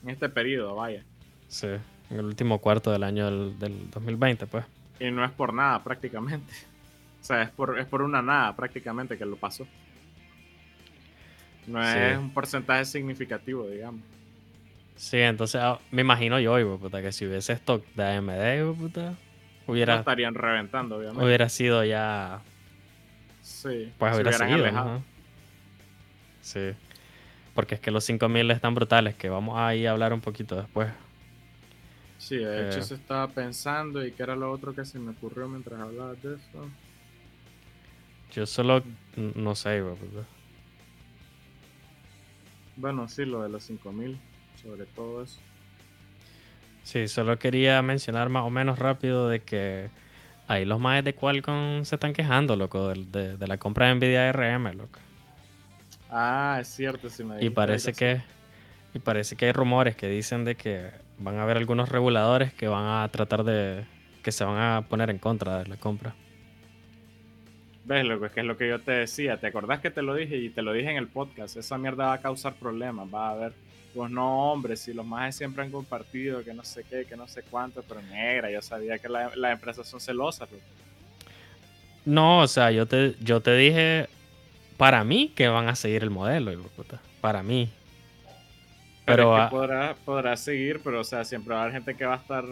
en 0.03 0.11
este 0.11 0.29
periodo, 0.31 0.77
vaya. 0.77 1.05
Sí, 1.49 1.67
en 1.67 2.19
el 2.19 2.25
último 2.25 2.59
cuarto 2.61 2.91
del 2.93 3.03
año 3.03 3.27
del, 3.27 3.59
del 3.59 3.91
2020, 3.91 4.47
pues. 4.47 4.65
Y 5.01 5.11
no 5.11 5.25
es 5.25 5.31
por 5.33 5.53
nada 5.53 5.83
prácticamente. 5.85 6.53
O 7.21 7.25
sea, 7.25 7.43
es 7.43 7.51
por, 7.51 7.79
es 7.79 7.87
por 7.87 8.03
una 8.03 8.21
nada 8.21 8.57
prácticamente 8.57 9.17
que 9.17 9.25
lo 9.25 9.37
pasó. 9.37 9.65
No 11.69 11.81
Sí. 11.85 11.99
es 11.99 12.19
un 12.19 12.35
porcentaje 12.35 12.85
significativo, 12.85 13.69
digamos. 13.69 14.01
Sí, 14.97 15.19
entonces 15.19 15.61
ah, 15.63 15.79
me 15.93 16.03
imagino 16.03 16.41
yo, 16.41 16.59
hijo 16.59 16.79
puta, 16.79 17.01
que 17.01 17.13
si 17.13 17.25
hubiese 17.27 17.53
stock 17.53 17.85
de 17.95 18.05
AMD, 18.17 18.57
hijo 18.59 18.75
puta, 18.75 19.11
No 19.11 19.17
hubiera, 19.67 20.01
estarían 20.01 20.35
reventando, 20.35 20.97
obviamente. 20.97 21.25
hubiera 21.25 21.49
sido 21.49 21.85
ya. 21.85 22.41
sí. 23.41 23.93
Pues 23.99 24.15
hubiera 24.15 24.31
hubieran 24.31 24.49
seguido. 24.49 24.65
alejado. 24.67 25.03
Sí. 26.43 26.73
Porque 27.55 27.75
es 27.77 27.81
que 27.81 27.91
los 27.91 28.05
5000 28.05 28.51
están 28.51 28.75
brutales, 28.75 29.15
que 29.15 29.29
vamos 29.31 29.59
a 29.59 29.75
ir 29.75 29.89
a 29.89 29.93
hablar 29.93 30.13
un 30.13 30.21
poquito 30.21 30.57
después. 30.57 30.91
Sí, 32.19 32.37
de 32.37 32.69
hecho 32.69 32.79
Eh. 32.79 32.83
se 32.83 32.95
estaba 32.95 33.27
pensando 33.29 34.05
y 34.07 34.13
que 34.13 34.23
era 34.23 34.37
lo 34.37 34.53
otro 34.53 34.75
que 34.75 34.85
se 34.85 34.99
me 34.99 35.11
ocurrió 35.11 35.49
mientras 35.49 35.81
hablabas 35.81 36.23
de 36.23 36.35
eso. 36.37 36.69
Yo 38.33 38.47
solo 38.47 38.83
no 39.17 39.55
sé, 39.55 39.71
de 39.71 39.83
puta. 39.83 40.27
Bueno, 42.77 43.09
sí, 43.09 43.25
lo 43.25 43.43
de 43.43 43.49
los 43.49 43.65
5000, 43.65 44.19
sobre 44.63 44.87
todo 44.87 45.23
eso. 45.23 45.39
Sí, 46.85 47.07
solo 47.09 47.39
quería 47.39 47.83
mencionar 47.83 48.29
más 48.29 48.45
o 48.45 48.51
menos 48.51 48.79
rápido 48.79 49.29
de 49.29 49.41
que 49.41 49.91
ahí 50.49 50.65
los 50.65 50.81
maes 50.81 51.05
de 51.05 51.15
Qualcomm 51.15 51.85
se 51.85 51.97
están 51.97 52.13
quejando, 52.13 52.57
loco, 52.57 52.89
de, 52.89 53.37
de 53.37 53.47
la 53.47 53.59
compra 53.59 53.89
de 53.89 53.95
Nvidia 53.97 54.33
RM, 54.33 54.73
loco. 54.75 54.99
Ah, 56.13 56.59
es 56.61 56.69
cierto, 56.69 57.09
sí 57.09 57.25
me 57.25 57.43
Y 57.43 57.51
parece 57.51 57.93
que 57.95 58.21
y 58.95 58.99
parece 58.99 59.37
que 59.37 59.47
hay 59.47 59.53
rumores 59.53 59.97
que 59.97 60.07
dicen 60.09 60.45
de 60.45 60.55
que 60.55 60.91
van 61.19 61.39
a 61.39 61.45
haber 61.45 61.57
algunos 61.57 61.89
reguladores 61.89 62.53
que 62.53 62.69
van 62.69 62.85
a 63.03 63.09
tratar 63.09 63.43
de 63.45 63.85
que 64.23 64.31
se 64.33 64.45
van 64.45 64.59
a 64.59 64.83
poner 64.83 65.09
en 65.09 65.19
contra 65.19 65.59
de 65.61 65.67
la 65.69 65.77
compra. 65.79 66.15
¿Ves, 67.85 68.05
loco? 68.05 68.27
Es 68.27 68.33
que 68.33 68.41
es 68.41 68.47
lo 68.47 68.57
que 68.57 68.69
yo 68.69 68.79
te 68.81 68.93
decía. 68.93 69.39
¿Te 69.39 69.47
acordás 69.49 69.81
que 69.81 69.91
te 69.91 70.03
lo 70.03 70.15
dije? 70.15 70.37
Y 70.37 70.51
te 70.51 70.63
lo 70.63 70.73
dije 70.73 70.91
en 70.91 70.99
el 70.99 71.09
podcast. 71.09 71.57
Esa 71.57 71.79
mierda 71.79 72.07
va 72.07 72.13
a 72.15 72.21
causar 72.21 72.55
problemas. 72.55 73.09
Va 73.13 73.29
a 73.29 73.31
haber, 73.33 73.53
pues 73.95 74.11
no, 74.11 74.53
hombre, 74.53 74.77
si 74.77 74.93
los 74.93 75.05
más 75.07 75.35
siempre 75.35 75.65
han 75.65 75.71
compartido, 75.73 76.45
que 76.45 76.55
no 76.55 76.63
sé 76.65 76.85
qué, 76.89 77.07
que 77.07 77.17
no 77.17 77.27
sé 77.27 77.43
cuánto, 77.43 77.83
pero 77.83 78.01
negra, 78.03 78.51
yo 78.51 78.63
sabía 78.63 78.99
que 78.99 79.09
la- 79.09 79.35
las 79.35 79.53
empresas 79.53 79.89
son 79.89 80.01
celosas, 80.01 80.49
loco. 80.51 80.63
No, 82.05 82.41
o 82.41 82.49
sea, 82.49 82.71
yo 82.71 82.87
te 82.87 83.15
yo 83.21 83.41
te 83.41 83.55
dije 83.57 84.09
para 84.83 85.05
mí 85.05 85.31
que 85.37 85.47
van 85.47 85.69
a 85.69 85.77
seguir 85.77 86.03
el 86.03 86.11
modelo. 86.11 86.51
Para 87.21 87.41
mí. 87.45 87.71
Pero, 89.05 89.31
Pero 89.31 89.39
es 89.39 89.45
que 89.45 89.51
podrá, 89.51 89.95
podrá 90.05 90.37
seguir, 90.37 90.81
pero 90.83 91.03
o 91.03 91.05
sea, 91.05 91.25
siempre 91.25 91.55
va 91.55 91.61
a 91.61 91.63
haber 91.63 91.75
gente 91.75 91.95
que 91.95 92.05
va 92.05 92.15
a 92.15 92.17
estar 92.17 92.45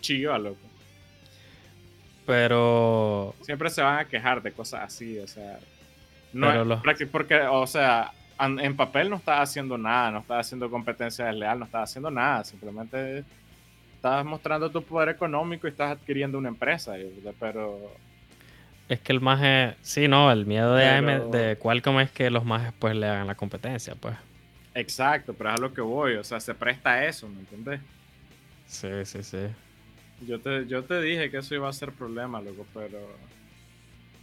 chiva, 0.00 0.38
loco. 0.38 0.60
pero 2.24 3.34
Siempre 3.42 3.68
se 3.68 3.82
van 3.82 3.98
a 3.98 4.04
quejar 4.04 4.40
de 4.40 4.52
cosas 4.52 4.82
así, 4.84 5.18
o 5.18 5.26
sea. 5.26 5.58
No 6.32 6.52
es 6.52 6.80
prácti- 6.82 7.08
porque, 7.10 7.40
o 7.40 7.66
sea, 7.66 8.12
en 8.38 8.76
papel 8.76 9.10
no 9.10 9.16
estás 9.16 9.40
haciendo 9.40 9.76
nada, 9.76 10.12
no 10.12 10.18
estás 10.20 10.46
haciendo 10.46 10.70
competencia 10.70 11.24
desleal, 11.24 11.58
no 11.58 11.64
estás 11.64 11.90
haciendo 11.90 12.12
nada, 12.12 12.44
simplemente 12.44 13.24
estás 13.96 14.24
mostrando 14.24 14.70
tu 14.70 14.84
poder 14.84 15.08
económico 15.08 15.66
y 15.66 15.70
estás 15.70 15.98
adquiriendo 15.98 16.38
una 16.38 16.48
empresa, 16.50 16.94
pero 17.40 17.90
es 18.90 19.00
que 19.00 19.12
el 19.12 19.20
maje, 19.20 19.74
sí, 19.82 20.06
no, 20.08 20.30
el 20.30 20.44
miedo 20.46 20.74
de 20.74 20.86
AM 20.88 21.06
Pero- 21.06 21.28
de 21.30 21.56
Qualcomm 21.56 22.00
es 22.00 22.10
que 22.10 22.28
los 22.30 22.44
majes 22.44 22.72
pues 22.78 22.94
le 22.94 23.06
hagan 23.06 23.26
la 23.26 23.34
competencia, 23.34 23.94
pues. 23.94 24.14
exacto, 24.74 25.32
pero 25.34 25.50
es 25.50 25.56
a 25.56 25.60
lo 25.60 25.72
que 25.72 25.80
voy, 25.80 26.14
o 26.16 26.24
sea, 26.24 26.38
se 26.40 26.54
presta 26.54 26.90
a 26.92 27.06
eso, 27.06 27.28
¿me 27.28 27.40
entiendes? 27.40 27.80
Sí, 28.66 28.88
sí, 29.04 29.22
sí. 29.22 29.38
Yo 30.26 30.38
te, 30.40 30.66
yo 30.66 30.84
te 30.84 31.00
dije 31.00 31.30
que 31.30 31.38
eso 31.38 31.54
iba 31.54 31.68
a 31.68 31.72
ser 31.72 31.92
problema, 31.92 32.40
loco, 32.42 32.66
pero. 32.74 32.98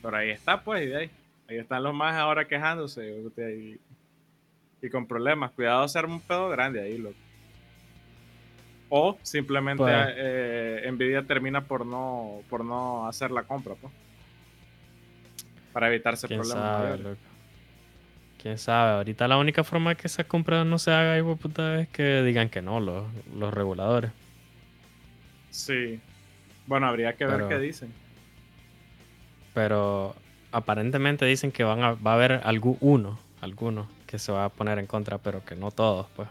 Pero 0.01 0.15
ahí 0.15 0.29
está, 0.29 0.61
pues, 0.63 0.83
y 0.83 0.85
de 0.89 0.97
ahí. 0.97 1.11
Ahí 1.49 1.57
están 1.57 1.81
los 1.83 1.93
más 1.93 2.15
ahora 2.15 2.47
quejándose. 2.47 3.19
Y, 3.37 3.79
y 4.85 4.89
con 4.89 5.07
problemas. 5.07 5.51
Cuidado 5.51 5.81
de 5.81 5.89
ser 5.89 6.05
un 6.05 6.21
pedo 6.21 6.49
grande 6.49 6.81
ahí, 6.81 6.97
loco. 6.99 7.15
O 8.89 9.17
simplemente 9.23 9.81
Pues- 9.83 10.13
eh, 10.15 10.89
Nvidia 10.93 11.23
termina 11.23 11.61
por 11.61 11.85
no, 11.85 12.41
por 12.49 12.63
no 12.63 13.07
hacer 13.07 13.31
la 13.31 13.43
compra, 13.43 13.73
pues. 13.81 13.91
Para 15.77 15.89
evitarse 15.89 16.27
¿Quién 16.27 16.39
problemas. 16.41 16.63
sabe, 16.63 16.97
loco? 16.97 17.15
¿Quién 18.41 18.57
sabe? 18.57 18.91
Ahorita 18.97 19.27
la 19.27 19.37
única 19.37 19.63
forma 19.63 19.93
que 19.93 20.07
esa 20.07 20.23
compra 20.23 20.63
no 20.63 20.79
se 20.79 20.89
haga, 20.89 21.15
hijo 21.19 21.35
puta, 21.35 21.79
es 21.81 21.87
que 21.89 22.23
digan 22.23 22.49
que 22.49 22.63
no 22.63 22.79
los, 22.79 23.05
los 23.37 23.53
reguladores. 23.53 24.09
Sí. 25.51 25.99
Bueno, 26.65 26.87
habría 26.87 27.13
que 27.13 27.27
ver 27.27 27.47
qué 27.47 27.59
dicen. 27.59 27.93
Pero 29.53 30.15
aparentemente 30.51 31.25
dicen 31.27 31.51
que 31.51 31.63
van 31.63 31.83
a, 31.83 31.91
va 31.93 32.11
a 32.11 32.15
haber 32.15 32.41
algún 32.43 32.77
uno, 32.79 33.19
alguno 33.41 33.87
que 34.07 34.17
se 34.17 34.31
va 34.31 34.45
a 34.45 34.49
poner 34.49 34.79
en 34.79 34.87
contra, 34.87 35.19
pero 35.19 35.45
que 35.45 35.55
no 35.55 35.69
todos, 35.69 36.07
pues. 36.15 36.27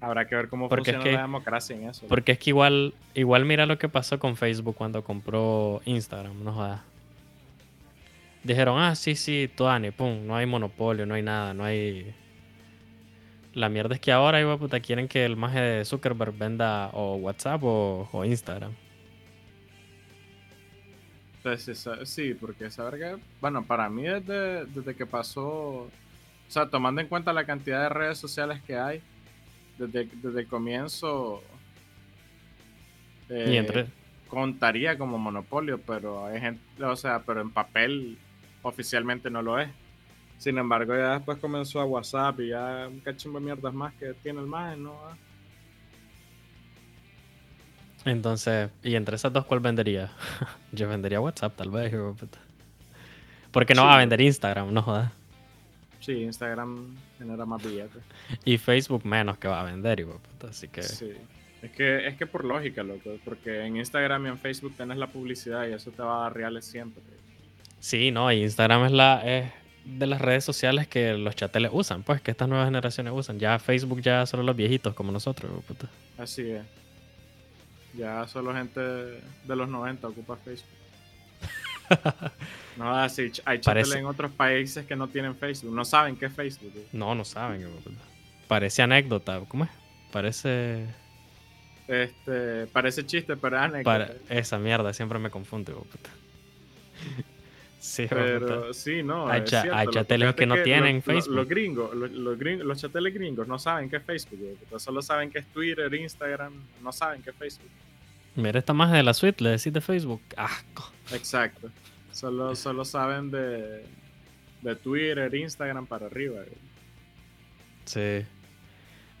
Habrá 0.00 0.26
que 0.26 0.34
ver 0.34 0.48
cómo 0.48 0.68
Porque 0.68 0.90
es 0.90 0.96
funciona 0.96 1.04
que- 1.04 1.16
la 1.18 1.22
democracia 1.22 1.76
en 1.76 1.88
eso. 1.88 2.04
Porque 2.08 2.32
es 2.32 2.38
que 2.40 2.50
igual, 2.50 2.94
igual 3.14 3.44
mira 3.44 3.64
lo 3.66 3.78
que 3.78 3.88
pasó 3.88 4.18
con 4.18 4.36
Facebook 4.36 4.74
cuando 4.74 5.04
compró 5.04 5.82
Instagram, 5.84 6.42
no 6.42 6.52
jodas. 6.52 6.80
Dijeron, 8.42 8.78
ah, 8.78 8.94
sí, 8.94 9.16
sí, 9.16 9.50
Tuani, 9.54 9.90
pum, 9.90 10.26
no 10.26 10.34
hay 10.34 10.46
monopolio, 10.46 11.04
no 11.06 11.14
hay 11.14 11.22
nada, 11.22 11.52
no 11.52 11.64
hay... 11.64 12.14
La 13.52 13.68
mierda 13.68 13.96
es 13.96 14.00
que 14.00 14.12
ahora, 14.12 14.38
de 14.38 14.56
puta, 14.56 14.80
quieren 14.80 15.08
que 15.08 15.24
el 15.24 15.36
maje 15.36 15.60
de 15.60 15.84
Zuckerberg 15.84 16.32
venda 16.38 16.88
o 16.92 17.16
WhatsApp 17.16 17.62
o, 17.64 18.08
o 18.12 18.24
Instagram. 18.24 18.72
Entonces, 21.38 21.68
esa- 21.68 22.06
sí, 22.06 22.34
porque 22.34 22.66
esa 22.66 22.84
verga, 22.84 23.18
bueno, 23.40 23.64
para 23.64 23.88
mí 23.90 24.04
desde, 24.04 24.66
desde 24.66 24.94
que 24.94 25.04
pasó, 25.04 25.48
o 25.48 25.90
sea, 26.48 26.66
tomando 26.68 27.00
en 27.00 27.08
cuenta 27.08 27.32
la 27.32 27.44
cantidad 27.44 27.82
de 27.82 27.88
redes 27.88 28.18
sociales 28.18 28.62
que 28.62 28.76
hay, 28.78 29.02
desde, 29.78 30.08
desde 30.22 30.40
el 30.40 30.46
comienzo, 30.46 31.42
y 33.28 33.32
eh, 33.34 33.56
entre... 33.56 33.86
contaría 34.28 34.96
como 34.96 35.18
monopolio, 35.18 35.80
pero 35.80 36.26
hay 36.26 36.40
gente, 36.40 36.84
o 36.84 36.96
sea, 36.96 37.20
pero 37.24 37.40
en 37.40 37.50
papel 37.50 38.16
oficialmente 38.62 39.30
no 39.30 39.42
lo 39.42 39.58
es. 39.58 39.68
Sin 40.38 40.56
embargo, 40.58 40.94
ya 40.96 41.14
después 41.14 41.38
comenzó 41.38 41.80
a 41.80 41.84
WhatsApp 41.84 42.40
y 42.40 42.48
ya 42.48 42.88
un 42.88 43.00
cachimbo 43.00 43.38
de 43.38 43.44
mierdas 43.44 43.74
más 43.74 43.92
que 43.94 44.14
tiene 44.14 44.40
el 44.40 44.46
más, 44.46 44.76
¿no? 44.78 44.94
Entonces, 48.04 48.70
y 48.82 48.94
entre 48.94 49.16
esas 49.16 49.32
dos, 49.32 49.44
¿cuál 49.44 49.60
vendería? 49.60 50.10
Yo 50.72 50.88
vendería 50.88 51.20
WhatsApp, 51.20 51.54
tal 51.56 51.70
vez. 51.70 51.94
Porque 53.52 53.74
no 53.74 53.82
Sí. 53.82 53.86
va 53.86 53.94
a 53.94 53.98
vender 53.98 54.20
Instagram, 54.20 54.72
no 54.72 54.82
jodas. 54.82 55.12
Sí, 56.00 56.12
Instagram 56.22 56.96
genera 57.18 57.44
más 57.44 57.62
billetes. 57.62 58.02
Y 58.46 58.56
Facebook 58.56 59.04
menos 59.04 59.36
que 59.36 59.48
va 59.48 59.60
a 59.60 59.64
vender, 59.64 60.06
puta. 60.06 60.48
Así 60.48 60.68
que... 60.68 60.82
Sí. 60.82 61.12
Es 61.60 61.72
que, 61.72 62.06
es 62.06 62.16
que 62.16 62.26
por 62.26 62.46
lógica, 62.46 62.82
loco, 62.82 63.18
porque 63.22 63.66
en 63.66 63.76
Instagram 63.76 64.24
y 64.24 64.28
en 64.30 64.38
Facebook 64.38 64.72
tenés 64.78 64.96
la 64.96 65.08
publicidad 65.08 65.68
y 65.68 65.74
eso 65.74 65.90
te 65.90 66.00
va 66.02 66.20
a 66.20 66.22
dar 66.22 66.34
reales 66.34 66.64
siempre. 66.64 67.02
Sí, 67.80 68.10
no, 68.10 68.30
Instagram 68.30 68.84
es 68.86 68.92
la 68.92 69.22
es 69.24 69.52
de 69.84 70.06
las 70.06 70.20
redes 70.20 70.44
sociales 70.44 70.86
que 70.86 71.14
los 71.14 71.34
chateles 71.34 71.70
usan, 71.74 72.02
pues 72.02 72.20
que 72.20 72.30
estas 72.30 72.48
nuevas 72.48 72.66
generaciones 72.66 73.12
usan. 73.16 73.38
Ya 73.38 73.58
Facebook 73.58 74.00
ya 74.02 74.26
solo 74.26 74.42
los 74.42 74.54
viejitos 74.54 74.94
como 74.94 75.10
nosotros, 75.10 75.50
puta. 75.66 75.88
Así 76.18 76.42
es. 76.50 76.62
Ya 77.96 78.26
solo 78.28 78.54
gente 78.54 78.80
de 78.80 79.56
los 79.56 79.68
90 79.68 80.06
ocupa 80.06 80.36
Facebook. 80.36 80.68
no, 82.76 82.94
así 82.96 83.32
hay 83.44 83.58
chateles 83.60 83.88
Parece- 83.88 83.98
en 83.98 84.04
otros 84.06 84.30
países 84.30 84.86
que 84.86 84.94
no 84.94 85.08
tienen 85.08 85.34
Facebook, 85.34 85.74
no 85.74 85.84
saben 85.84 86.16
qué 86.16 86.26
es 86.26 86.32
Facebook. 86.32 86.72
güey. 86.72 86.84
No, 86.92 87.14
no 87.14 87.24
saben, 87.24 87.62
puta. 87.82 87.96
Parece 88.46 88.82
anécdota, 88.82 89.40
¿cómo 89.48 89.64
es? 89.64 89.70
Parece 90.12 90.86
Este, 91.88 92.66
parece 92.68 93.04
chiste, 93.06 93.36
pero 93.36 93.56
es 93.56 93.62
anécdota. 93.62 93.84
para 93.84 94.14
esa 94.38 94.58
mierda 94.58 94.92
siempre 94.92 95.18
me 95.18 95.30
confunde, 95.30 95.72
puta. 95.72 96.10
Sí. 97.80 98.06
Pero 98.10 98.74
sí, 98.74 99.02
no. 99.02 99.26
Hay 99.26 99.40
es 99.40 99.50
cha- 99.50 99.62
cierto, 99.62 99.78
hay 99.78 99.86
loco. 99.86 99.94
chateles 99.98 100.34
que 100.34 100.46
no 100.46 100.62
tienen 100.62 100.96
los- 100.96 101.04
Facebook. 101.04 101.34
Los, 101.34 101.48
gringos, 101.48 101.94
los, 101.94 102.10
los 102.12 102.38
gringos, 102.38 102.66
los 102.66 102.78
chateles 102.80 103.14
gringos 103.14 103.48
no 103.48 103.58
saben 103.58 103.88
qué 103.88 103.96
es 103.96 104.02
Facebook. 104.04 104.58
Solo 104.78 105.00
saben 105.00 105.30
que 105.30 105.38
es 105.38 105.46
Twitter, 105.46 105.92
Instagram, 105.94 106.52
no 106.82 106.92
saben 106.92 107.22
qué 107.22 107.30
es 107.30 107.36
Facebook. 107.36 107.70
Mira 108.36 108.58
esta 108.58 108.74
más 108.74 108.92
de 108.92 109.02
la 109.02 109.14
suite, 109.14 109.42
le 109.42 109.50
decís 109.50 109.72
de 109.72 109.80
Facebook. 109.80 110.20
Asco. 110.36 110.92
Exacto. 111.12 111.70
Solo, 112.12 112.54
solo 112.54 112.84
saben 112.84 113.30
de, 113.30 113.82
de 114.60 114.76
Twitter, 114.76 115.34
Instagram 115.34 115.86
para 115.86 116.04
arriba. 116.06 116.34
güey. 116.36 116.58
Sí. 117.86 118.26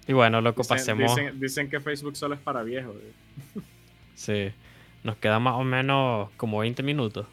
Y 0.06 0.12
bueno, 0.12 0.40
loco, 0.42 0.62
Dicen, 0.62 0.76
pasemos. 0.76 1.16
dicen, 1.16 1.40
dicen 1.40 1.70
que 1.70 1.80
Facebook 1.80 2.14
solo 2.16 2.34
es 2.34 2.40
para 2.40 2.62
viejos. 2.62 2.94
güey. 2.94 3.64
Sí. 4.14 4.52
Nos 5.02 5.16
queda 5.16 5.38
más 5.38 5.54
o 5.54 5.64
menos 5.64 6.28
como 6.36 6.58
20 6.58 6.82
minutos 6.82 7.26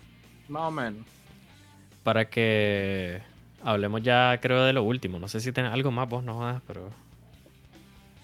Más 0.47 0.63
o 0.63 0.71
menos. 0.71 1.05
Para 2.07 2.29
que 2.29 3.19
hablemos 3.65 4.01
ya, 4.01 4.39
creo, 4.41 4.63
de 4.63 4.71
lo 4.71 4.83
último. 4.83 5.19
No 5.19 5.27
sé 5.27 5.41
si 5.41 5.51
tenés 5.51 5.73
algo 5.73 5.91
más, 5.91 6.07
vos 6.07 6.23
no 6.23 6.35
jodas, 6.35 6.61
pero 6.65 6.89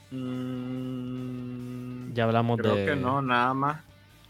Mm, 0.09 2.13
ya 2.13 2.23
hablamos 2.23 2.59
creo 2.59 2.75
de, 2.75 2.85
que 2.85 2.95
no, 2.95 3.21
nada 3.21 3.53
más. 3.53 3.81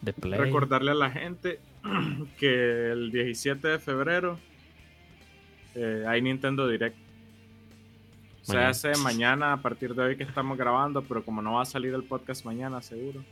de 0.01 0.11
Play. 0.13 0.39
recordarle 0.39 0.89
a 0.89 0.95
la 0.95 1.11
gente 1.11 1.59
que 2.39 2.91
el 2.91 3.11
17 3.11 3.67
de 3.67 3.77
febrero 3.77 4.39
eh, 5.75 6.03
hay 6.07 6.19
Nintendo 6.23 6.67
Direct. 6.67 6.97
Se 8.41 8.57
hace 8.57 8.97
mañana 8.97 9.53
a 9.53 9.57
partir 9.57 9.93
de 9.93 10.01
hoy 10.01 10.17
que 10.17 10.23
estamos 10.23 10.57
grabando, 10.57 11.03
pero 11.03 11.23
como 11.23 11.43
no 11.43 11.53
va 11.53 11.61
a 11.61 11.65
salir 11.65 11.93
el 11.93 12.03
podcast 12.03 12.43
mañana, 12.43 12.81
seguro. 12.81 13.23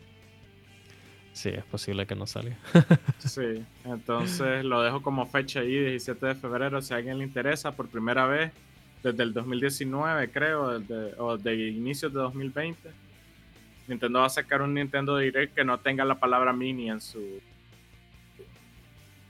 Sí, 1.41 1.49
es 1.49 1.63
posible 1.63 2.05
que 2.05 2.13
no 2.13 2.27
salga. 2.27 2.55
sí, 3.17 3.65
entonces 3.83 4.63
lo 4.63 4.83
dejo 4.83 5.01
como 5.01 5.25
fecha 5.25 5.61
ahí, 5.61 5.75
17 5.75 6.23
de 6.23 6.35
febrero, 6.35 6.83
si 6.83 6.93
a 6.93 6.97
alguien 6.97 7.17
le 7.17 7.23
interesa, 7.23 7.71
por 7.71 7.87
primera 7.89 8.27
vez 8.27 8.51
desde 9.01 9.23
el 9.23 9.33
2019, 9.33 10.29
creo, 10.29 10.79
o 11.17 11.37
de 11.39 11.69
inicios 11.69 12.13
de 12.13 12.19
2020. 12.19 12.91
Nintendo 13.87 14.19
va 14.19 14.27
a 14.27 14.29
sacar 14.29 14.61
un 14.61 14.75
Nintendo 14.75 15.17
Direct 15.17 15.55
que 15.55 15.63
no 15.63 15.79
tenga 15.79 16.05
la 16.05 16.13
palabra 16.13 16.53
mini 16.53 16.91
en 16.91 17.01
su. 17.01 17.41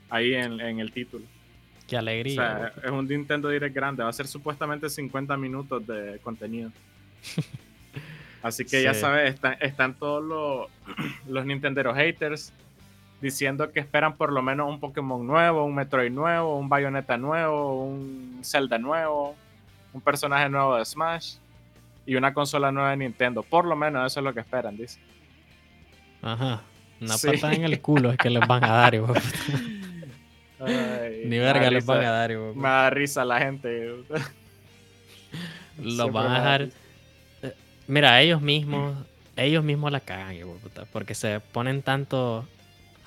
ahí 0.09 0.33
en, 0.33 0.59
el 0.59 0.91
título. 0.91 1.23
Qué 1.87 1.95
alegría. 1.95 2.33
O 2.33 2.35
sea, 2.35 2.73
es 2.83 2.91
un 2.91 3.07
Nintendo 3.07 3.47
Direct 3.47 3.73
grande, 3.73 4.03
va 4.03 4.09
a 4.09 4.13
ser 4.13 4.27
supuestamente 4.27 4.89
50 4.89 5.37
minutos 5.37 5.87
de 5.87 6.19
contenido. 6.21 6.73
Así 8.43 8.65
que 8.65 8.81
ya 8.81 8.93
sabes, 8.93 9.35
están, 9.59 9.93
todos 9.93 10.23
los, 10.23 10.67
los 11.27 11.45
Nintendo 11.45 11.93
haters 11.93 12.51
diciendo 13.21 13.71
que 13.71 13.79
esperan 13.79 14.15
por 14.15 14.31
lo 14.31 14.41
menos 14.41 14.67
un 14.67 14.79
Pokémon 14.79 15.25
nuevo, 15.25 15.63
un 15.63 15.75
Metroid 15.75 16.11
nuevo, 16.11 16.57
un 16.57 16.67
Bayonetta 16.67 17.17
nuevo, 17.17 17.83
un 17.83 18.39
Zelda 18.43 18.79
nuevo, 18.79 19.35
un 19.93 20.01
personaje 20.01 20.49
nuevo 20.49 20.75
de 20.75 20.85
Smash 20.85 21.35
y 22.05 22.15
una 22.15 22.33
consola 22.33 22.71
nueva 22.71 22.89
de 22.91 22.97
Nintendo. 22.97 23.43
Por 23.43 23.65
lo 23.65 23.75
menos 23.75 24.11
eso 24.11 24.19
es 24.19 24.23
lo 24.23 24.33
que 24.33 24.39
esperan, 24.39 24.75
dice. 24.75 24.99
Ajá. 26.23 26.61
Una 26.99 27.15
patada 27.17 27.53
en 27.53 27.63
el 27.63 27.79
culo 27.79 28.11
es 28.11 28.17
que 28.17 28.29
les 28.29 28.47
van 28.47 28.63
a 28.63 28.71
dar, 28.71 28.95
igual. 28.95 29.21
Ni 31.25 31.37
verga 31.39 31.69
les 31.69 31.85
van 31.85 32.03
a 32.03 32.11
dar, 32.11 32.31
igual. 32.31 32.55
Me 32.55 32.69
da 32.69 32.89
risa 32.89 33.25
la 33.25 33.39
gente. 33.39 33.95
Los 35.81 36.11
van 36.11 36.31
a 36.31 36.35
dejar 36.35 36.80
Mira, 37.91 38.21
ellos 38.21 38.41
mismos, 38.41 38.95
ellos 39.35 39.65
mismos 39.65 39.91
la 39.91 39.99
cagan, 39.99 40.37
porque 40.93 41.13
se 41.13 41.41
ponen 41.41 41.81
tanto, 41.81 42.47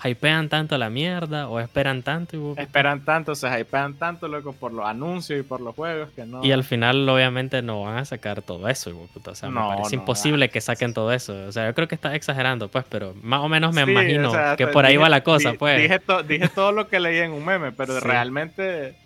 hypean 0.05 0.51
tanto 0.51 0.77
la 0.77 0.91
mierda 0.91 1.49
o 1.49 1.59
esperan 1.59 2.03
tanto. 2.03 2.53
Esperan 2.59 3.03
tanto, 3.03 3.35
se 3.35 3.49
hypean 3.59 3.95
tanto, 3.95 4.29
loco, 4.29 4.53
por 4.53 4.75
los 4.75 4.85
anuncios 4.85 5.41
y 5.41 5.43
por 5.43 5.63
los 5.63 5.75
juegos 5.75 6.11
que 6.11 6.27
no. 6.27 6.45
Y 6.45 6.53
al 6.53 6.65
final, 6.65 7.09
obviamente, 7.09 7.63
no 7.63 7.85
van 7.85 7.97
a 7.97 8.05
sacar 8.05 8.43
todo 8.43 8.69
eso, 8.69 8.91
O 9.25 9.35
sea, 9.35 9.49
me 9.49 9.59
parece 9.59 9.97
imposible 9.97 10.51
que 10.51 10.61
saquen 10.61 10.93
todo 10.93 11.15
eso. 11.15 11.35
O 11.49 11.53
sea, 11.53 11.67
yo 11.67 11.75
creo 11.75 11.89
que 11.89 11.95
está 11.95 12.15
exagerando, 12.15 12.69
pues, 12.69 12.85
pero 12.87 13.15
más 13.23 13.41
o 13.41 13.49
menos 13.49 13.75
me 13.75 13.91
imagino 13.91 14.35
que 14.59 14.67
por 14.67 14.85
ahí 14.85 14.99
va 14.99 15.09
la 15.09 15.23
cosa, 15.23 15.55
pues. 15.55 15.81
Dije, 15.81 15.99
dije 16.29 16.49
todo 16.51 16.73
lo 16.73 16.89
que 16.89 17.01
leí 17.01 17.21
en 17.21 17.33
un 17.33 17.43
meme, 17.43 17.73
pero 17.73 17.99
realmente. 18.01 18.97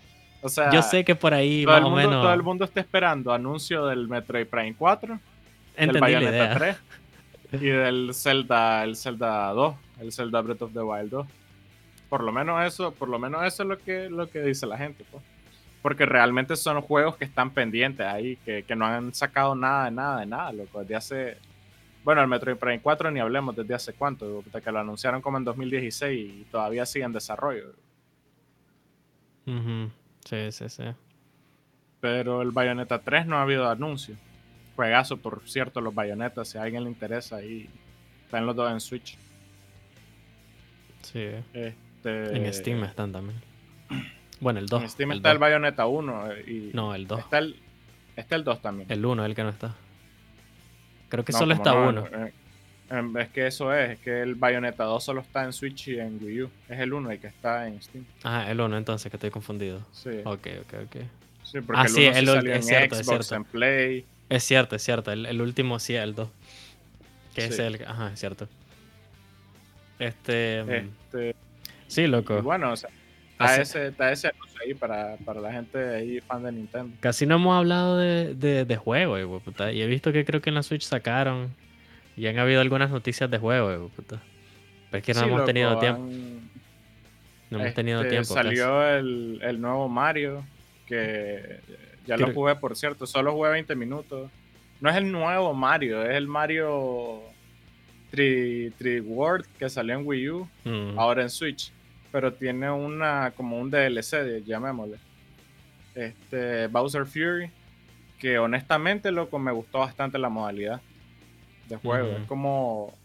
O 0.42 0.48
sea, 0.48 0.72
yo 0.72 0.82
sé 0.82 1.04
que 1.04 1.14
por 1.14 1.34
ahí 1.34 1.64
más 1.64 1.84
o 1.84 1.90
menos. 1.90 2.20
Todo 2.20 2.34
el 2.34 2.42
mundo 2.42 2.64
está 2.64 2.80
esperando 2.80 3.32
anuncio 3.32 3.86
del 3.86 4.08
Metroid 4.08 4.48
Prime 4.48 4.74
4 4.76 5.20
del 5.86 6.00
Bayonetta 6.00 6.54
3 6.54 6.76
y 7.52 7.66
del 7.66 8.14
Zelda, 8.14 8.84
el 8.84 8.96
Zelda 8.96 9.48
2, 9.52 9.74
el 10.00 10.12
Zelda 10.12 10.40
Breath 10.42 10.62
of 10.62 10.72
the 10.72 10.80
Wild 10.80 11.10
2. 11.10 11.26
Por 12.08 12.22
lo 12.22 12.32
menos 12.32 12.64
eso, 12.66 12.92
por 12.92 13.08
lo 13.08 13.18
menos 13.18 13.44
eso 13.44 13.62
es 13.62 13.68
lo 13.68 13.78
que, 13.78 14.08
lo 14.08 14.28
que 14.30 14.40
dice 14.42 14.66
la 14.66 14.78
gente, 14.78 15.04
pues. 15.10 15.22
Porque 15.82 16.06
realmente 16.06 16.56
son 16.56 16.80
juegos 16.80 17.16
que 17.16 17.24
están 17.24 17.50
pendientes 17.50 18.06
ahí, 18.06 18.36
que, 18.44 18.64
no 18.76 18.86
han 18.86 19.14
sacado 19.14 19.54
nada 19.54 19.84
de 19.86 19.90
nada 19.92 20.20
de 20.20 20.26
nada, 20.26 20.52
loco. 20.52 20.80
Desde 20.80 20.96
hace. 20.96 21.36
Bueno, 22.02 22.22
el 22.22 22.28
Metroid 22.28 22.56
Prime 22.56 22.80
4 22.80 23.10
ni 23.10 23.20
hablemos 23.20 23.54
desde 23.54 23.74
hace 23.74 23.92
cuánto, 23.92 24.42
desde 24.42 24.62
que 24.62 24.72
lo 24.72 24.80
anunciaron 24.80 25.20
como 25.20 25.38
en 25.38 25.44
2016 25.44 26.32
y 26.40 26.44
todavía 26.44 26.86
sigue 26.86 27.04
en 27.04 27.12
desarrollo. 27.12 27.74
Sí, 30.24 30.52
sí, 30.52 30.68
sí. 30.68 30.84
Pero 32.00 32.42
el 32.42 32.50
Bayonetta 32.50 33.00
3 33.00 33.26
no 33.26 33.36
ha 33.36 33.42
habido 33.42 33.68
anuncio. 33.68 34.16
Juegazo, 34.78 35.16
por 35.16 35.42
cierto, 35.44 35.80
los 35.80 35.92
bayonetas. 35.92 36.50
Si 36.50 36.56
a 36.56 36.62
alguien 36.62 36.84
le 36.84 36.90
interesa, 36.90 37.38
ahí 37.38 37.68
están 38.24 38.46
los 38.46 38.54
dos 38.54 38.70
en 38.70 38.78
Switch. 38.78 39.18
Sí. 41.02 41.30
Este... 41.52 42.36
En 42.36 42.54
Steam 42.54 42.84
están 42.84 43.10
también. 43.12 43.40
Bueno, 44.40 44.60
el 44.60 44.66
2. 44.66 44.82
En 44.82 44.88
Steam 44.88 45.10
está 45.10 45.32
el 45.32 45.38
Bayonetta 45.38 45.88
1. 45.88 46.30
Eh, 46.30 46.44
y 46.46 46.70
no, 46.72 46.94
el 46.94 47.08
2. 47.08 47.18
Está 47.18 47.38
el, 47.38 47.56
está 48.14 48.36
el 48.36 48.44
2 48.44 48.62
también. 48.62 48.92
El 48.92 49.04
1 49.04 49.24
es 49.24 49.28
el 49.30 49.34
que 49.34 49.42
no 49.42 49.48
está. 49.48 49.74
Creo 51.08 51.24
que 51.24 51.32
solo 51.32 51.54
está 51.54 51.74
uno. 51.74 52.06
Eh, 52.06 52.32
eh, 52.90 53.12
es 53.18 53.28
que 53.30 53.48
eso 53.48 53.74
es, 53.74 53.90
es 53.90 53.98
que 53.98 54.22
el 54.22 54.36
Bayonetta 54.36 54.84
2 54.84 55.02
solo 55.02 55.22
está 55.22 55.42
en 55.42 55.52
Switch 55.52 55.88
y 55.88 55.98
en 55.98 56.22
Wii 56.22 56.42
U. 56.42 56.50
Es 56.68 56.78
el 56.78 56.92
1 56.92 57.10
el 57.10 57.18
que 57.18 57.26
está 57.26 57.66
en 57.66 57.82
Steam. 57.82 58.04
Ah, 58.22 58.48
el 58.48 58.60
1 58.60 58.78
entonces, 58.78 59.10
que 59.10 59.16
estoy 59.16 59.30
confundido. 59.30 59.84
Sí. 59.90 60.20
Ok, 60.24 60.46
ok, 60.60 60.74
ok. 60.84 60.96
Sí, 61.42 61.60
porque 61.62 61.80
ah, 61.80 61.86
el 61.86 61.90
1 61.90 61.94
sí, 61.96 62.04
el, 62.04 62.26
salió 62.26 62.52
es 62.52 62.56
en 62.58 62.62
cierto, 62.62 62.94
Xbox, 62.94 63.00
es 63.00 63.26
cierto. 63.26 63.34
en 63.34 63.44
Play. 63.44 64.06
Es 64.28 64.44
cierto, 64.44 64.76
es 64.76 64.82
cierto. 64.82 65.12
El, 65.12 65.40
último 65.40 65.78
sí, 65.78 65.94
el 65.94 66.14
2. 66.14 66.28
Que 67.34 67.44
es 67.46 67.58
el. 67.58 67.82
Ajá, 67.86 68.12
es 68.12 68.20
cierto. 68.20 68.48
Este. 69.98 70.60
este 70.60 71.34
sí, 71.86 72.06
loco. 72.06 72.42
bueno, 72.42 72.72
o 72.72 72.76
sea, 72.76 72.90
está, 73.32 73.60
ese, 73.60 73.86
está 73.88 74.12
ese 74.12 74.30
ahí 74.62 74.74
para, 74.74 75.16
para, 75.24 75.40
la 75.40 75.52
gente 75.52 75.78
ahí 75.78 76.20
fan 76.20 76.42
de 76.42 76.52
Nintendo. 76.52 76.96
Casi 77.00 77.26
no 77.26 77.36
hemos 77.36 77.56
hablado 77.56 77.96
de, 77.96 78.34
de, 78.34 78.64
de 78.64 78.76
juegos, 78.76 79.42
Y 79.72 79.80
he 79.80 79.86
visto 79.86 80.12
que 80.12 80.24
creo 80.24 80.40
que 80.40 80.50
en 80.50 80.54
la 80.54 80.62
Switch 80.62 80.82
sacaron. 80.82 81.54
Y 82.16 82.26
han 82.26 82.38
habido 82.38 82.60
algunas 82.60 82.90
noticias 82.90 83.30
de 83.30 83.38
juegos, 83.38 83.92
puta. 83.92 84.20
Pero 84.90 84.98
es 84.98 85.04
que 85.04 85.14
no 85.14 85.22
hemos 85.22 85.44
tenido 85.44 85.78
tiempo. 85.78 86.02
No 87.50 87.60
hemos 87.60 87.74
tenido 87.74 88.00
este, 88.00 88.10
tiempo. 88.10 88.34
Salió 88.34 88.86
el, 88.86 89.40
el 89.42 89.60
nuevo 89.60 89.88
Mario. 89.88 90.44
Que 90.86 91.60
ya 92.08 92.16
lo 92.16 92.32
jugué, 92.32 92.56
por 92.56 92.74
cierto. 92.74 93.06
Solo 93.06 93.32
jugué 93.32 93.50
20 93.50 93.76
minutos. 93.76 94.30
No 94.80 94.88
es 94.88 94.96
el 94.96 95.12
nuevo 95.12 95.52
Mario, 95.52 96.02
es 96.02 96.16
el 96.16 96.26
Mario 96.26 97.20
3, 98.10 98.72
World 99.04 99.44
que 99.58 99.68
salió 99.68 99.94
en 99.94 100.06
Wii 100.06 100.30
U, 100.30 100.48
mm. 100.64 100.98
ahora 100.98 101.22
en 101.22 101.30
Switch. 101.30 101.70
Pero 102.10 102.32
tiene 102.32 102.70
una 102.70 103.32
como 103.36 103.58
un 103.58 103.70
DLC, 103.70 104.42
llamémosle. 104.44 104.98
Este, 105.94 106.66
Bowser 106.68 107.04
Fury. 107.04 107.50
Que 108.18 108.38
honestamente, 108.38 109.12
loco, 109.12 109.38
me 109.38 109.52
gustó 109.52 109.80
bastante 109.80 110.18
la 110.18 110.30
modalidad 110.30 110.80
de 111.68 111.76
juego. 111.76 112.16
Es 112.16 112.26
como. 112.26 112.97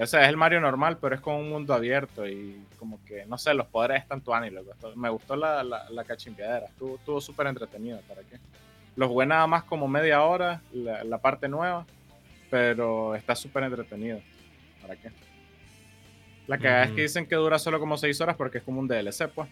O 0.00 0.06
sea, 0.06 0.22
es 0.22 0.28
el 0.28 0.36
Mario 0.36 0.60
normal, 0.60 0.98
pero 1.00 1.16
es 1.16 1.20
como 1.20 1.40
un 1.40 1.50
mundo 1.50 1.74
abierto 1.74 2.26
y 2.26 2.64
como 2.78 3.04
que, 3.04 3.26
no 3.26 3.36
sé, 3.36 3.52
los 3.52 3.66
poderes 3.66 4.02
están 4.02 4.20
tuani, 4.20 4.48
loco. 4.50 4.72
Me 4.94 5.08
gustó 5.08 5.34
la, 5.34 5.64
la, 5.64 5.90
la 5.90 6.04
cachimpiadera. 6.04 6.66
Estuvo 6.66 7.20
súper 7.20 7.48
entretenido, 7.48 8.00
¿para 8.06 8.22
qué? 8.22 8.38
Lo 8.98 9.08
jugué 9.08 9.26
nada 9.26 9.46
más 9.46 9.62
como 9.62 9.86
media 9.86 10.24
hora, 10.24 10.60
la, 10.72 11.18
parte 11.18 11.48
nueva, 11.48 11.86
pero 12.50 13.14
está 13.14 13.36
súper 13.36 13.62
entretenido. 13.62 14.20
¿Para 14.82 14.96
qué? 14.96 15.12
La 16.48 16.58
que 16.58 16.82
es 16.82 16.90
que 16.90 17.02
dicen 17.02 17.24
que 17.24 17.36
dura 17.36 17.60
solo 17.60 17.78
como 17.78 17.96
6 17.96 18.20
horas 18.20 18.34
porque 18.34 18.58
es 18.58 18.64
como 18.64 18.80
un 18.80 18.88
DLC, 18.88 19.28
pues. 19.28 19.48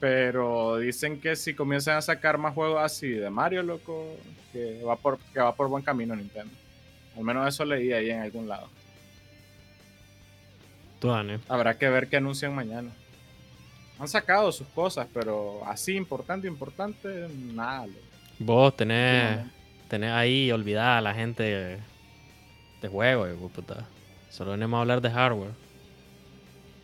Pero 0.00 0.78
dicen 0.78 1.20
que 1.20 1.36
si 1.36 1.52
comienzan 1.52 1.98
a 1.98 2.00
sacar 2.00 2.38
más 2.38 2.54
juegos 2.54 2.82
así 2.82 3.10
de 3.10 3.28
Mario, 3.28 3.62
loco, 3.62 4.16
que 4.52 4.82
va 4.82 4.96
por, 4.96 5.18
que 5.18 5.40
va 5.40 5.54
por 5.54 5.68
buen 5.68 5.84
camino 5.84 6.16
Nintendo. 6.16 6.54
Al 7.14 7.24
menos 7.24 7.46
eso 7.46 7.62
leí 7.62 7.92
ahí 7.92 8.08
en 8.08 8.20
algún 8.20 8.48
lado. 8.48 8.70
Habrá 11.48 11.76
que 11.76 11.88
ver 11.88 12.08
qué 12.08 12.16
anuncian 12.16 12.54
mañana. 12.54 12.90
Han 13.98 14.08
sacado 14.08 14.52
sus 14.52 14.66
cosas, 14.68 15.06
pero 15.12 15.64
así 15.66 15.96
importante, 15.96 16.46
importante, 16.46 17.28
nada. 17.54 17.86
Vos 18.38 18.76
tenés, 18.76 19.46
tenés 19.88 20.12
ahí 20.12 20.52
olvidada 20.52 20.98
a 20.98 21.00
la 21.00 21.14
gente 21.14 21.78
de 22.82 22.88
juego, 22.88 23.48
puta. 23.48 23.86
Solo 24.30 24.50
venimos 24.50 24.76
a 24.76 24.80
hablar 24.82 25.00
de 25.00 25.10
hardware. 25.10 25.52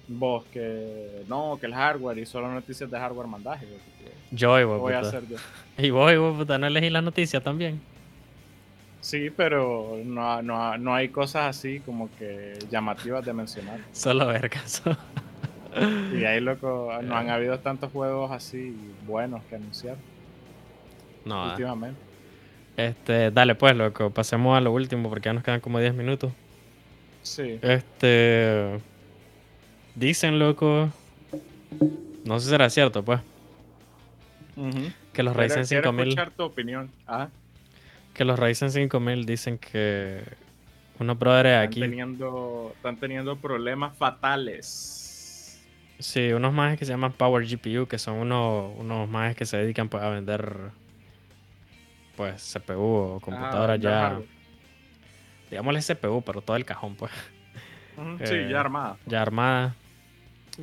Vos 0.08 0.44
que 0.52 1.22
no, 1.28 1.58
que 1.60 1.66
el 1.66 1.74
hardware 1.74 2.18
y 2.18 2.26
solo 2.26 2.50
noticias 2.50 2.90
de 2.90 2.98
hardware 2.98 3.26
mandaje. 3.26 3.66
Yo, 4.30 4.58
y 4.60 4.64
vos, 4.64 4.80
voy 4.80 4.94
puta. 4.94 5.04
A 5.04 5.08
hacer 5.08 5.28
yo. 5.28 5.36
Y 5.78 5.90
vos, 5.90 6.36
puta, 6.36 6.58
no 6.58 6.66
elegí 6.66 6.90
la 6.90 7.02
noticia 7.02 7.40
también. 7.40 7.80
Sí, 9.02 9.30
pero 9.30 9.98
no, 10.04 10.42
no, 10.42 10.78
no, 10.78 10.94
hay 10.94 11.08
cosas 11.08 11.56
así 11.56 11.80
como 11.80 12.08
que 12.18 12.56
llamativas 12.70 13.24
de 13.24 13.32
mencionar. 13.32 13.80
Solo 13.90 14.28
ver 14.28 14.48
caso. 14.48 14.96
y 16.16 16.24
ahí, 16.24 16.40
loco, 16.40 16.88
no 17.02 17.16
han 17.16 17.28
habido 17.28 17.58
tantos 17.58 17.90
juegos 17.90 18.30
así 18.30 18.76
buenos 19.04 19.42
que 19.46 19.56
anunciar. 19.56 19.96
No. 21.24 21.50
Últimamente. 21.50 22.00
Este, 22.76 23.32
dale 23.32 23.56
pues, 23.56 23.76
loco, 23.76 24.10
pasemos 24.10 24.56
a 24.56 24.60
lo 24.60 24.70
último 24.70 25.08
porque 25.08 25.26
ya 25.26 25.32
nos 25.32 25.42
quedan 25.42 25.60
como 25.60 25.80
10 25.80 25.94
minutos. 25.94 26.32
Sí. 27.22 27.58
Este. 27.60 28.78
Dicen, 29.96 30.38
loco. 30.38 30.90
No 32.24 32.38
sé 32.38 32.44
si 32.44 32.50
será 32.50 32.70
cierto, 32.70 33.04
pues. 33.04 33.20
Que 35.12 35.24
los 35.24 35.34
Ryzen 35.34 35.66
5000. 35.66 36.08
escuchar 36.08 36.30
tu 36.30 36.44
opinión. 36.44 36.88
¿Ah? 37.08 37.28
Que 38.14 38.24
los 38.24 38.38
Ryzen 38.38 38.70
5000 38.70 39.26
dicen 39.26 39.58
que 39.58 40.22
unos 40.98 41.18
brothers 41.18 41.66
aquí. 41.68 41.80
Teniendo, 41.80 42.72
están 42.76 42.96
teniendo 42.96 43.36
problemas 43.36 43.96
fatales. 43.96 45.60
Sí, 45.98 46.32
unos 46.32 46.52
más 46.52 46.76
que 46.76 46.84
se 46.84 46.92
llaman 46.92 47.12
Power 47.12 47.46
GPU, 47.46 47.86
que 47.86 47.98
son 47.98 48.14
unos, 48.14 48.72
unos 48.76 49.08
más 49.08 49.36
que 49.36 49.46
se 49.46 49.56
dedican 49.56 49.88
pues, 49.88 50.02
a 50.02 50.08
vender 50.08 50.70
pues 52.16 52.54
CPU 52.54 52.82
o 52.82 53.20
computadoras 53.20 53.80
ya. 53.80 54.20
Digámosle 55.50 55.80
CPU, 55.80 56.22
pero 56.22 56.40
todo 56.40 56.56
el 56.56 56.64
cajón, 56.64 56.96
pues. 56.96 57.12
sí, 58.24 58.34
Eh, 58.34 58.48
ya 58.50 58.60
armada. 58.60 58.96
Ya 59.06 59.22
armada. 59.22 59.74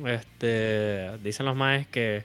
Este, 0.04 1.18
dicen 1.18 1.46
los 1.46 1.56
maes 1.56 1.86
que 1.88 2.24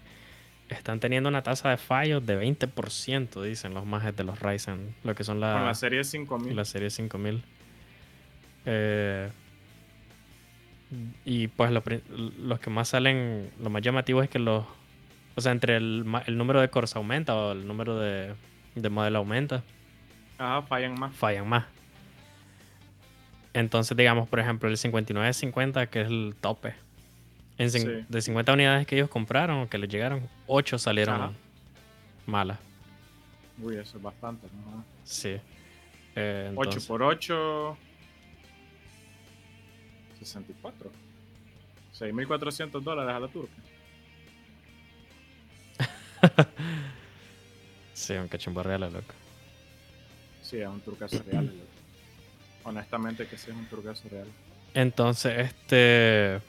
están 0.69 0.99
teniendo 0.99 1.29
una 1.29 1.43
tasa 1.43 1.69
de 1.69 1.77
fallos 1.77 2.25
de 2.25 2.39
20%, 2.41 3.41
dicen 3.43 3.73
los 3.73 3.85
maes 3.85 4.15
de 4.15 4.23
los 4.23 4.39
Ryzen, 4.39 4.95
lo 5.03 5.13
que 5.15 5.23
son 5.23 5.39
la, 5.39 5.53
Con 5.53 5.65
la 5.65 5.75
serie 5.75 6.03
5000. 6.03 6.55
la 6.55 6.65
serie 6.65 6.89
5000. 6.89 7.43
Eh, 8.65 9.29
y 11.25 11.47
pues 11.47 11.71
lo 11.71 11.83
los 12.39 12.59
que 12.59 12.69
más 12.69 12.89
salen, 12.89 13.49
lo 13.61 13.69
más 13.69 13.81
llamativo 13.81 14.21
es 14.23 14.29
que 14.29 14.39
los, 14.39 14.63
o 15.35 15.41
sea, 15.41 15.51
entre 15.51 15.77
el, 15.77 16.05
el 16.25 16.37
número 16.37 16.61
de 16.61 16.69
cores 16.69 16.95
aumenta 16.95 17.35
o 17.35 17.51
el 17.51 17.67
número 17.67 17.99
de, 17.99 18.33
de 18.75 18.89
modelo 18.89 19.19
aumenta, 19.19 19.63
Ajá, 20.37 20.61
fallan 20.63 20.95
más. 20.99 21.13
fallan 21.15 21.47
más. 21.47 21.65
Entonces, 23.53 23.95
digamos, 23.95 24.27
por 24.27 24.39
ejemplo, 24.39 24.67
el 24.69 24.77
5950, 24.77 25.87
que 25.87 26.01
es 26.01 26.07
el 26.07 26.35
tope. 26.39 26.73
En 27.57 27.69
Sí. 27.71 27.85
De 28.09 28.21
50 28.21 28.51
unidades 28.53 28.85
que 28.85 28.95
ellos 28.95 29.09
compraron 29.09 29.59
o 29.61 29.69
que 29.69 29.77
les 29.77 29.89
llegaron, 29.89 30.27
8 30.47 30.77
salieron 30.77 31.15
Ajá. 31.21 31.31
malas. 32.25 32.59
Uy, 33.61 33.77
eso 33.77 33.97
es 33.97 34.03
bastante. 34.03 34.47
¿no? 34.47 34.83
Sí. 35.03 35.37
Eh, 36.15 36.51
8 36.55 36.61
entonces- 36.69 36.85
por 36.87 37.01
8. 37.03 37.77
64. 40.19 40.91
6.400 41.93 42.83
dólares 42.83 43.13
a 43.15 43.19
la 43.19 43.27
turca. 43.27 43.53
Sí, 47.93 48.11
un 48.13 48.27
cachimbo 48.27 48.61
real, 48.61 48.81
loco. 48.81 49.13
Sí, 50.41 50.57
es 50.59 50.67
un 50.67 50.81
turcaso 50.81 51.23
real. 51.31 51.45
loco. 51.45 51.57
Honestamente 52.65 53.25
que 53.25 53.37
sí 53.37 53.49
es 53.51 53.55
un 53.55 53.65
turcaso 53.67 54.09
real. 54.09 54.27
Entonces, 54.73 55.33
este. 55.49 56.41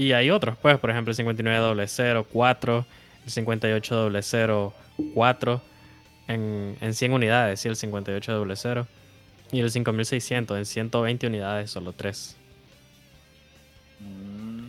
Y 0.00 0.12
hay 0.12 0.30
otros, 0.30 0.56
pues, 0.56 0.78
por 0.78 0.88
ejemplo, 0.90 1.10
el 1.10 1.14
5900, 1.16 2.26
4, 2.32 2.86
el 3.26 3.30
5800, 3.30 4.72
4, 5.14 5.62
en, 6.28 6.76
en 6.80 6.94
100 6.94 7.12
unidades, 7.12 7.60
sí, 7.60 7.68
el 7.68 7.76
5800. 7.76 8.86
Y 9.52 9.60
el 9.60 9.70
5600 9.70 10.56
en 10.56 10.64
120 10.64 11.26
unidades, 11.26 11.70
solo 11.70 11.92
3. 11.92 12.36
Mm. 14.00 14.68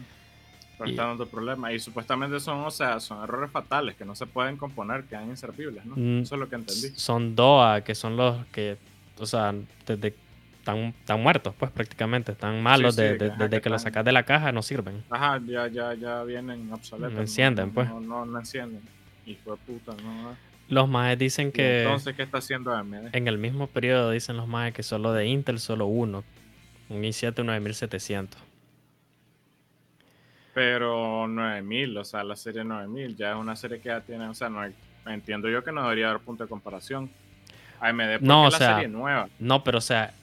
Y- 0.85 0.89
está 0.89 1.05
dando 1.05 1.25
problemas. 1.27 1.71
Y 1.73 1.79
supuestamente 1.79 2.39
son, 2.39 2.59
o 2.65 2.71
sea, 2.71 2.99
son 2.99 3.23
errores 3.23 3.51
fatales 3.51 3.95
que 3.95 4.03
no 4.03 4.15
se 4.15 4.25
pueden 4.25 4.57
componer, 4.57 5.03
quedan 5.05 5.29
inservibles, 5.29 5.85
¿no? 5.85 5.95
Mm, 5.95 6.23
Eso 6.23 6.35
es 6.35 6.39
lo 6.41 6.49
que 6.49 6.55
entendí. 6.55 6.89
Son 6.95 7.35
DOA, 7.35 7.81
que 7.85 7.95
son 7.95 8.17
los 8.17 8.45
que, 8.47 8.77
o 9.17 9.25
sea, 9.25 9.53
desde 9.85 10.13
están, 10.61 10.77
están 10.99 11.21
muertos, 11.21 11.53
pues 11.57 11.71
prácticamente, 11.71 12.31
están 12.31 12.61
malos 12.63 12.95
sí, 12.95 13.01
de- 13.01 13.17
de- 13.17 13.29
desde 13.31 13.49
que 13.57 13.61
que 13.61 13.69
los 13.69 13.81
sacas 13.81 14.05
de 14.05 14.11
la 14.11 14.23
caja, 14.23 14.51
no 14.51 14.61
sirven. 14.61 15.03
Ajá, 15.09 15.41
ya, 15.45 15.67
ya, 15.67 15.93
ya 15.95 16.23
vienen 16.23 16.71
obsoletos. 16.71 17.13
No 17.13 17.21
encienden, 17.21 17.67
no, 17.67 17.73
pues. 17.73 17.89
No, 17.89 17.99
no, 17.99 18.25
no 18.25 18.39
encienden. 18.39 18.81
Hijo 19.25 19.51
de 19.51 19.57
puta, 19.57 19.93
no. 20.03 20.35
Los 20.69 20.87
más 20.87 21.17
dicen 21.17 21.51
que... 21.51 21.83
Entonces, 21.83 22.15
¿qué 22.15 22.23
está 22.23 22.37
haciendo 22.37 22.71
AMD? 22.73 23.09
En 23.13 23.27
el 23.27 23.37
mismo 23.37 23.67
periodo 23.67 24.11
dicen 24.11 24.37
los 24.37 24.47
más 24.47 24.71
que 24.71 24.83
solo 24.83 25.11
de 25.13 25.25
Intel 25.27 25.59
solo 25.59 25.85
uno. 25.87 26.23
Un 26.89 27.01
i7 27.01 27.43
9700. 27.43 28.39
Pero 30.53 31.27
9000, 31.27 31.97
o 31.97 32.03
sea, 32.05 32.23
la 32.23 32.35
serie 32.35 32.63
9000 32.63 33.15
ya 33.15 33.31
es 33.31 33.37
una 33.37 33.55
serie 33.55 33.79
que 33.79 33.89
ya 33.89 34.01
tiene, 34.01 34.27
o 34.27 34.33
sea, 34.33 34.49
no 34.49 34.59
hay- 34.61 34.75
entiendo 35.05 35.49
yo 35.49 35.63
que 35.63 35.71
no 35.71 35.81
debería 35.83 36.09
haber 36.09 36.21
punto 36.21 36.43
de 36.43 36.49
comparación. 36.49 37.09
AMD 37.79 38.13
porque 38.19 38.25
No, 38.27 38.43
o 38.43 38.47
es 38.47 38.53
la 38.53 38.57
sea, 38.59 38.73
serie 38.75 38.87
nueva. 38.89 39.27
No, 39.39 39.63
pero 39.63 39.77
o 39.79 39.81
sea, 39.81 40.13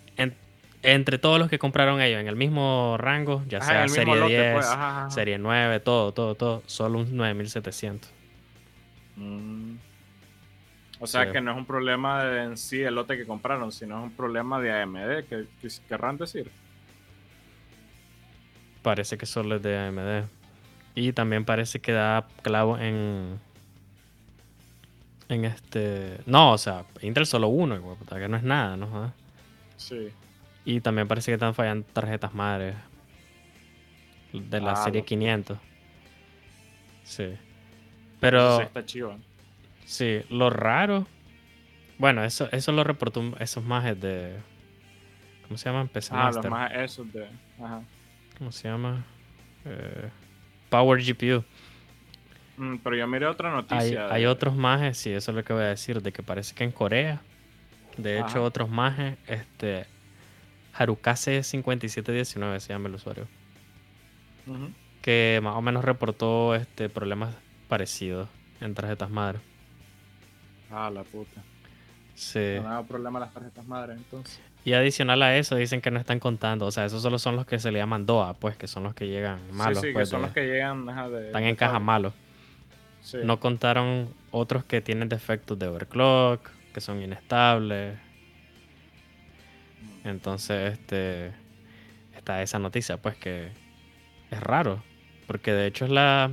entre 0.82 1.18
todos 1.18 1.38
los 1.38 1.48
que 1.48 1.58
compraron 1.58 2.00
ellos 2.00 2.20
en 2.20 2.28
el 2.28 2.36
mismo 2.36 2.96
rango, 2.98 3.42
ya 3.48 3.58
Ajá, 3.58 3.66
sea 3.66 3.88
serie 3.88 4.16
lote, 4.16 4.32
10, 4.32 4.54
pues, 4.54 4.66
ajá, 4.66 5.10
serie 5.10 5.38
9, 5.38 5.80
todo, 5.80 6.12
todo, 6.12 6.34
todo, 6.34 6.62
solo 6.66 7.00
un 7.00 7.16
9700. 7.16 8.10
Mm. 9.16 9.74
O 11.00 11.06
sea 11.06 11.26
Sí. 11.26 11.32
que 11.32 11.40
no 11.40 11.52
es 11.52 11.56
un 11.56 11.64
problema 11.66 12.24
de 12.24 12.42
en 12.44 12.56
sí 12.56 12.80
el 12.82 12.94
lote 12.94 13.16
que 13.16 13.26
compraron, 13.26 13.70
sino 13.72 13.98
es 13.98 14.04
un 14.04 14.12
problema 14.12 14.60
de 14.60 14.72
AMD, 14.72 15.24
que, 15.28 15.46
que 15.60 15.68
querrán 15.88 16.16
decir. 16.18 16.50
Parece 18.82 19.16
que 19.18 19.26
solo 19.26 19.56
es 19.56 19.62
de 19.62 19.76
AMD. 19.78 20.24
Y 20.94 21.12
también 21.12 21.44
parece 21.44 21.80
que 21.80 21.92
da 21.92 22.26
clavo 22.42 22.78
en. 22.78 23.38
En 25.28 25.44
este. 25.44 26.18
No, 26.26 26.52
o 26.52 26.58
sea, 26.58 26.84
Intel 27.02 27.26
solo 27.26 27.48
uno, 27.48 27.96
que 28.08 28.28
no 28.28 28.36
es 28.36 28.42
nada, 28.42 28.76
¿no? 28.76 29.12
Sí. 29.76 30.08
Y 30.68 30.82
también 30.82 31.08
parece 31.08 31.30
que 31.30 31.34
están 31.34 31.54
fallando 31.54 31.86
tarjetas 31.94 32.34
madres 32.34 32.74
de 34.34 34.60
la 34.60 34.72
Ah, 34.72 34.76
serie 34.76 35.00
lo- 35.00 35.06
500. 35.06 35.58
Sí. 37.04 37.34
Pero 38.20 38.58
sí 38.58 38.62
está 38.64 38.84
chivo. 38.84 39.16
sí, 39.86 40.20
lo 40.28 40.50
raro. 40.50 41.06
Bueno, 41.96 42.22
eso, 42.22 42.50
eso 42.52 42.70
lo 42.72 42.84
reportó 42.84 43.22
esos 43.40 43.64
majes 43.64 43.98
de. 43.98 44.36
¿Cómo 45.46 45.56
se 45.56 45.70
llaman? 45.70 45.88
PC 45.88 46.10
Ah, 46.14 46.26
los 46.26 46.34
Master. 46.36 46.50
más 46.50 46.72
esos 46.74 47.10
de. 47.14 47.26
Ajá. 47.62 47.80
¿Cómo 48.36 48.52
se 48.52 48.68
llama? 48.68 49.06
Eh, 49.64 50.10
Power 50.68 51.02
GPU. 51.02 51.42
Mm, 52.58 52.76
pero 52.84 52.94
yo 52.94 53.06
miré 53.06 53.24
otra 53.26 53.50
noticia. 53.50 54.12
hay 54.12 54.22
de- 54.22 54.28
otros 54.28 54.54
majes, 54.54 54.98
sí, 54.98 55.10
eso 55.12 55.30
es 55.30 55.34
lo 55.36 55.42
que 55.44 55.54
voy 55.54 55.62
a 55.62 55.68
decir, 55.68 56.02
de 56.02 56.12
que 56.12 56.22
parece 56.22 56.54
que 56.54 56.64
en 56.64 56.72
Corea, 56.72 57.22
de 57.96 58.16
hecho, 58.18 58.26
Ajá. 58.26 58.40
otros 58.42 58.68
majes, 58.68 59.16
este. 59.26 59.86
Harukase 60.78 61.42
5719 61.42 62.60
se 62.60 62.68
llama 62.72 62.88
el 62.88 62.94
usuario. 62.94 63.26
Que 65.02 65.40
más 65.42 65.54
o 65.56 65.62
menos 65.62 65.84
reportó 65.84 66.54
este 66.54 66.88
problemas 66.88 67.34
parecidos 67.68 68.28
en 68.60 68.74
tarjetas 68.74 69.10
madre. 69.10 69.38
Ah, 70.70 70.90
la 70.90 71.02
puta. 71.02 71.42
Sí. 72.14 72.56
No 72.56 72.64
dado 72.64 72.84
problema 72.86 73.20
las 73.20 73.32
tarjetas 73.32 73.66
madres, 73.66 73.96
entonces. 73.98 74.40
Y 74.64 74.72
adicional 74.72 75.22
a 75.22 75.36
eso, 75.36 75.54
dicen 75.54 75.80
que 75.80 75.90
no 75.90 76.00
están 76.00 76.18
contando. 76.18 76.66
O 76.66 76.70
sea, 76.72 76.84
esos 76.84 77.00
solo 77.00 77.18
son 77.18 77.36
los 77.36 77.46
que 77.46 77.58
se 77.58 77.70
le 77.70 77.78
llaman 77.78 78.06
DOA, 78.06 78.34
pues, 78.34 78.56
que 78.56 78.66
son 78.66 78.82
los 78.82 78.94
que 78.94 79.06
llegan 79.06 79.38
malos. 79.52 79.80
sí, 79.80 79.88
sí, 79.88 79.92
pues, 79.92 80.08
que 80.08 80.10
son 80.10 80.20
de- 80.22 80.26
los 80.26 80.34
que 80.34 80.46
llegan. 80.46 80.88
ajá, 80.88 81.08
de, 81.08 81.26
están 81.28 81.42
de 81.42 81.48
en 81.50 81.56
caja 81.56 81.78
malos. 81.78 82.12
Sí. 83.02 83.18
No 83.22 83.38
contaron 83.40 84.12
otros 84.30 84.64
que 84.64 84.80
tienen 84.80 85.08
defectos 85.08 85.58
de 85.58 85.68
overclock, 85.68 86.50
que 86.74 86.80
son 86.80 87.00
inestables. 87.00 87.96
Entonces, 90.08 90.72
este. 90.74 91.32
Está 92.16 92.42
esa 92.42 92.58
noticia, 92.58 92.96
pues, 92.96 93.16
que 93.16 93.48
es 94.30 94.40
raro. 94.40 94.82
Porque 95.26 95.52
de 95.52 95.66
hecho 95.66 95.84
es 95.84 95.90
la. 95.90 96.30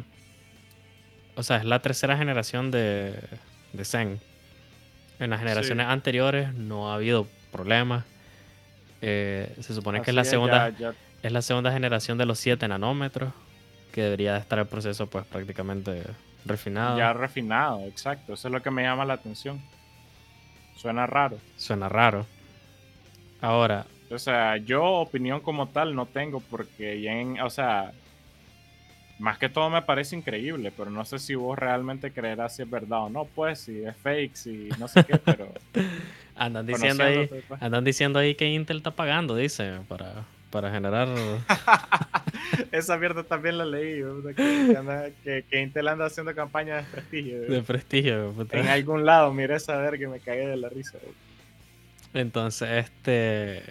O 1.36 1.44
sea, 1.44 1.58
es 1.58 1.66
la 1.66 1.82
tercera 1.82 2.18
generación 2.18 2.72
de, 2.72 3.20
de 3.74 3.86
Zen. 3.86 4.20
En 5.20 5.30
las 5.30 5.40
generaciones 5.40 5.88
anteriores 5.88 6.54
no 6.54 6.92
ha 6.92 6.96
habido 6.96 7.28
problemas. 7.52 8.04
Eh, 9.02 9.54
se 9.62 9.74
supone 9.74 10.02
que 10.02 10.12
es 10.12 10.16
la 10.16 10.24
segunda. 10.24 10.70
ya- 10.70 10.78
ya- 10.92 10.94
Es 11.24 11.32
la 11.32 11.42
segunda 11.42 11.72
generación 11.72 12.18
de 12.18 12.26
los 12.26 12.40
7 12.40 12.68
nanómetros. 12.68 13.34
Que 13.92 14.02
debería 14.02 14.34
de 14.34 14.40
estar 14.40 14.60
el 14.60 14.66
proceso, 14.68 15.08
pues, 15.08 15.26
prácticamente 15.26 16.04
refinado. 16.46 16.98
Ya 16.98 17.14
refinado, 17.14 17.80
exacto. 17.88 18.34
Eso 18.34 18.48
es 18.50 18.52
lo 18.52 18.62
que 18.62 18.70
me 18.72 18.84
llama 18.84 19.06
la 19.06 19.14
atención. 19.14 19.62
Suena 20.76 21.08
raro. 21.08 21.38
Suena 21.58 21.88
raro. 21.90 22.26
Ahora, 23.46 23.86
O 24.10 24.18
sea, 24.20 24.58
yo 24.58 24.84
opinión 24.84 25.40
como 25.40 25.68
tal 25.68 25.94
no 25.96 26.06
tengo 26.06 26.40
porque 26.40 27.00
ya 27.02 27.14
en, 27.14 27.40
o 27.42 27.50
sea, 27.50 27.92
más 29.20 29.38
que 29.38 29.50
todo 29.50 29.70
me 29.70 29.82
parece 29.82 30.16
increíble, 30.16 30.72
pero 30.76 30.90
no 30.90 31.06
sé 31.06 31.20
si 31.20 31.36
vos 31.36 31.58
realmente 31.58 32.12
creerás 32.12 32.56
si 32.56 32.64
es 32.64 32.70
verdad 32.70 33.04
o 33.06 33.10
no, 33.10 33.26
pues, 33.26 33.60
si 33.60 33.84
es 33.84 33.96
fake, 33.98 34.36
si 34.36 34.70
no 34.80 34.88
sé 34.88 35.04
qué, 35.06 35.18
pero 35.24 35.52
andan 36.36 36.66
diciendo 36.66 37.04
ahí, 37.04 37.28
pues. 37.48 37.62
andan 37.62 37.84
diciendo 37.84 38.20
ahí 38.20 38.36
que 38.36 38.48
Intel 38.48 38.78
está 38.78 38.92
pagando, 38.92 39.36
dice, 39.36 39.80
para, 39.88 40.26
para 40.50 40.72
generar. 40.72 41.08
Esa 42.72 42.98
mierda 42.98 43.24
también 43.24 43.58
la 43.58 43.66
leí, 43.66 44.02
anda- 44.76 45.10
que 45.24 45.62
Intel 45.62 45.88
anda 45.88 46.06
haciendo 46.06 46.34
campaña 46.36 46.78
de 46.78 46.84
prestigio. 46.84 47.42
de 47.42 47.62
prestigio. 47.62 48.32
puta. 48.32 48.60
En 48.60 48.68
algún 48.68 49.06
lado, 49.06 49.34
miré 49.34 49.56
esa 49.56 49.78
ver 49.78 49.98
que 49.98 50.08
me 50.08 50.20
cagué 50.20 50.48
de 50.48 50.58
la 50.58 50.70
risa. 50.70 50.98
Entonces, 52.16 52.86
este. 52.86 53.62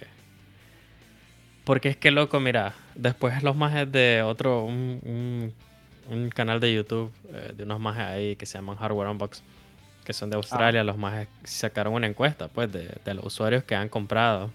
Porque 1.64 1.88
es 1.88 1.96
que 1.96 2.10
loco, 2.10 2.38
mira, 2.40 2.74
después 2.94 3.42
los 3.42 3.56
majes 3.56 3.90
de 3.90 4.22
otro, 4.22 4.64
un, 4.64 5.00
un- 5.02 5.54
un 6.10 6.28
canal 6.28 6.60
de 6.60 6.74
YouTube, 6.74 7.10
eh, 7.32 7.52
de 7.56 7.64
unos 7.64 7.80
majes 7.80 8.02
ahí 8.04 8.36
que 8.36 8.44
se 8.44 8.58
llaman 8.58 8.76
Hardware 8.76 9.08
Unbox, 9.08 9.42
que 10.04 10.12
son 10.12 10.28
de 10.28 10.36
Australia, 10.36 10.84
los 10.84 10.98
majes 10.98 11.28
sacaron 11.44 11.94
una 11.94 12.06
encuesta, 12.06 12.48
pues, 12.48 12.70
de, 12.70 12.90
de 13.02 13.14
los 13.14 13.24
usuarios 13.24 13.64
que 13.64 13.74
han 13.74 13.88
comprado. 13.88 14.50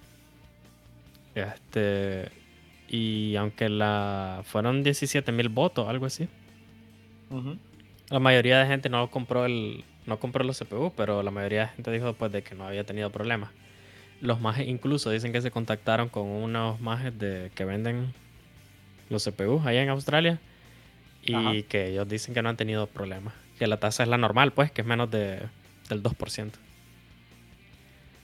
Este. 1.36 2.30
Y 2.88 3.36
aunque 3.36 3.70
la 3.70 4.42
fueron 4.46 4.84
17 4.84 5.32
mil 5.32 5.50
votos, 5.50 5.88
algo 5.88 6.06
así. 6.06 6.28
La 8.10 8.20
mayoría 8.20 8.60
de 8.60 8.66
gente 8.68 8.90
no 8.90 9.10
compró 9.12 9.46
el 9.46 9.84
no 10.08 10.20
compró 10.20 10.44
los 10.44 10.58
CPU, 10.60 10.92
pero 10.98 11.22
la 11.22 11.30
mayoría 11.30 11.62
de 11.62 11.68
gente 11.70 11.92
dijo 11.92 12.14
pues 12.14 12.32
de 12.32 12.42
que 12.42 12.56
no 12.56 12.66
había 12.66 12.84
tenido 12.84 13.12
problemas. 13.12 13.52
Los 14.22 14.42
mages 14.42 14.68
incluso 14.68 15.10
dicen 15.12 15.32
que 15.32 15.42
se 15.42 15.52
contactaron 15.52 16.10
con 16.10 16.28
unos 16.28 16.80
mages 16.82 17.18
de 17.18 17.52
que 17.56 17.66
venden 17.66 18.14
los 19.10 19.24
CPU 19.24 19.62
allá 19.66 19.82
en 19.82 19.90
Australia 19.90 20.40
y 21.24 21.64
que 21.64 21.90
ellos 21.90 22.08
dicen 22.08 22.34
que 22.34 22.42
no 22.42 22.50
han 22.50 22.58
tenido 22.58 22.88
problemas. 22.88 23.34
Que 23.58 23.68
la 23.68 23.78
tasa 23.78 24.04
es 24.04 24.10
la 24.10 24.18
normal, 24.18 24.52
pues, 24.52 24.72
que 24.72 24.82
es 24.82 24.88
menos 24.88 25.12
de, 25.12 25.42
del 25.90 26.02
2%. 26.02 26.52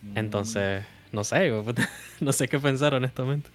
Mm. 0.01 0.17
Entonces, 0.17 0.85
no 1.11 1.23
sé, 1.23 1.51
no 2.19 2.31
sé 2.31 2.47
qué 2.47 2.59
pensar 2.59 2.93
honestamente. 2.93 3.49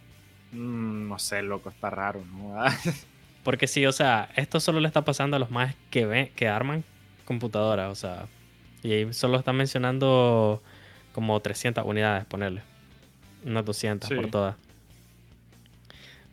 Mm, 0.53 1.09
no 1.09 1.19
sé, 1.19 1.43
loco, 1.43 1.71
está 1.71 1.91
raro, 1.91 2.25
¿no? 2.25 2.57
Porque 3.45 3.67
sí, 3.67 3.87
o 3.87 3.93
sea, 3.93 4.31
esto 4.37 4.61
solo 4.61 4.81
le 4.81 4.89
está 4.89 5.05
pasando 5.05 5.37
a 5.37 5.41
los 5.41 5.51
más 5.51 5.75
que 5.91 6.05
ven, 6.05 6.31
que 6.37 6.49
arman 6.49 6.85
computadoras, 7.25 7.91
o 7.91 7.95
sea, 7.95 8.27
y 8.83 8.93
ahí 8.93 9.13
solo 9.15 9.39
están 9.39 9.57
mencionando 9.57 10.63
como 11.13 11.39
300 11.41 11.85
unidades, 11.85 12.25
ponerle. 12.27 12.63
Unas 13.45 13.65
200 13.65 14.11
por 14.11 14.31
todas. 14.31 14.57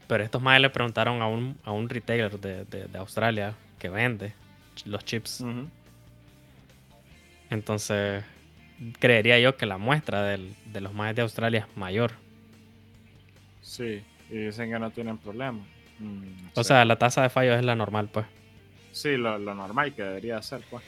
Pero 0.07 0.23
estos 0.23 0.41
más 0.41 0.59
le 0.59 0.69
preguntaron 0.69 1.21
a 1.21 1.27
un, 1.27 1.57
a 1.63 1.71
un 1.71 1.89
retailer 1.89 2.39
de, 2.39 2.65
de, 2.65 2.97
Australia 2.97 3.53
que 3.77 3.89
vende 3.89 4.33
los 4.85 5.03
chips. 5.03 5.43
Entonces, 7.49 8.23
creería 8.99 9.39
yo 9.39 9.57
que 9.57 9.65
la 9.65 9.77
muestra 9.77 10.23
del, 10.23 10.55
de 10.65 10.81
los 10.81 10.93
más 10.93 11.15
de 11.15 11.21
Australia 11.21 11.67
es 11.69 11.77
mayor. 11.77 12.11
Sí, 13.61 14.01
y 14.29 14.37
dicen 14.37 14.71
que 14.71 14.79
no 14.79 14.91
tienen 14.91 15.17
problema. 15.17 15.59
Mm, 15.99 16.49
o 16.55 16.63
sea, 16.63 16.85
la 16.85 16.97
tasa 16.97 17.23
de 17.23 17.29
fallo 17.29 17.53
es 17.55 17.65
la 17.65 17.75
normal, 17.75 18.09
pues. 18.11 18.25
Sí, 18.91 19.17
lo, 19.17 19.37
normal 19.39 19.93
que 19.93 20.03
debería 20.03 20.41
ser, 20.41 20.61
pues. 20.69 20.83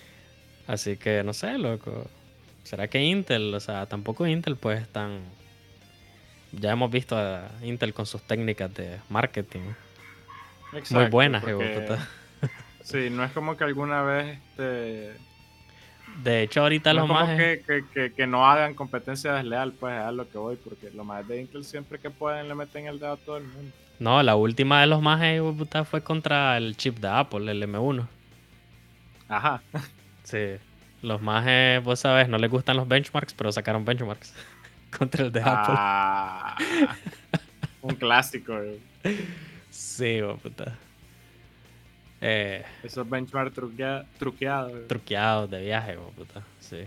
Así 0.67 0.97
que 0.97 1.23
no 1.23 1.33
sé, 1.33 1.57
loco. 1.57 2.09
¿Será 2.63 2.87
que 2.87 3.03
Intel, 3.03 3.53
o 3.53 3.59
sea, 3.59 3.85
tampoco 3.85 4.27
Intel, 4.27 4.55
pues, 4.55 4.87
tan. 4.89 5.21
Ya 6.51 6.71
hemos 6.71 6.91
visto 6.91 7.17
a 7.17 7.49
Intel 7.61 7.93
con 7.93 8.05
sus 8.05 8.21
técnicas 8.23 8.73
de 8.73 8.99
marketing. 9.09 9.73
Muy 10.91 11.05
buenas, 11.07 11.43
porque... 11.43 11.97
Sí, 12.81 13.09
no 13.11 13.23
es 13.23 13.31
como 13.33 13.55
que 13.55 13.63
alguna 13.65 14.01
vez 14.01 14.39
este 14.49 15.13
de 16.23 16.43
hecho, 16.43 16.61
ahorita 16.61 16.93
los 16.93 17.07
más. 17.07 17.37
Que, 17.37 17.61
que, 17.93 18.13
que, 18.13 18.27
no 18.27 18.45
hagan 18.45 18.73
competencia 18.73 19.33
desleal, 19.33 19.71
pues 19.73 19.93
es 19.93 20.01
a 20.01 20.11
lo 20.11 20.29
que 20.29 20.37
voy, 20.37 20.57
porque 20.57 20.91
los 20.91 21.05
más 21.05 21.25
de 21.27 21.39
Intel 21.39 21.63
siempre 21.63 21.99
que 21.99 22.09
pueden 22.09 22.47
le 22.47 22.55
meten 22.55 22.87
el 22.87 22.99
dedo 22.99 23.13
a 23.13 23.17
todo 23.17 23.37
el 23.37 23.45
mundo. 23.45 23.71
No, 23.99 24.21
la 24.23 24.35
última 24.35 24.81
de 24.81 24.87
los 24.87 25.01
más 25.01 25.21
fue 25.89 26.03
contra 26.03 26.57
el 26.57 26.75
chip 26.77 26.99
de 26.99 27.07
Apple, 27.07 27.49
el 27.51 27.63
M1. 27.63 28.07
Ajá. 29.27 29.61
Sí. 30.23 30.57
Los 31.01 31.21
más, 31.21 31.83
vos 31.83 31.99
sabes, 31.99 32.27
no 32.27 32.37
les 32.37 32.51
gustan 32.51 32.77
los 32.77 32.87
benchmarks, 32.87 33.33
pero 33.33 33.51
sacaron 33.51 33.85
benchmarks 33.85 34.33
contra 34.97 35.25
el 35.25 35.31
de 35.31 35.41
ah, 35.43 36.55
Apple. 36.55 36.87
un 37.81 37.95
clásico. 37.95 38.57
Sí, 39.69 40.19
puta. 40.41 40.75
Eh, 42.21 42.65
Esos 42.83 43.09
benchmarks 43.09 43.55
truqueados. 44.17 44.87
Truqueados 44.87 45.49
de 45.49 45.61
viaje, 45.61 45.97
puta. 46.15 46.43
Sí. 46.59 46.79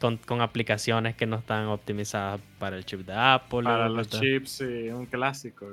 Con, 0.00 0.40
aplicaciones 0.40 1.16
que 1.16 1.26
no 1.26 1.36
están 1.36 1.66
optimizadas 1.66 2.40
para 2.58 2.76
el 2.76 2.84
chip 2.84 3.00
de 3.00 3.14
Apple. 3.14 3.62
Para 3.64 3.88
los 3.88 4.08
chips, 4.08 4.50
sí, 4.50 4.88
un 4.90 5.06
clásico. 5.06 5.66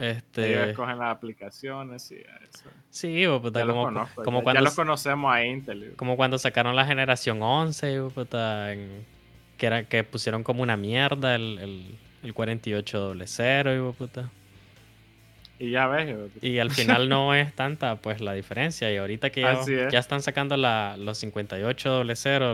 Este... 0.00 0.50
Ellos 0.50 0.68
escogen 0.68 0.98
las 0.98 1.14
aplicaciones 1.14 2.10
y 2.10 2.16
eso. 2.16 2.70
Sí, 2.88 3.24
puta, 3.40 3.66
como, 3.66 3.84
como 4.24 4.42
cuando, 4.42 4.60
ya 4.60 4.64
los 4.64 4.74
conocemos 4.74 5.32
a 5.32 5.44
Intel. 5.44 5.92
Como 5.96 6.16
cuando 6.16 6.38
sacaron 6.38 6.74
la 6.74 6.86
generación 6.86 7.42
11, 7.42 8.00
puta, 8.14 8.74
que, 9.58 9.66
era, 9.66 9.84
que 9.84 10.02
pusieron 10.02 10.42
como 10.42 10.62
una 10.62 10.76
mierda 10.76 11.34
el, 11.34 11.58
el, 11.58 11.98
el 12.22 12.34
4800, 12.34 13.94
puta. 13.96 14.30
Y 15.60 15.72
ya 15.72 15.86
ves. 15.86 16.16
Y 16.40 16.58
al 16.58 16.70
final 16.70 17.10
no 17.10 17.34
es 17.34 17.54
tanta 17.54 17.96
pues 17.96 18.22
la 18.22 18.32
diferencia. 18.32 18.90
Y 18.90 18.96
ahorita 18.96 19.28
que 19.30 19.42
ya, 19.42 19.98
están 19.98 20.22
sacando 20.22 20.56
la, 20.56 20.96
los 20.98 21.18
5800, 21.18 22.06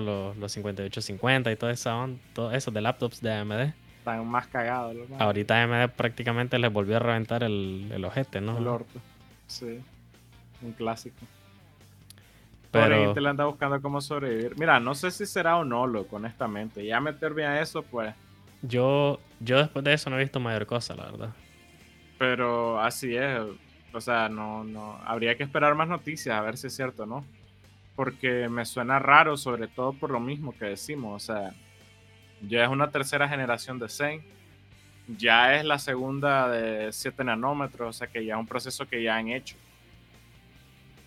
los, 0.03 0.37
los 0.37 0.53
5850 0.53 1.53
y 1.53 1.57
todo 1.57 1.71
eso, 1.71 2.11
todo 2.35 2.53
eso 2.53 2.73
de 2.73 2.81
laptops 2.81 3.23
de 3.23 3.33
AMD. 3.33 3.73
Están 4.07 4.25
más 4.29 4.47
cagados. 4.47 4.97
Ahorita 5.19 5.61
AMD 5.61 5.91
prácticamente 5.97 6.61
les 6.61 6.73
volvió 6.73 6.95
a 6.95 7.01
reventar 7.01 7.43
el, 7.43 7.91
el 7.93 8.05
ojete, 8.05 8.41
¿no? 8.41 8.57
El 8.57 8.69
orto. 8.69 9.01
Sí. 9.49 9.81
Un 10.63 10.73
clásico. 10.75 11.17
Pero 12.71 13.09
Intel 13.09 13.27
anda 13.27 13.47
buscando 13.47 13.83
cómo 13.83 14.01
sobrevivir. 14.01 14.57
Mira, 14.57 14.79
no 14.79 14.95
sé 14.95 15.11
si 15.11 15.27
será 15.27 15.57
o 15.57 15.65
no, 15.65 15.89
loco, 15.89 16.15
honestamente. 16.17 16.87
Ya 16.87 17.01
meterme 17.01 17.47
a 17.47 17.61
eso, 17.61 17.83
pues. 17.83 18.15
Yo, 18.63 19.19
yo 19.41 19.59
después 19.59 19.85
de 19.85 19.95
eso 19.95 20.09
no 20.09 20.21
he 20.21 20.23
visto 20.23 20.39
mayor 20.39 20.67
cosa, 20.67 20.95
la 20.95 21.07
verdad. 21.07 21.31
Pero 22.17 22.81
así 22.81 23.17
es. 23.17 23.41
O 23.93 24.01
sea, 24.01 24.29
no, 24.29 24.63
no. 24.63 25.01
Habría 25.05 25.37
que 25.37 25.43
esperar 25.43 25.75
más 25.75 25.89
noticias 25.89 26.39
a 26.39 26.43
ver 26.43 26.57
si 26.57 26.69
es 26.69 26.77
cierto 26.77 27.07
no. 27.07 27.25
Porque 27.97 28.49
me 28.49 28.65
suena 28.67 29.01
raro, 29.01 29.37
sobre 29.37 29.67
todo 29.67 29.95
por 29.95 30.13
lo 30.13 30.21
mismo 30.21 30.55
que 30.57 30.67
decimos. 30.67 31.25
O 31.25 31.27
sea, 31.27 31.53
ya 32.43 32.65
es 32.65 32.71
una 32.71 32.91
tercera 32.91 33.29
generación 33.29 33.79
de 33.79 33.89
Zen. 33.89 34.23
Ya 35.19 35.55
es 35.55 35.65
la 35.65 35.79
segunda 35.79 36.49
de 36.49 36.93
7 36.93 37.25
nanómetros. 37.25 37.89
O 37.89 37.99
sea, 37.99 38.09
que 38.09 38.25
ya 38.25 38.35
es 38.35 38.41
un 38.41 38.47
proceso 38.47 38.87
que 38.87 39.03
ya 39.03 39.17
han 39.17 39.29
hecho. 39.29 39.57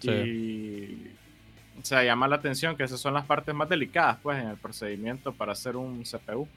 Y. 0.02 1.08
O 1.82 1.86
sea, 1.86 2.04
llama 2.04 2.28
la 2.28 2.36
atención 2.36 2.76
que 2.76 2.84
esas 2.84 3.00
son 3.00 3.14
las 3.14 3.26
partes 3.26 3.56
más 3.56 3.70
delicadas, 3.70 4.18
pues, 4.22 4.42
en 4.42 4.50
el 4.50 4.58
procedimiento 4.58 5.32
para 5.32 5.54
hacer 5.54 5.78
un 5.78 6.04
CPU. 6.04 6.48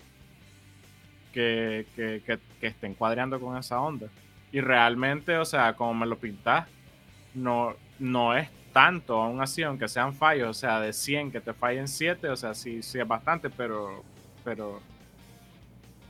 Que, 1.33 1.87
que, 1.97 2.23
que, 2.27 2.39
que 2.61 2.67
estén 2.67 2.95
cuadreando 2.95 3.41
con 3.41 3.57
esa 3.57 3.81
onda. 3.81 4.09
Y 4.53 4.61
realmente, 4.61 5.39
o 5.39 5.45
sea, 5.47 5.73
como 5.75 5.95
me 5.95 6.07
lo 6.07 6.19
pintas, 6.19 6.69
no, 7.35 7.75
no 7.99 8.37
es 8.37 8.51
tanto, 8.73 9.21
aún 9.21 9.41
así, 9.41 9.63
aunque 9.63 9.89
sean 9.89 10.15
fallos, 10.15 10.49
o 10.51 10.55
sea, 10.55 10.81
de 10.81 10.93
100 10.93 11.31
que 11.31 11.41
te 11.41 11.53
fallen 11.53 11.89
7, 11.89 12.29
o 12.29 12.37
sea, 12.37 12.55
sí, 12.55 12.83
sí 12.83 12.99
es 12.99 13.07
bastante, 13.07 13.51
pero, 13.51 14.03
pero, 14.45 14.81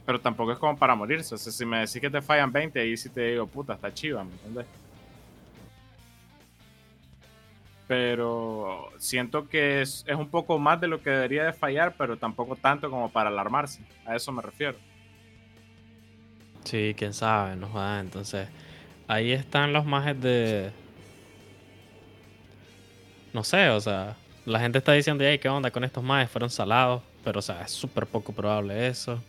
pero 0.06 0.20
tampoco 0.20 0.52
es 0.52 0.58
como 0.58 0.76
para 0.76 0.94
morirse. 0.94 1.34
O 1.34 1.38
sea, 1.38 1.52
si 1.52 1.64
me 1.64 1.80
decís 1.80 2.00
que 2.00 2.10
te 2.10 2.22
fallan 2.22 2.52
20, 2.52 2.80
ahí 2.80 2.96
sí 2.96 3.08
te 3.08 3.32
digo, 3.32 3.46
puta, 3.46 3.74
está 3.74 3.92
chiva, 3.92 4.24
¿me 4.24 4.32
entiendes? 4.32 4.66
Pero 7.88 8.88
siento 8.98 9.48
que 9.48 9.82
es, 9.82 10.04
es 10.06 10.16
un 10.16 10.28
poco 10.28 10.58
más 10.58 10.80
de 10.80 10.88
lo 10.88 11.02
que 11.02 11.10
debería 11.10 11.44
de 11.44 11.52
fallar, 11.52 11.94
pero 11.98 12.16
tampoco 12.16 12.56
tanto 12.56 12.88
como 12.90 13.10
para 13.10 13.28
alarmarse. 13.28 13.82
A 14.06 14.16
eso 14.16 14.32
me 14.32 14.40
refiero. 14.40 14.78
Sí, 16.64 16.94
quién 16.96 17.12
sabe, 17.12 17.56
no 17.56 17.72
va. 17.72 18.00
Entonces, 18.00 18.48
ahí 19.08 19.32
están 19.32 19.72
los 19.72 19.84
majes 19.84 20.20
de. 20.20 20.70
No 23.32 23.44
sé, 23.44 23.68
o 23.70 23.80
sea, 23.80 24.16
la 24.44 24.60
gente 24.60 24.78
está 24.78 24.92
diciendo, 24.92 25.24
hey, 25.26 25.38
¿qué 25.38 25.48
onda 25.48 25.70
con 25.70 25.84
estos 25.84 26.02
majes? 26.02 26.30
Fueron 26.30 26.50
salados, 26.50 27.02
pero, 27.24 27.38
o 27.38 27.42
sea, 27.42 27.62
es 27.62 27.70
súper 27.70 28.06
poco 28.06 28.32
probable 28.32 28.86
eso. 28.88 29.22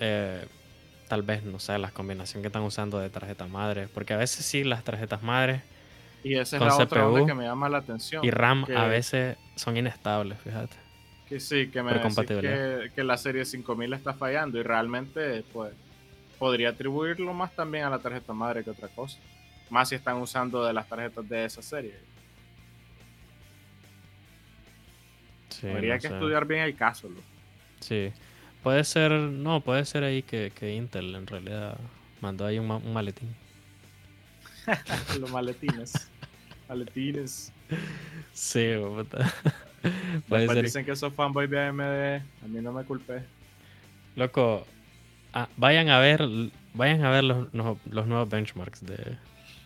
Eh, 0.00 0.46
tal 1.08 1.22
vez, 1.22 1.42
no 1.42 1.58
sé, 1.58 1.78
la 1.78 1.90
combinación 1.90 2.42
que 2.42 2.46
están 2.46 2.62
usando 2.62 2.98
de 2.98 3.10
tarjeta 3.10 3.46
madre, 3.46 3.88
porque 3.92 4.14
a 4.14 4.16
veces 4.16 4.46
sí, 4.46 4.64
las 4.64 4.82
tarjetas 4.82 5.22
madres. 5.22 5.62
Y 6.24 6.34
esa 6.34 6.56
es 6.56 6.62
la 6.62 6.76
otra 6.76 7.08
onda 7.08 7.26
que 7.26 7.34
me 7.34 7.44
llama 7.44 7.68
la 7.68 7.78
atención. 7.78 8.24
Y 8.24 8.30
RAM 8.30 8.64
a 8.74 8.86
veces 8.86 9.36
son 9.56 9.76
inestables, 9.76 10.38
fíjate. 10.38 10.76
Que 11.28 11.40
sí, 11.40 11.68
que 11.68 11.82
me 11.82 11.92
que, 12.00 12.90
que, 12.94 13.04
la 13.04 13.16
serie 13.16 13.44
5000 13.44 13.92
está 13.94 14.12
fallando 14.12 14.58
y 14.58 14.62
realmente 14.62 15.42
pues 15.52 15.72
podría 16.38 16.70
atribuirlo 16.70 17.32
más 17.32 17.54
también 17.54 17.84
a 17.84 17.90
la 17.90 17.98
tarjeta 17.98 18.32
madre 18.32 18.62
que 18.62 18.70
otra 18.70 18.88
cosa. 18.88 19.18
Más 19.70 19.88
si 19.88 19.94
están 19.94 20.16
usando 20.16 20.64
de 20.64 20.72
las 20.72 20.86
tarjetas 20.88 21.26
de 21.28 21.44
esa 21.44 21.62
serie. 21.62 21.94
Sí, 25.62 25.68
Habría 25.68 25.96
que 25.96 26.08
estudiar 26.08 26.44
bien 26.44 26.62
el 26.62 26.74
caso. 26.74 27.08
Sí. 27.78 28.12
Puede 28.64 28.82
ser, 28.82 29.12
no, 29.12 29.60
puede 29.60 29.84
ser 29.84 30.02
ahí 30.02 30.22
que, 30.22 30.52
que 30.54 30.74
Intel 30.74 31.14
en 31.14 31.26
realidad 31.26 31.78
mandó 32.20 32.44
ahí 32.44 32.58
un, 32.58 32.92
maletín. 32.92 33.34
Los 35.20 35.30
maletines. 35.30 36.10
maletines. 36.68 37.52
Sí, 38.32 38.72
Después 40.28 40.62
dicen 40.62 40.84
que 40.84 40.96
sos 40.96 41.12
fanboy 41.14 41.46
de 41.46 41.60
AMD, 41.60 41.82
a 42.44 42.48
mí 42.48 42.60
no 42.60 42.72
me 42.72 42.84
culpé. 42.84 43.22
Loco, 44.16 44.66
ah, 45.32 45.48
vayan 45.56 45.88
a 45.88 46.00
ver 46.00 46.28
vayan 46.74 47.04
a 47.04 47.10
ver 47.10 47.24
los, 47.24 47.52
nuevos 47.52 48.28
benchmarks 48.28 48.84
de, 48.84 49.16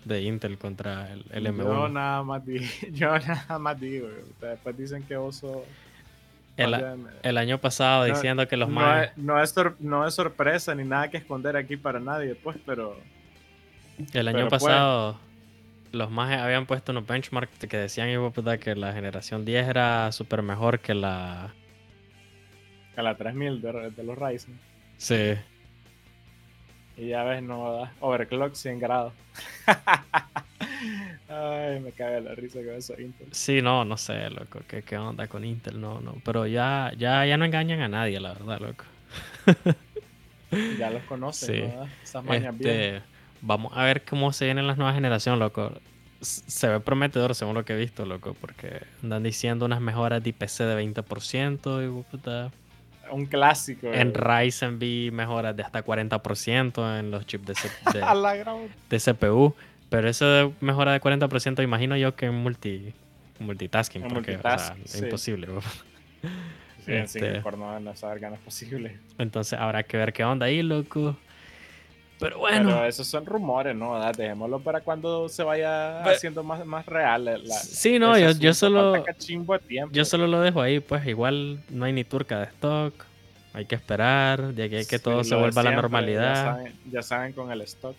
de, 0.05 0.23
Intel 0.23 0.59
contra 0.59 1.13
el, 1.13 1.47
M1. 1.47 1.57
Yo 1.65 1.89
nada 1.89 2.23
más 2.23 2.45
digo, 2.45 2.65
yo 2.93 3.19
nada 3.19 3.59
más 3.59 3.81
digo, 3.81 4.09
después 4.41 4.77
dicen 4.77 5.03
que 5.03 5.17
vos 5.17 5.37
sos 5.37 5.63
el, 6.57 7.37
año 7.39 7.59
pasado 7.61 8.05
diciendo 8.05 8.47
que 8.49 8.57
los 8.57 8.69
no 8.69 8.75
más... 8.77 9.17
no, 9.17 9.43
es 9.43 9.55
no 9.79 10.07
es 10.07 10.15
sorpresa 10.15 10.75
ni 10.75 10.85
nada 10.85 11.11
que 11.11 11.19
esconder 11.19 11.57
aquí 11.57 11.77
para 11.77 12.01
nadie, 12.01 12.35
pues, 12.35 12.57
pero... 12.65 12.97
El 14.13 14.29
año 14.29 14.49
pues, 14.49 14.63
pasado 14.63 15.19
los 15.93 16.11
más 16.11 16.31
habían 16.39 16.67
puesto 16.67 16.93
unos 16.93 17.07
benchmarks 17.07 17.59
que 17.59 17.77
decían 17.77 18.09
que 18.61 18.75
la 18.75 18.93
generación 18.93 19.45
10 19.45 19.69
era 19.69 20.13
súper 20.13 20.43
mejor 20.43 20.81
que 20.81 20.95
la. 20.95 21.55
Que 22.95 23.03
la 23.03 23.17
3000 23.17 23.63
de, 23.63 23.91
de 23.91 24.03
los 24.03 24.17
Ryzen. 24.19 24.59
Sí. 24.97 25.35
Y 26.97 27.09
ya 27.09 27.25
ves, 27.25 27.43
no 27.43 27.73
da. 27.73 27.93
Overclock 28.01 28.55
100 28.55 28.79
grados. 28.79 29.13
Ay, 31.29 31.81
me 31.81 31.93
cae 31.93 32.21
la 32.21 32.35
risa 32.35 32.59
con 32.61 32.75
eso 32.75 32.95
Intel. 33.01 33.29
Sí, 33.33 33.61
no, 33.63 33.85
no 33.85 33.97
sé, 33.97 34.29
loco. 34.31 34.61
¿Qué, 34.69 34.83
qué 34.83 34.97
onda 34.99 35.27
con 35.29 35.45
Intel? 35.45 35.81
No, 35.81 36.01
no. 36.01 36.17
Pero 36.25 36.47
ya, 36.47 36.93
ya, 36.97 37.25
ya 37.27 37.37
no 37.37 37.45
engañan 37.45 37.81
a 37.81 37.89
nadie, 37.89 38.21
la 38.21 38.33
verdad, 38.35 38.61
loco. 38.61 38.85
ya 40.79 40.91
los 40.91 41.03
conocen, 41.05 41.55
Sí. 41.55 41.63
¿no? 41.77 41.89
Esas 42.03 42.25
mañas 42.25 42.57
bien. 42.57 42.75
Este, 42.97 43.03
vamos 43.43 43.73
a 43.77 43.85
ver 43.85 44.03
cómo 44.05 44.33
se 44.33 44.45
vienen 44.47 44.67
las 44.67 44.77
nuevas 44.77 44.95
generaciones, 44.95 45.39
loco. 45.41 45.73
Se 46.21 46.69
ve 46.69 46.81
prometedor 46.81 47.35
según 47.35 47.55
lo 47.55 47.65
que 47.65 47.75
he 47.75 47.77
visto, 47.77 48.07
loco, 48.07 48.35
porque 48.41 48.81
andan 49.03 49.23
diciendo 49.23 49.67
unas 49.67 49.81
mejoras 49.81 50.23
de 50.23 50.31
IPC 50.31 50.59
de 50.65 50.77
20%, 50.95 51.85
y 52.01 52.03
puta. 52.11 52.51
Un 53.11 53.27
clásico. 53.27 53.87
En 53.93 54.09
eh. 54.09 54.13
Ryzen 54.15 54.79
vi 54.79 55.11
mejoras 55.13 55.55
de 55.57 55.63
hasta 55.63 55.85
40% 55.85 56.99
en 56.99 57.11
los 57.11 57.27
chips 57.27 57.47
de, 57.47 57.55
de- 57.93 58.71
de 58.89 58.99
CPU. 58.99 59.55
Pero 59.97 60.11
eso 60.11 60.27
de 60.27 60.53
mejora 60.61 60.93
de 60.93 61.01
40% 61.01 61.63
imagino 61.63 61.97
yo 61.97 62.15
que 62.15 62.27
en 62.27 62.35
multi, 62.35 62.93
multitasking, 63.39 64.03
En 64.03 64.09
porque 64.11 64.33
multitask, 64.33 64.73
o 64.73 64.75
sea, 64.75 64.85
es 64.85 65.03
imposible. 65.03 65.49
Sí, 66.85 66.93
Este- 66.93 67.19
Singapore 67.21 67.57
no, 67.57 67.81
no 67.81 67.97
saber 67.97 68.21
que 68.21 68.27
es 68.27 68.39
posible. 68.41 68.99
Entonces 69.17 69.59
habrá 69.59 69.85
que 69.85 69.97
ver 69.97 70.13
qué 70.13 70.23
onda 70.23 70.45
ahí, 70.47 70.63
loco. 70.63 71.17
Pero 72.21 72.41
bueno. 72.41 72.69
Pero 72.69 72.85
esos 72.85 73.07
son 73.07 73.25
rumores, 73.25 73.75
¿no? 73.75 73.99
Dejémoslo 74.13 74.61
para 74.61 74.83
cuando 74.83 75.31
se 75.31 75.43
vaya 75.43 76.03
haciendo 76.05 76.43
más, 76.43 76.67
más 76.67 76.85
real. 76.85 77.25
la- 77.25 77.55
Sí, 77.55 77.99
no, 77.99 78.19
yo- 78.19 78.53
solo- 78.53 79.03
tiempo. 79.67 79.95
Yo 79.95 80.05
solo 80.05 80.27
lo 80.27 80.43
dejo 80.43 80.61
ahí, 80.61 80.81
pues 80.81 81.07
igual 81.07 81.63
no 81.71 81.87
hay 81.87 81.95
ni 81.95 82.05
turca 82.05 82.39
de 82.41 82.45
stock. 82.49 82.93
Hay 83.55 83.65
que 83.65 83.75
esperar, 83.77 84.53
de 84.53 84.63
hay 84.65 84.69
que 84.69 84.85
Sí, 84.85 84.99
todo 84.99 85.25
se 85.25 85.35
vuelva 85.35 85.63
a 85.63 85.65
la 85.65 85.71
normalidad. 85.73 86.35
Ya 86.35 86.53
saben, 86.53 86.73
ya 86.93 87.03
saben 87.03 87.33
con 87.33 87.51
el 87.51 87.63
stock. 87.63 87.97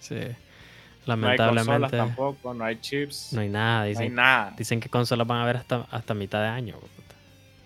Sí. 0.00 0.16
No 1.06 1.28
hay 1.28 1.36
consolas 1.36 1.66
Lamentablemente 1.66 1.96
tampoco, 1.96 2.54
no 2.54 2.64
hay 2.64 2.76
chips, 2.80 3.32
no 3.32 3.40
hay 3.40 3.48
nada. 3.48 3.78
no 3.78 3.82
hay 3.84 3.90
Dicen, 3.90 4.14
nada. 4.14 4.54
dicen 4.56 4.80
que 4.80 4.88
consolas 4.88 5.26
van 5.26 5.40
a 5.40 5.46
ver 5.46 5.56
hasta, 5.56 5.86
hasta 5.90 6.14
mitad 6.14 6.42
de 6.42 6.48
año. 6.48 6.76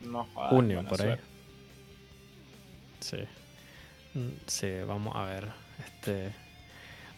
No 0.03 0.25
jodas, 0.25 0.51
Junio, 0.51 0.85
por 0.89 1.01
ahí. 1.03 1.17
Sí. 3.01 3.17
Mm, 4.15 4.29
Sí, 4.47 4.71
vamos 4.87 5.15
a 5.17 5.25
ver. 5.25 5.49
Este, 5.85 6.33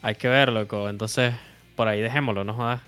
hay 0.03 0.15
que 0.15 0.29
ver, 0.29 0.51
loco. 0.53 0.89
Entonces, 0.89 1.35
por 1.75 1.89
ahí 1.89 2.01
dejémoslo, 2.01 2.45
no 2.45 2.55
jodas. 2.55 2.81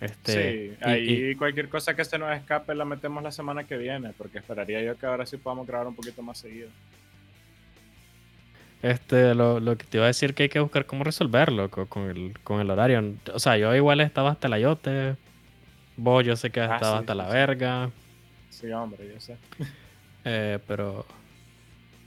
Este, 0.00 0.32
sí, 0.32 0.76
y- 0.80 0.84
ahí 0.88 1.30
y- 1.32 1.34
cualquier 1.36 1.68
cosa 1.68 1.94
que 1.94 2.04
se 2.06 2.16
nos 2.18 2.34
escape 2.34 2.74
la 2.74 2.86
metemos 2.86 3.22
la 3.22 3.30
semana 3.32 3.64
que 3.64 3.76
viene, 3.76 4.12
porque 4.16 4.38
esperaría 4.38 4.80
yo 4.82 4.96
que 4.96 5.04
ahora 5.04 5.26
sí 5.26 5.36
podamos 5.36 5.66
grabar 5.66 5.86
un 5.88 5.94
poquito 5.94 6.22
más 6.22 6.38
seguido. 6.38 6.70
Este, 8.82 9.34
lo, 9.34 9.60
lo 9.60 9.76
que 9.76 9.84
te 9.84 9.98
iba 9.98 10.04
a 10.04 10.08
decir 10.08 10.34
que 10.34 10.44
hay 10.44 10.48
que 10.48 10.60
buscar 10.60 10.86
cómo 10.86 11.04
resolverlo 11.04 11.70
co- 11.70 11.86
con 11.86 12.08
el, 12.08 12.38
con 12.42 12.60
el 12.60 12.70
horario. 12.70 13.14
O 13.34 13.38
sea, 13.38 13.56
yo 13.58 13.74
igual 13.74 14.00
estaba 14.00 14.30
hasta 14.30 14.48
la 14.48 14.58
yote. 14.58 15.16
Vos 15.96 16.24
yo 16.24 16.34
sé 16.36 16.50
que 16.50 16.60
has 16.60 16.70
Ah, 16.70 16.74
estado 16.76 16.94
sí, 16.94 17.00
hasta 17.00 17.12
sí, 17.12 17.18
la 17.18 17.26
sí. 17.26 17.32
verga. 17.32 17.90
Sí, 18.48 18.72
hombre, 18.72 19.08
yo 19.12 19.20
sé. 19.20 19.36
eh, 20.24 20.58
pero 20.66 21.04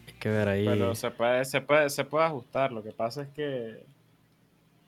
hay 0.08 0.14
que 0.20 0.30
ver 0.30 0.48
ahí. 0.48 0.66
Pero 0.66 0.96
se 0.96 1.12
puede, 1.12 1.46
se 1.46 1.62
puede, 1.62 1.90
se 1.92 2.04
puede 2.06 2.26
ajustar. 2.26 2.72
Lo 2.72 2.82
que 2.82 2.92
pasa 2.92 3.22
es 3.22 3.28
que 3.30 3.84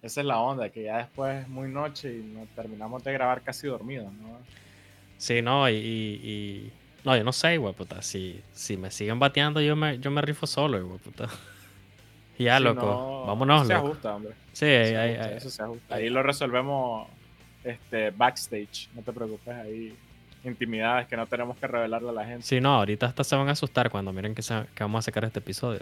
esa 0.02 0.22
es 0.22 0.26
la 0.28 0.40
onda, 0.40 0.70
que 0.70 0.84
ya 0.84 0.98
después 0.98 1.44
es 1.44 1.48
muy 1.48 1.68
noche 1.70 2.14
y 2.14 2.24
nos 2.24 2.48
terminamos 2.50 3.04
de 3.04 3.14
grabar 3.14 3.42
casi 3.44 3.68
dormidos, 3.68 4.12
¿no? 4.14 4.38
Sí, 5.18 5.42
no, 5.42 5.70
y, 5.70 5.74
y- 5.76 6.30
y- 6.30 6.72
No, 7.04 7.16
yo 7.16 7.24
no 7.24 7.32
sé, 7.32 7.58
güey, 7.58 7.74
puta. 7.76 8.02
Si, 8.02 8.42
si 8.54 8.76
me 8.78 8.90
siguen 8.90 9.20
bateando, 9.20 9.62
yo 9.62 9.76
me, 9.76 10.00
yo 10.00 10.10
me 10.10 10.22
rifo 10.24 10.48
solo, 10.48 10.84
güey, 10.84 10.98
puta. 11.00 11.28
Ya, 12.38 12.58
Si 12.58 12.64
loco. 12.64 12.82
no, 12.86 13.26
Vámonos, 13.28 13.68
Se 13.68 13.74
loco. 13.74 13.88
ajusta, 13.88 14.16
hombre. 14.16 14.34
Sí, 14.52 14.60
Se 14.66 14.76
ahí- 14.76 14.96
ahí- 14.96 15.10
ajusta, 15.16 15.28
ahí- 15.30 15.38
eso 15.38 15.50
se 15.50 15.64
ajusta. 15.64 15.96
Ahí 15.96 16.10
lo 16.10 16.24
resolvemos 16.24 17.08
este, 17.64 18.12
backstage. 18.12 18.90
No 18.94 19.02
te 19.02 19.12
preocupes, 19.14 19.56
ahí 19.56 19.96
intimidades 20.44 21.08
que 21.08 21.18
no 21.18 21.26
tenemos 21.26 21.58
que 21.58 21.66
revelarle 21.66 22.10
a 22.10 22.14
la 22.14 22.26
gente. 22.26 22.44
Sí, 22.44 22.62
no, 22.62 22.76
ahorita 22.76 23.08
hasta 23.08 23.24
se 23.24 23.36
van 23.36 23.48
a 23.50 23.54
asustar 23.54 23.90
cuando 23.90 24.14
miren 24.14 24.36
que, 24.36 24.44
se- 24.44 24.66
que 24.76 24.84
vamos 24.84 25.00
a 25.00 25.02
sacar 25.04 25.24
este 25.26 25.40
episodio. 25.40 25.80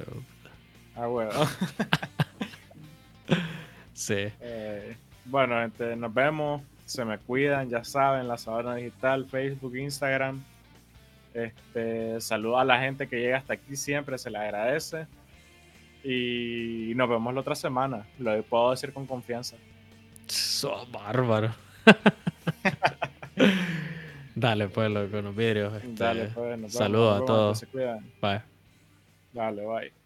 Ah, 0.95 1.07
bueno. 1.07 1.31
Sí. 3.93 4.15
Eh, 4.41 4.97
bueno, 5.25 5.59
gente, 5.59 5.95
nos 5.95 6.13
vemos. 6.13 6.61
Se 6.85 7.05
me 7.05 7.17
cuidan, 7.17 7.69
ya 7.69 7.83
saben, 7.83 8.27
la 8.27 8.37
Sabana 8.37 8.75
Digital, 8.75 9.25
Facebook, 9.29 9.75
Instagram. 9.75 10.43
Este, 11.33 12.19
saludo 12.21 12.59
a 12.59 12.65
la 12.65 12.79
gente 12.79 13.07
que 13.07 13.19
llega 13.19 13.37
hasta 13.37 13.53
aquí 13.53 13.75
siempre, 13.75 14.17
se 14.17 14.29
le 14.29 14.37
agradece. 14.37 15.07
Y 16.03 16.93
nos 16.95 17.09
vemos 17.09 17.33
la 17.33 17.41
otra 17.41 17.55
semana. 17.55 18.05
Lo 18.19 18.41
puedo 18.43 18.71
decir 18.71 18.93
con 18.93 19.05
confianza. 19.05 19.55
Sos 20.27 20.89
bárbaro. 20.91 21.53
Dale, 24.35 24.67
pues, 24.67 24.89
loco, 24.89 25.21
los 25.21 25.35
vidrios. 25.35 25.73
este, 25.75 26.03
Dale, 26.03 26.25
pues, 26.33 26.59
nos 26.59 26.73
saludos 26.73 27.21
a 27.21 27.25
todos. 27.25 27.59
Se 27.59 27.67
cuidan. 27.67 27.99
Bye. 28.21 28.41
Dale, 29.31 29.65
bye. 29.65 30.02